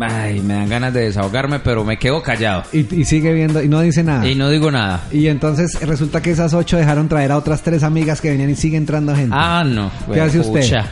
Ay, 0.00 0.40
me 0.40 0.54
dan 0.54 0.68
ganas 0.68 0.94
de 0.94 1.00
desahogarme, 1.02 1.58
pero 1.58 1.84
me 1.84 1.98
quedo 1.98 2.22
callado. 2.22 2.62
Y, 2.72 2.94
y 2.94 3.04
sigue 3.04 3.32
viendo 3.32 3.62
y 3.62 3.68
no 3.68 3.80
dice 3.80 4.02
nada. 4.04 4.26
Y 4.28 4.34
no 4.36 4.48
digo 4.48 4.70
nada. 4.70 5.02
Y 5.12 5.26
entonces 5.26 5.78
resulta 5.80 6.22
que 6.22 6.29
esas 6.32 6.54
ocho 6.54 6.76
dejaron 6.76 7.08
traer 7.08 7.32
a 7.32 7.36
otras 7.36 7.62
tres 7.62 7.82
amigas 7.82 8.20
que 8.20 8.30
venían 8.30 8.50
y 8.50 8.56
sigue 8.56 8.76
entrando 8.76 9.14
gente. 9.14 9.34
Ah, 9.38 9.64
no. 9.66 9.90
¿Qué 10.12 10.20
hace 10.20 10.40
usted? 10.40 10.60
Pucha. 10.60 10.86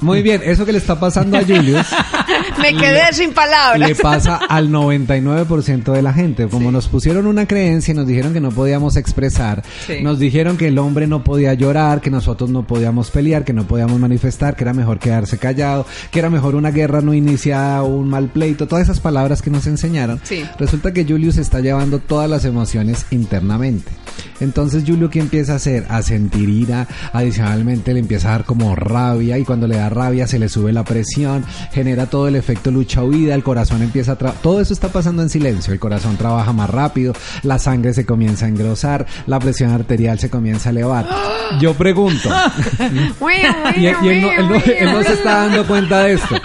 Muy 0.00 0.22
bien, 0.22 0.42
eso 0.44 0.66
que 0.66 0.72
le 0.72 0.78
está 0.78 0.98
pasando 0.98 1.38
a 1.38 1.42
Julius 1.42 1.86
Me 2.60 2.74
quedé 2.76 3.12
sin 3.12 3.32
palabras. 3.32 3.88
le 3.88 3.94
pasa 3.94 4.36
al 4.48 4.68
99% 4.70 5.92
de 5.92 6.02
la 6.02 6.12
gente. 6.12 6.48
Como 6.48 6.70
nos 6.70 6.88
pusieron 6.88 7.26
una 7.26 7.46
creencia 7.46 7.92
y 7.92 7.94
nos 7.96 8.06
dijeron 8.06 8.32
que 8.32 8.40
no 8.40 8.50
podíamos 8.50 8.96
expresar, 8.96 9.62
Sí. 9.86 10.02
nos 10.02 10.18
dijeron 10.18 10.56
que 10.56 10.68
el 10.68 10.78
hombre 10.78 11.06
no 11.06 11.22
podía 11.24 11.54
llorar, 11.54 12.00
que 12.00 12.10
nosotros 12.10 12.50
no 12.50 12.66
podíamos 12.66 13.10
pelear, 13.10 13.44
que 13.44 13.52
no 13.52 13.66
podíamos 13.66 13.98
manifestar, 13.98 14.56
que 14.56 14.64
era 14.64 14.72
mejor 14.72 14.98
quedarse 14.98 15.38
callado, 15.38 15.86
que 16.10 16.18
era 16.18 16.28
mejor 16.30 16.54
una 16.54 16.70
guerra 16.70 17.00
no 17.00 17.14
iniciada, 17.14 17.82
un 17.82 18.08
mal 18.08 18.28
pleito, 18.28 18.66
todas 18.66 18.84
esas 18.84 19.00
palabras 19.00 19.42
que 19.42 19.50
nos 19.50 19.66
enseñaron. 19.66 20.20
Sí. 20.24 20.44
Resulta 20.58 20.92
que 20.92 21.04
Julius 21.04 21.36
está 21.38 21.60
llevando 21.60 21.98
todas 21.98 22.28
las 22.28 22.44
emociones 22.44 23.06
internamente. 23.10 23.92
Entonces 24.40 24.84
Julio 24.86 25.10
que 25.10 25.20
empieza 25.20 25.52
a 25.52 25.56
hacer, 25.56 25.86
a 25.88 26.02
sentir 26.02 26.48
ira, 26.48 26.86
adicionalmente 27.12 27.94
le 27.94 28.00
empieza 28.00 28.28
a 28.28 28.32
dar 28.32 28.44
como 28.44 28.74
rabia 28.74 29.38
y 29.38 29.44
cuando 29.44 29.66
le 29.66 29.76
da 29.76 29.88
rabia 29.88 30.26
se 30.26 30.38
le 30.38 30.48
sube 30.48 30.72
la 30.72 30.84
presión, 30.84 31.44
genera 31.72 32.06
todo 32.06 32.28
el 32.28 32.36
efecto 32.36 32.70
lucha 32.70 33.02
huida, 33.04 33.34
el 33.34 33.42
corazón 33.44 33.82
empieza 33.82 34.12
a 34.12 34.16
todo 34.16 34.60
eso 34.60 34.72
está 34.74 34.88
pasando 34.88 35.22
en 35.22 35.30
silencio, 35.30 35.72
el 35.72 35.78
corazón 35.78 36.16
trabaja 36.16 36.52
más 36.52 36.68
rápido, 36.70 37.14
la 37.42 37.58
sangre 37.58 37.94
se 37.94 38.04
comienza 38.04 38.46
a 38.46 38.48
engrosar, 38.48 39.06
la 39.26 39.38
presión 39.38 39.70
arterial 39.70 40.18
se 40.18 40.30
comienza 40.30 40.68
a 40.68 40.72
elevar. 40.72 41.06
Yo 41.60 41.74
pregunto, 41.74 42.28
y, 43.76 43.80
y 43.82 43.86
él, 43.86 44.22
no, 44.22 44.32
él 44.32 44.48
no- 44.48 44.54
él 44.56 44.92
no 44.92 45.02
se 45.02 45.12
está 45.14 45.46
dando 45.46 45.66
cuenta 45.66 46.00
de 46.04 46.14
esto. 46.14 46.36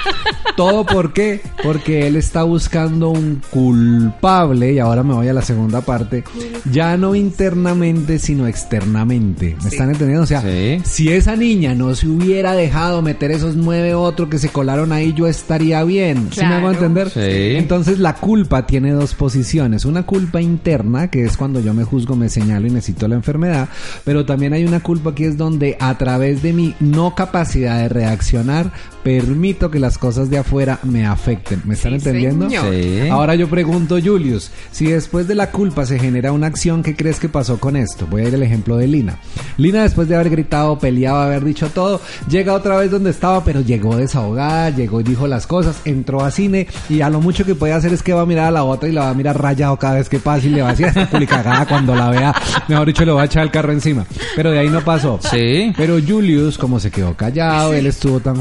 ¿Todo 0.56 0.86
por 0.86 1.14
qué? 1.14 1.42
Porque 1.64 2.06
él 2.08 2.18
está 2.18 2.44
buscando 2.44 3.10
un 3.10 3.42
culpable, 3.50 4.74
y 4.74 4.80
ahora 4.80 5.04
me 5.04 5.14
voy 5.14 5.28
a 5.28 5.34
la 5.34 5.42
segunda 5.42 5.82
parte, 5.82 6.24
ya 6.72 6.98
no 6.98 7.16
internamente, 7.40 8.20
sino 8.20 8.48
externamente. 8.48 9.56
¿Me 9.64 9.70
están 9.70 9.90
entendiendo? 9.90 10.24
O 10.24 10.28
sea, 10.28 10.42
Sí. 10.42 10.82
si 10.84 11.10
esa 11.10 11.38
niña 11.38 11.74
no 11.74 11.96
se 11.96 12.06
hubiera 12.08 12.54
dejado 12.54 13.02
meter 13.02 13.32
esos 13.32 13.56
nueve 13.56 13.94
otros 13.94 14.28
que 14.28 14.38
se 14.40 14.50
colaron 14.50 14.92
ahí, 14.92 15.14
yo 15.14 15.26
estaría 15.26 15.82
bien. 15.86 16.28
¿Sí 16.34 16.42
me 16.42 16.56
hago 16.56 16.70
entender? 16.72 17.10
Sí. 17.10 17.56
Entonces 17.56 18.00
la 18.00 18.16
culpa 18.16 18.68
tiene 18.68 18.92
dos 18.92 19.14
posiciones. 19.16 19.86
Una 19.86 20.04
culpa 20.04 20.42
interna, 20.42 21.10
que 21.10 21.24
es 21.24 21.38
cuando 21.38 21.62
yo 21.62 21.74
me 21.74 21.86
juzgo, 21.86 22.18
me 22.18 22.28
señalo 22.28 22.68
y 22.68 22.72
necesito 22.72 23.08
la 23.08 23.16
enfermedad. 23.16 23.70
Pero 24.04 24.26
también 24.26 24.52
hay 24.52 24.66
una 24.66 24.82
culpa 24.82 25.16
que 25.16 25.26
es 25.28 25.38
donde 25.38 25.78
a 25.80 25.98
través 25.98 26.42
de 26.44 26.52
mi 26.52 26.76
no 26.82 27.16
capacidad 27.16 27.80
de 27.80 27.88
reaccionar, 27.88 28.74
permito 29.04 29.70
que 29.72 29.80
las 29.80 29.98
cosas 29.98 30.30
de 30.30 30.38
afuera 30.38 30.80
me 30.84 31.06
afecten. 31.06 31.62
¿Me 31.66 31.74
están 31.74 31.92
Sí, 31.92 31.98
entendiendo? 31.98 32.50
señor. 32.50 32.74
Sí. 32.74 33.10
Ahora 33.10 33.36
yo 33.36 33.48
pregunto, 33.50 33.98
Julius, 34.04 34.52
si 34.72 34.86
después 34.88 35.28
de 35.28 35.36
la 35.36 35.52
culpa 35.52 35.86
se 35.86 36.00
genera 36.00 36.32
una 36.32 36.48
acción, 36.48 36.84
¿qué 36.84 36.96
crees 36.96 37.20
que 37.20 37.30
pasó 37.30 37.60
con 37.60 37.76
esto? 37.76 38.08
Voy 38.10 38.24
a 38.24 38.28
ir 38.28 38.36
al 38.36 38.44
ejemplo 38.44 38.78
de 38.78 38.88
Lina. 38.88 39.18
Lina, 39.58 39.84
después 39.84 40.08
de 40.08 40.16
haber 40.16 40.30
gritado, 40.30 40.78
peleado, 40.80 41.18
haber 41.22 41.44
dicho 41.44 41.70
todo, 41.70 42.02
llega 42.30 42.54
otra 42.54 42.78
vez 42.78 42.92
donde 42.92 43.10
estaba, 43.10 43.44
pero 43.44 43.62
llegó 43.62 43.96
desahogada, 43.96 44.70
llegó 44.70 45.00
y 45.02 45.04
dijo 45.04 45.28
las 45.28 45.48
cosas, 45.48 45.82
entró 45.86 46.24
a 46.24 46.32
cine 46.32 46.68
y 46.90 47.02
a 47.02 47.10
lo 47.10 47.22
mucho 47.22 47.46
que 47.46 47.56
puede 47.56 47.74
hacer 47.74 47.94
es 47.94 48.04
que 48.04 48.14
va 48.14 48.22
a 48.22 48.26
mirar 48.26 48.48
a 48.48 48.52
la 48.52 48.64
otra 48.64 48.90
y 48.90 48.92
la 48.92 49.02
va 49.06 49.10
a 49.10 49.14
mirar 49.14 49.42
rayado 49.42 49.78
cada 49.78 49.96
vez 49.96 50.10
que 50.10 50.20
pasa 50.20 50.46
y 50.46 50.50
le 50.50 50.62
va 50.62 50.70
a 50.70 50.72
decir 50.72 50.88
esta 50.88 51.08
culicagada 51.10 51.66
cuando 51.66 51.96
la 51.96 52.10
vea. 52.10 52.36
Mejor 52.68 52.88
dicho, 52.88 53.06
le 53.06 53.12
va 53.12 53.22
a 53.24 53.26
echar 53.26 53.44
el 53.44 53.52
carro 53.52 53.72
encima. 53.72 54.06
Pero 54.36 54.52
de 54.52 54.60
ahí 54.60 54.70
no 54.70 54.82
pasó. 54.82 55.20
Sí. 55.32 55.74
Pero 55.78 55.98
Julius, 56.06 56.58
como 56.58 56.80
se 56.80 56.92
quedó 56.92 57.16
callado, 57.16 57.74
él 57.74 57.86
estuvo 57.88 58.20
tan 58.20 58.36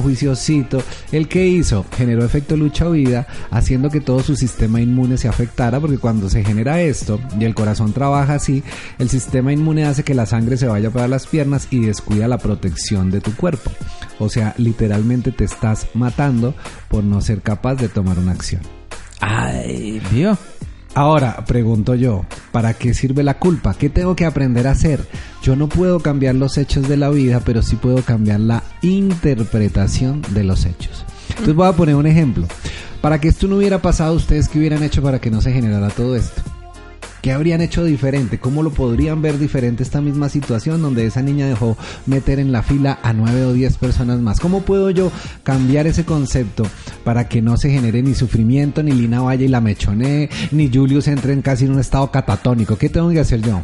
¿el 1.13 1.29
qué 1.29 1.47
hizo? 1.47 1.85
Generó 1.97 2.25
efecto 2.25 2.57
lucha 2.57 2.89
huida, 2.89 3.27
haciendo 3.51 3.91
que 3.91 4.01
todo 4.01 4.23
su 4.23 4.35
sistema 4.35 4.81
inmune 4.81 5.19
se 5.19 5.29
afectara, 5.29 5.79
porque 5.79 5.99
cuando 5.99 6.31
se 6.31 6.43
genera 6.43 6.81
esto 6.81 7.21
y 7.39 7.45
el 7.45 7.55
corazón 7.55 7.93
trabaja 7.93 8.35
así, 8.35 8.63
el 8.99 9.11
sistema 9.11 9.53
inmune 9.53 9.85
hace 9.85 10.05
que 10.05 10.15
la 10.15 10.25
sangre 10.25 10.57
se 10.57 10.67
vaya 10.67 10.91
para 10.91 11.07
las 11.07 11.27
piernas 11.27 11.69
y 11.71 11.81
descuida 11.81 12.29
la 12.29 12.39
protección 12.39 13.11
de 13.11 13.21
tu 13.21 13.35
cuerpo. 13.37 13.71
O 14.19 14.29
sea, 14.31 14.55
literalmente 14.57 15.33
te 15.33 15.45
estás 15.45 15.87
matando 15.93 16.55
por 16.89 17.05
no 17.05 17.21
ser 17.21 17.43
capaz 17.43 17.75
de 17.75 17.89
tomar 17.89 18.19
una 18.19 18.33
acción. 18.33 18.63
Ay, 19.21 20.01
vio. 20.11 20.39
Ahora, 20.99 21.45
pregunto 21.47 21.95
yo, 21.95 22.25
¿para 22.51 22.75
qué 22.75 22.93
sirve 22.93 23.23
la 23.23 23.39
culpa? 23.39 23.73
¿Qué 23.73 23.89
tengo 23.89 24.17
que 24.17 24.25
aprender 24.25 24.67
a 24.67 24.73
hacer? 24.73 24.99
Yo 25.45 25.55
no 25.55 25.69
puedo 25.69 26.01
cambiar 26.01 26.35
los 26.35 26.59
hechos 26.59 26.89
de 26.89 26.97
la 26.97 27.09
vida, 27.09 27.41
pero 27.47 27.63
sí 27.63 27.77
puedo 27.77 28.03
cambiar 28.03 28.41
la 28.41 28.65
interpretación 28.83 30.23
de 30.31 30.43
los 30.43 30.67
hechos. 30.67 31.05
Entonces 31.29 31.55
voy 31.55 31.69
a 31.69 31.73
poner 31.75 31.95
un 31.95 32.09
ejemplo. 32.09 32.49
Para 33.01 33.21
que 33.21 33.29
esto 33.29 33.47
no 33.47 33.59
hubiera 33.59 33.81
pasado, 33.81 34.15
¿ustedes 34.15 34.49
qué 34.49 34.59
hubieran 34.59 34.83
hecho 34.83 35.01
para 35.01 35.21
que 35.21 35.31
no 35.31 35.41
se 35.41 35.53
generara 35.53 35.89
todo 35.91 36.17
esto? 36.17 36.43
¿Qué 37.23 37.33
habrían 37.33 37.61
hecho 37.61 37.85
diferente? 37.85 38.39
¿Cómo 38.39 38.63
lo 38.63 38.71
podrían 38.71 39.23
ver 39.23 39.39
diferente 39.39 39.83
esta 39.83 40.01
misma 40.01 40.29
situación 40.29 40.83
donde 40.83 41.05
esa 41.07 41.21
niña 41.21 41.49
dejó 41.49 41.77
meter 42.07 42.39
en 42.39 42.53
la 42.53 42.63
fila 42.63 42.99
a 43.03 43.13
nueve 43.13 43.45
o 43.45 43.53
diez 43.53 43.77
personas 43.77 44.21
más? 44.21 44.39
¿Cómo 44.39 44.63
puedo 44.63 44.91
yo 44.91 45.11
cambiar 45.43 45.87
ese 45.87 46.05
concepto 46.05 46.65
para 47.05 47.29
que 47.29 47.43
no 47.43 47.57
se 47.57 47.71
genere 47.71 48.03
ni 48.03 48.15
sufrimiento, 48.15 48.83
ni 48.83 48.93
Lina 48.93 49.21
vaya 49.21 49.45
y 49.45 49.49
la 49.49 49.61
mechonee, 49.61 50.31
ni 50.53 50.71
Julius 50.73 51.09
entre 51.09 51.33
en 51.33 51.43
casi 51.43 51.65
en 51.65 51.73
un 51.73 51.81
estado 51.81 52.11
catatónico? 52.11 52.77
¿Qué 52.77 52.89
tengo 52.89 53.11
que 53.11 53.21
hacer 53.21 53.43
yo? 53.43 53.63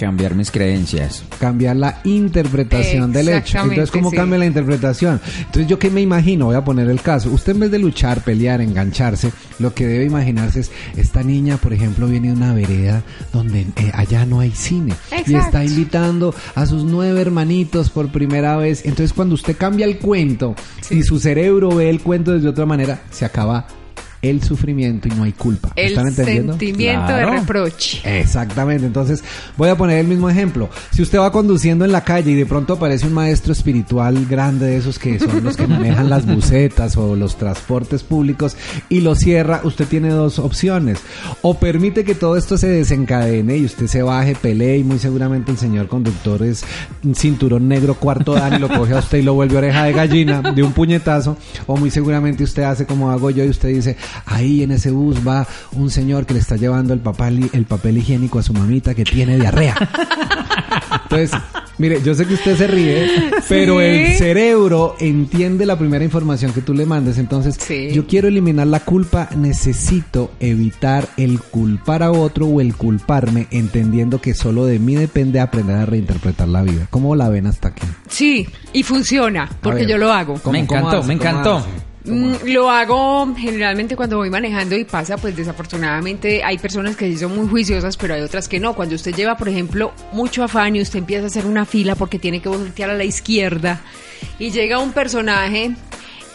Cambiar 0.00 0.34
mis 0.34 0.50
creencias. 0.50 1.22
cambiar 1.38 1.76
la 1.76 2.00
interpretación 2.04 3.12
del 3.12 3.28
hecho. 3.28 3.58
Entonces, 3.58 3.90
¿cómo 3.90 4.08
sí. 4.08 4.16
cambia 4.16 4.38
la 4.38 4.46
interpretación? 4.46 5.20
Entonces, 5.40 5.66
¿yo 5.66 5.78
qué 5.78 5.90
me 5.90 6.00
imagino? 6.00 6.46
Voy 6.46 6.56
a 6.56 6.64
poner 6.64 6.88
el 6.88 7.02
caso. 7.02 7.30
Usted 7.30 7.52
en 7.52 7.60
vez 7.60 7.70
de 7.70 7.78
luchar, 7.78 8.24
pelear, 8.24 8.62
engancharse, 8.62 9.30
lo 9.58 9.74
que 9.74 9.86
debe 9.86 10.06
imaginarse 10.06 10.60
es, 10.60 10.70
esta 10.96 11.22
niña, 11.22 11.58
por 11.58 11.74
ejemplo, 11.74 12.06
viene 12.06 12.28
de 12.28 12.34
una 12.34 12.54
vereda 12.54 13.02
donde 13.30 13.60
eh, 13.60 13.92
allá 13.92 14.24
no 14.24 14.40
hay 14.40 14.52
cine. 14.52 14.94
Y 15.12 15.16
Exacto. 15.16 15.38
está 15.38 15.64
invitando 15.66 16.34
a 16.54 16.64
sus 16.64 16.82
nueve 16.84 17.20
hermanitos 17.20 17.90
por 17.90 18.10
primera 18.10 18.56
vez. 18.56 18.86
Entonces, 18.86 19.12
cuando 19.12 19.34
usted 19.34 19.54
cambia 19.54 19.84
el 19.84 19.98
cuento 19.98 20.54
y 20.88 21.02
su 21.02 21.20
cerebro 21.20 21.74
ve 21.74 21.90
el 21.90 22.00
cuento 22.00 22.32
desde 22.32 22.48
otra 22.48 22.64
manera, 22.64 23.02
se 23.10 23.26
acaba 23.26 23.66
el 24.22 24.42
sufrimiento 24.42 25.08
y 25.08 25.12
no 25.12 25.22
hay 25.24 25.32
culpa. 25.32 25.72
¿Me 25.76 25.82
El 25.82 25.88
¿Están 25.92 26.08
entendiendo? 26.08 26.52
sentimiento 26.52 27.06
Claro. 27.06 27.32
de 27.32 27.38
reproche. 27.40 28.20
Exactamente, 28.20 28.86
entonces 28.86 29.24
voy 29.56 29.68
a 29.70 29.76
poner 29.76 29.98
el 29.98 30.06
mismo 30.06 30.28
ejemplo. 30.28 30.68
Si 30.90 31.00
usted 31.02 31.18
va 31.18 31.32
conduciendo 31.32 31.84
en 31.84 31.92
la 31.92 32.04
calle 32.04 32.32
y 32.32 32.34
de 32.34 32.44
pronto 32.46 32.74
aparece 32.74 33.06
un 33.06 33.14
maestro 33.14 33.52
espiritual 33.52 34.26
grande 34.26 34.66
de 34.66 34.76
esos 34.76 34.98
que 34.98 35.18
son 35.18 35.42
los 35.42 35.56
que 35.56 35.66
manejan 35.66 36.10
las 36.10 36.26
bucetas 36.26 36.96
o 36.96 37.16
los 37.16 37.36
transportes 37.36 38.02
públicos 38.02 38.56
y 38.88 39.00
lo 39.00 39.14
cierra, 39.14 39.60
usted 39.64 39.86
tiene 39.86 40.10
dos 40.10 40.38
opciones. 40.38 40.98
O 41.42 41.54
permite 41.58 42.04
que 42.04 42.14
todo 42.14 42.36
esto 42.36 42.58
se 42.58 42.68
desencadene 42.68 43.56
y 43.56 43.64
usted 43.64 43.86
se 43.86 44.02
baje, 44.02 44.34
pelee 44.34 44.78
y 44.78 44.84
muy 44.84 44.98
seguramente 44.98 45.50
el 45.50 45.58
señor 45.58 45.88
conductor 45.88 46.42
es 46.42 46.62
un 47.04 47.14
cinturón 47.14 47.68
negro 47.68 47.94
cuarto 47.94 48.34
dan 48.34 48.54
y 48.54 48.58
lo 48.58 48.68
coge 48.68 48.94
a 48.94 48.98
usted 48.98 49.18
y 49.18 49.22
lo 49.22 49.34
vuelve 49.34 49.56
oreja 49.56 49.84
de 49.84 49.92
gallina 49.92 50.42
de 50.54 50.62
un 50.62 50.72
puñetazo. 50.72 51.36
O 51.66 51.76
muy 51.76 51.90
seguramente 51.90 52.44
usted 52.44 52.64
hace 52.64 52.84
como 52.84 53.10
hago 53.10 53.30
yo 53.30 53.44
y 53.44 53.48
usted 53.48 53.68
dice, 53.70 53.96
ahí 54.26 54.62
en 54.62 54.70
ese 54.72 54.90
bus 54.90 55.26
va 55.26 55.46
un 55.72 55.90
señor 55.90 56.26
que 56.26 56.34
le 56.34 56.40
está 56.40 56.56
llevando 56.56 56.92
el 56.94 57.00
papel, 57.00 57.50
el 57.52 57.64
papel 57.64 57.98
higiénico 57.98 58.38
a 58.38 58.42
su 58.42 58.52
mamita 58.52 58.94
que 58.94 59.04
tiene 59.04 59.36
diarrea. 59.38 59.76
Entonces, 61.04 61.30
mire, 61.78 62.00
yo 62.02 62.14
sé 62.14 62.26
que 62.26 62.34
usted 62.34 62.56
se 62.56 62.66
ríe, 62.66 63.08
pero 63.48 63.80
el 63.80 64.14
cerebro 64.16 64.94
entiende 65.00 65.66
la 65.66 65.76
primera 65.78 66.04
información 66.04 66.52
que 66.52 66.60
tú 66.60 66.74
le 66.74 66.86
mandes. 66.86 67.18
Entonces, 67.18 67.56
Sí. 67.58 67.90
yo 67.92 68.06
quiero 68.06 68.28
eliminar 68.28 68.66
la 68.66 68.80
culpa, 68.80 69.28
necesito 69.36 70.30
evitar 70.40 71.08
el 71.16 71.40
culpar 71.40 72.02
a 72.02 72.12
otro 72.12 72.46
o 72.46 72.60
el 72.60 72.74
culparme, 72.76 73.46
entendiendo 73.50 74.20
que 74.20 74.34
solo 74.34 74.66
de 74.66 74.78
mí 74.78 74.94
depende 74.94 75.40
aprender 75.40 75.76
a 75.76 75.86
reinterpretar 75.86 76.48
la 76.48 76.62
vida. 76.62 76.86
¿Cómo 76.90 77.16
la 77.16 77.28
ven 77.28 77.46
hasta 77.46 77.68
aquí? 77.68 77.86
Sí, 78.08 78.46
y 78.72 78.82
funciona, 78.82 79.48
porque 79.60 79.80
ver. 79.80 79.88
yo 79.90 79.98
lo 79.98 80.12
hago. 80.12 80.34
¿Cómo- 80.34 80.52
me 80.52 80.60
encantó, 80.60 80.98
hace? 80.98 81.08
me 81.08 81.16
¿Cómo 81.18 81.30
encantó. 81.30 81.66
Mm, 82.04 82.34
lo 82.46 82.70
hago 82.70 83.34
generalmente 83.36 83.94
cuando 83.94 84.16
voy 84.16 84.30
manejando 84.30 84.74
y 84.74 84.84
pasa, 84.84 85.18
pues 85.18 85.36
desafortunadamente 85.36 86.42
hay 86.42 86.56
personas 86.56 86.96
que 86.96 87.06
sí 87.06 87.18
son 87.18 87.36
muy 87.36 87.46
juiciosas, 87.46 87.96
pero 87.96 88.14
hay 88.14 88.22
otras 88.22 88.48
que 88.48 88.58
no. 88.58 88.74
Cuando 88.74 88.94
usted 88.94 89.14
lleva, 89.14 89.36
por 89.36 89.48
ejemplo, 89.48 89.92
mucho 90.12 90.42
afán 90.42 90.76
y 90.76 90.80
usted 90.80 91.00
empieza 91.00 91.24
a 91.24 91.26
hacer 91.26 91.44
una 91.46 91.66
fila 91.66 91.94
porque 91.96 92.18
tiene 92.18 92.40
que 92.40 92.48
voltear 92.48 92.90
a 92.90 92.94
la 92.94 93.04
izquierda 93.04 93.82
y 94.38 94.50
llega 94.50 94.78
un 94.78 94.92
personaje 94.92 95.72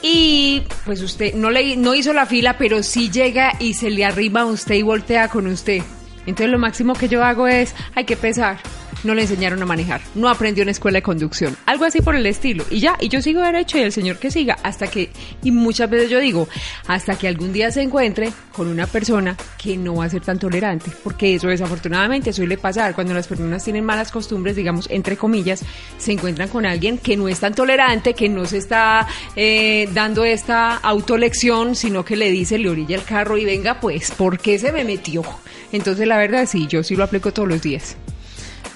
y 0.03 0.61
pues 0.85 1.01
usted 1.01 1.33
no 1.33 1.49
le 1.49 1.75
no 1.77 1.95
hizo 1.95 2.13
la 2.13 2.27
fila, 2.27 2.57
pero 2.57 2.83
sí 2.83 3.09
llega 3.09 3.53
y 3.59 3.73
se 3.73 3.89
le 3.89 4.05
arriba 4.05 4.41
a 4.41 4.45
usted 4.45 4.75
y 4.75 4.83
voltea 4.83 5.29
con 5.29 5.47
usted. 5.47 5.81
Entonces 6.27 6.49
lo 6.49 6.59
máximo 6.59 6.93
que 6.93 7.07
yo 7.07 7.23
hago 7.23 7.47
es, 7.47 7.73
hay 7.95 8.05
que 8.05 8.15
pesar. 8.15 8.59
No 9.05 9.13
le 9.13 9.21
enseñaron 9.21 9.61
a 9.61 9.65
manejar, 9.65 10.01
no 10.15 10.29
aprendió 10.29 10.63
en 10.63 10.69
escuela 10.69 10.97
de 10.97 11.03
conducción, 11.03 11.55
algo 11.67 11.85
así 11.85 12.01
por 12.01 12.15
el 12.15 12.25
estilo. 12.25 12.65
Y 12.71 12.79
ya, 12.79 12.97
y 12.99 13.07
yo 13.07 13.21
sigo 13.21 13.39
derecho 13.41 13.77
y 13.77 13.81
el 13.81 13.91
señor 13.91 14.17
que 14.17 14.31
siga 14.31 14.57
hasta 14.63 14.87
que, 14.87 15.11
y 15.43 15.51
muchas 15.51 15.89
veces 15.89 16.09
yo 16.09 16.19
digo, 16.19 16.47
hasta 16.87 17.15
que 17.15 17.27
algún 17.27 17.53
día 17.53 17.71
se 17.71 17.83
encuentre 17.83 18.33
con 18.51 18.67
una 18.67 18.87
persona 18.87 19.37
que 19.57 19.77
no 19.77 19.95
va 19.97 20.05
a 20.05 20.09
ser 20.09 20.21
tan 20.21 20.39
tolerante, 20.39 20.89
porque 21.03 21.35
eso 21.35 21.49
desafortunadamente 21.49 22.33
suele 22.33 22.57
pasar 22.57 22.95
cuando 22.95 23.13
las 23.13 23.27
personas 23.27 23.63
tienen 23.63 23.85
malas 23.85 24.11
costumbres, 24.11 24.55
digamos, 24.55 24.89
entre 24.89 25.17
comillas, 25.17 25.63
se 25.99 26.11
encuentran 26.11 26.49
con 26.49 26.65
alguien 26.65 26.97
que 26.97 27.15
no 27.15 27.27
es 27.27 27.39
tan 27.39 27.53
tolerante, 27.53 28.15
que 28.15 28.27
no 28.27 28.45
se 28.45 28.57
está 28.57 29.07
eh, 29.35 29.87
dando 29.93 30.25
esta 30.25 30.77
autolección, 30.77 31.75
sino 31.75 32.03
que 32.03 32.15
le 32.15 32.31
dice, 32.31 32.57
le 32.57 32.69
orilla 32.69 32.95
el 32.95 33.03
carro 33.03 33.37
y 33.37 33.45
venga, 33.45 33.79
pues, 33.79 34.09
¿por 34.09 34.39
qué 34.39 34.57
se 34.57 34.71
me 34.71 34.83
metió? 34.83 35.23
Entonces, 35.71 36.07
la 36.07 36.17
verdad, 36.17 36.47
sí, 36.47 36.67
yo 36.67 36.83
sí 36.83 36.95
lo 36.95 37.03
aplico 37.03 37.31
todos 37.31 37.47
los 37.47 37.61
días. 37.61 37.97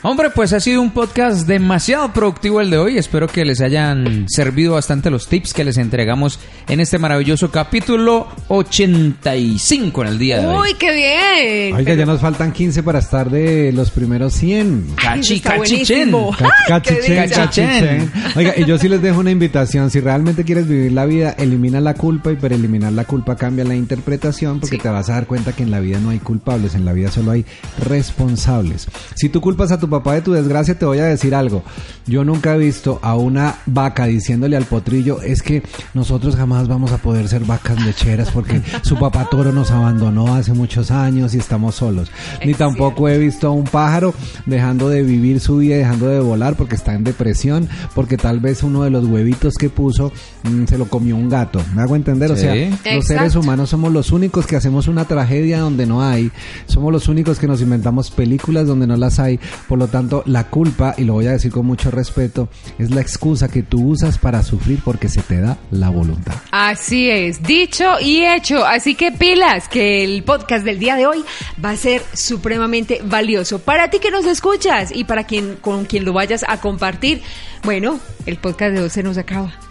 Hombre, 0.01 0.29
pues 0.29 0.53
ha 0.53 0.61
sido 0.61 0.81
un 0.81 0.91
podcast 0.91 1.45
demasiado 1.45 2.13
productivo 2.13 2.61
el 2.61 2.69
de 2.69 2.77
hoy. 2.77 2.97
Espero 2.97 3.27
que 3.27 3.43
les 3.43 3.59
hayan 3.59 4.27
servido 4.29 4.75
bastante 4.75 5.09
los 5.09 5.27
tips 5.27 5.53
que 5.53 5.65
les 5.65 5.75
entregamos 5.77 6.39
en 6.69 6.79
este 6.79 6.97
maravilloso 6.97 7.51
capítulo 7.51 8.29
85 8.47 10.01
en 10.03 10.07
el 10.07 10.17
día 10.17 10.39
de 10.39 10.47
hoy. 10.47 10.69
¡Uy, 10.69 10.75
qué 10.79 10.93
bien! 10.93 11.75
Oiga, 11.75 11.95
ya 11.95 12.05
nos 12.05 12.21
faltan 12.21 12.53
15 12.53 12.81
para 12.81 12.99
estar 12.99 13.29
de 13.29 13.73
los 13.73 13.91
primeros 13.91 14.31
100. 14.35 14.85
Ay, 15.05 15.19
eso 15.19 15.33
Cachi, 15.33 15.39
cachichen. 15.41 16.11
buenísimo. 16.11 16.31
Ca- 16.39 16.45
¡Ay, 16.75 16.81
qué 16.81 16.95
cachichen, 16.95 17.29
cachichen. 17.29 18.11
Oiga, 18.37 18.53
y 18.55 18.63
yo 18.63 18.77
sí 18.77 18.87
les 18.87 19.01
dejo 19.01 19.19
una 19.19 19.31
invitación. 19.31 19.91
Si 19.91 19.99
realmente 19.99 20.45
quieres 20.45 20.65
vivir 20.65 20.93
la 20.93 21.05
vida, 21.07 21.31
elimina 21.37 21.81
la 21.81 21.93
culpa 21.93 22.31
y 22.31 22.37
para 22.37 22.55
eliminar 22.55 22.93
la 22.93 23.03
culpa 23.03 23.35
cambia 23.35 23.65
la 23.65 23.75
interpretación 23.75 24.61
porque 24.61 24.77
Sí. 24.77 24.81
te 24.81 24.87
vas 24.87 25.09
a 25.09 25.15
dar 25.15 25.27
cuenta 25.27 25.51
que 25.51 25.63
en 25.63 25.71
la 25.71 25.81
vida 25.81 25.99
no 25.99 26.11
hay 26.11 26.19
culpables, 26.19 26.73
en 26.73 26.85
la 26.85 26.93
vida 26.93 27.11
solo 27.11 27.31
hay 27.31 27.43
responsables. 27.85 28.87
Si 29.15 29.27
tú 29.27 29.41
culpas 29.41 29.73
a 29.73 29.77
tu 29.77 29.88
papá 29.89 30.13
de 30.13 30.21
tu 30.21 30.33
desgracia, 30.33 30.77
te 30.77 30.85
voy 30.85 30.99
a 30.99 31.05
decir 31.05 31.35
algo. 31.35 31.63
Yo 32.05 32.23
nunca 32.23 32.55
he 32.55 32.57
visto 32.57 32.99
a 33.03 33.15
una 33.15 33.57
vaca 33.67 34.05
diciéndole 34.05 34.57
al 34.57 34.65
potrillo, 34.65 35.21
es 35.21 35.43
que 35.43 35.61
nosotros 35.93 36.35
jamás 36.35 36.67
vamos 36.67 36.91
a 36.91 36.97
poder 36.97 37.27
ser 37.27 37.43
vacas 37.43 37.83
lecheras 37.85 38.31
porque 38.31 38.61
su 38.81 38.97
papá 38.97 39.27
toro 39.29 39.51
nos 39.51 39.69
abandonó 39.71 40.33
hace 40.33 40.53
muchos 40.53 40.89
años 40.91 41.35
y 41.35 41.37
estamos 41.37 41.75
solos. 41.75 42.11
Ni 42.43 42.53
tampoco 42.53 43.09
he 43.09 43.17
visto 43.17 43.47
a 43.47 43.51
un 43.51 43.65
pájaro 43.65 44.13
dejando 44.45 44.89
de 44.89 45.03
vivir 45.03 45.39
su 45.39 45.57
vida, 45.57 45.75
dejando 45.75 46.07
de 46.07 46.19
volar 46.19 46.55
porque 46.55 46.75
está 46.75 46.93
en 46.93 47.03
depresión, 47.03 47.69
porque 47.93 48.17
tal 48.17 48.39
vez 48.39 48.63
uno 48.63 48.83
de 48.83 48.89
los 48.89 49.05
huevitos 49.05 49.53
que 49.55 49.69
puso 49.69 50.11
mm, 50.43 50.65
se 50.65 50.77
lo 50.77 50.85
comió 50.85 51.15
un 51.15 51.29
gato. 51.29 51.61
¿Me 51.75 51.81
hago 51.81 51.95
entender? 51.95 52.31
O 52.31 52.35
sea, 52.35 52.53
los 52.93 53.05
seres 53.05 53.35
humanos 53.35 53.69
somos 53.69 53.91
los 53.91 54.11
únicos 54.11 54.47
que 54.47 54.55
hacemos 54.55 54.87
una 54.87 55.05
tragedia 55.05 55.59
donde 55.59 55.85
no 55.85 56.03
hay, 56.03 56.31
somos 56.65 56.91
los 56.91 57.07
únicos 57.07 57.39
que 57.39 57.47
nos 57.47 57.61
inventamos 57.61 58.11
películas 58.11 58.67
donde 58.67 58.87
no 58.87 58.97
las 58.97 59.19
hay. 59.19 59.39
Por 59.67 59.78
lo 59.79 59.87
tanto, 59.87 60.23
la 60.25 60.45
culpa, 60.45 60.93
y 60.97 61.03
lo 61.03 61.13
voy 61.13 61.27
a 61.27 61.31
decir 61.31 61.51
con 61.51 61.65
mucho 61.65 61.89
respeto, 61.89 62.49
es 62.77 62.91
la 62.91 63.01
excusa 63.01 63.47
que 63.47 63.63
tú 63.63 63.87
usas 63.87 64.17
para 64.17 64.43
sufrir 64.43 64.81
porque 64.83 65.09
se 65.09 65.21
te 65.21 65.39
da 65.39 65.57
la 65.71 65.89
voluntad. 65.89 66.35
Así 66.51 67.09
es, 67.09 67.41
dicho 67.41 67.99
y 67.99 68.23
hecho. 68.25 68.65
Así 68.65 68.95
que 68.95 69.11
pilas, 69.11 69.67
que 69.67 70.03
el 70.03 70.23
podcast 70.23 70.65
del 70.65 70.79
día 70.79 70.95
de 70.95 71.07
hoy 71.07 71.23
va 71.63 71.71
a 71.71 71.75
ser 71.77 72.01
supremamente 72.13 73.01
valioso 73.03 73.59
para 73.59 73.89
ti 73.89 73.99
que 73.99 74.11
nos 74.11 74.25
escuchas 74.25 74.91
y 74.93 75.05
para 75.05 75.23
quien 75.23 75.55
con 75.55 75.85
quien 75.85 76.05
lo 76.05 76.13
vayas 76.13 76.45
a 76.47 76.59
compartir. 76.59 77.21
Bueno, 77.63 77.99
el 78.25 78.37
podcast 78.37 78.73
de 78.73 78.81
hoy 78.81 78.89
se 78.89 79.03
nos 79.03 79.17
acaba. 79.17 79.68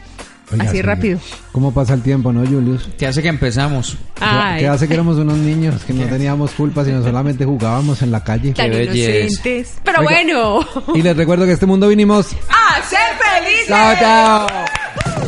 Oiga, 0.51 0.65
Así 0.65 0.77
sí, 0.77 0.83
rápido. 0.83 1.19
¿Cómo 1.53 1.73
pasa 1.73 1.95
el 1.95 2.03
tiempo, 2.03 2.33
no, 2.33 2.41
Julius? 2.47 2.89
Que 2.99 3.07
hace 3.07 3.21
que 3.23 3.29
empezamos. 3.29 3.97
Ay, 4.21 4.61
Que 4.61 4.69
hace 4.69 4.89
que 4.89 4.95
éramos 4.95 5.17
unos 5.19 5.37
niños 5.37 5.85
que 5.85 5.93
no 5.93 6.07
teníamos 6.07 6.53
culpa, 6.53 6.85
sino 6.85 7.03
solamente 7.03 7.45
jugábamos 7.45 8.01
en 8.03 8.11
la 8.11 8.25
calle. 8.25 8.53
tan 8.53 8.71
Qué 8.71 8.85
inocentes. 8.85 9.75
Pero 9.85 10.01
Oiga. 10.01 10.11
bueno, 10.11 10.61
Y 10.95 11.03
les 11.03 11.17
recuerdo 11.17 11.45
que 11.45 11.53
este 11.53 11.67
mundo 11.67 11.89
vinimos. 11.89 12.29
¡a 12.49 12.83
ser 12.83 12.99
felices! 13.19 13.67
¡Chao, 13.69 13.95
chao! 13.99 15.28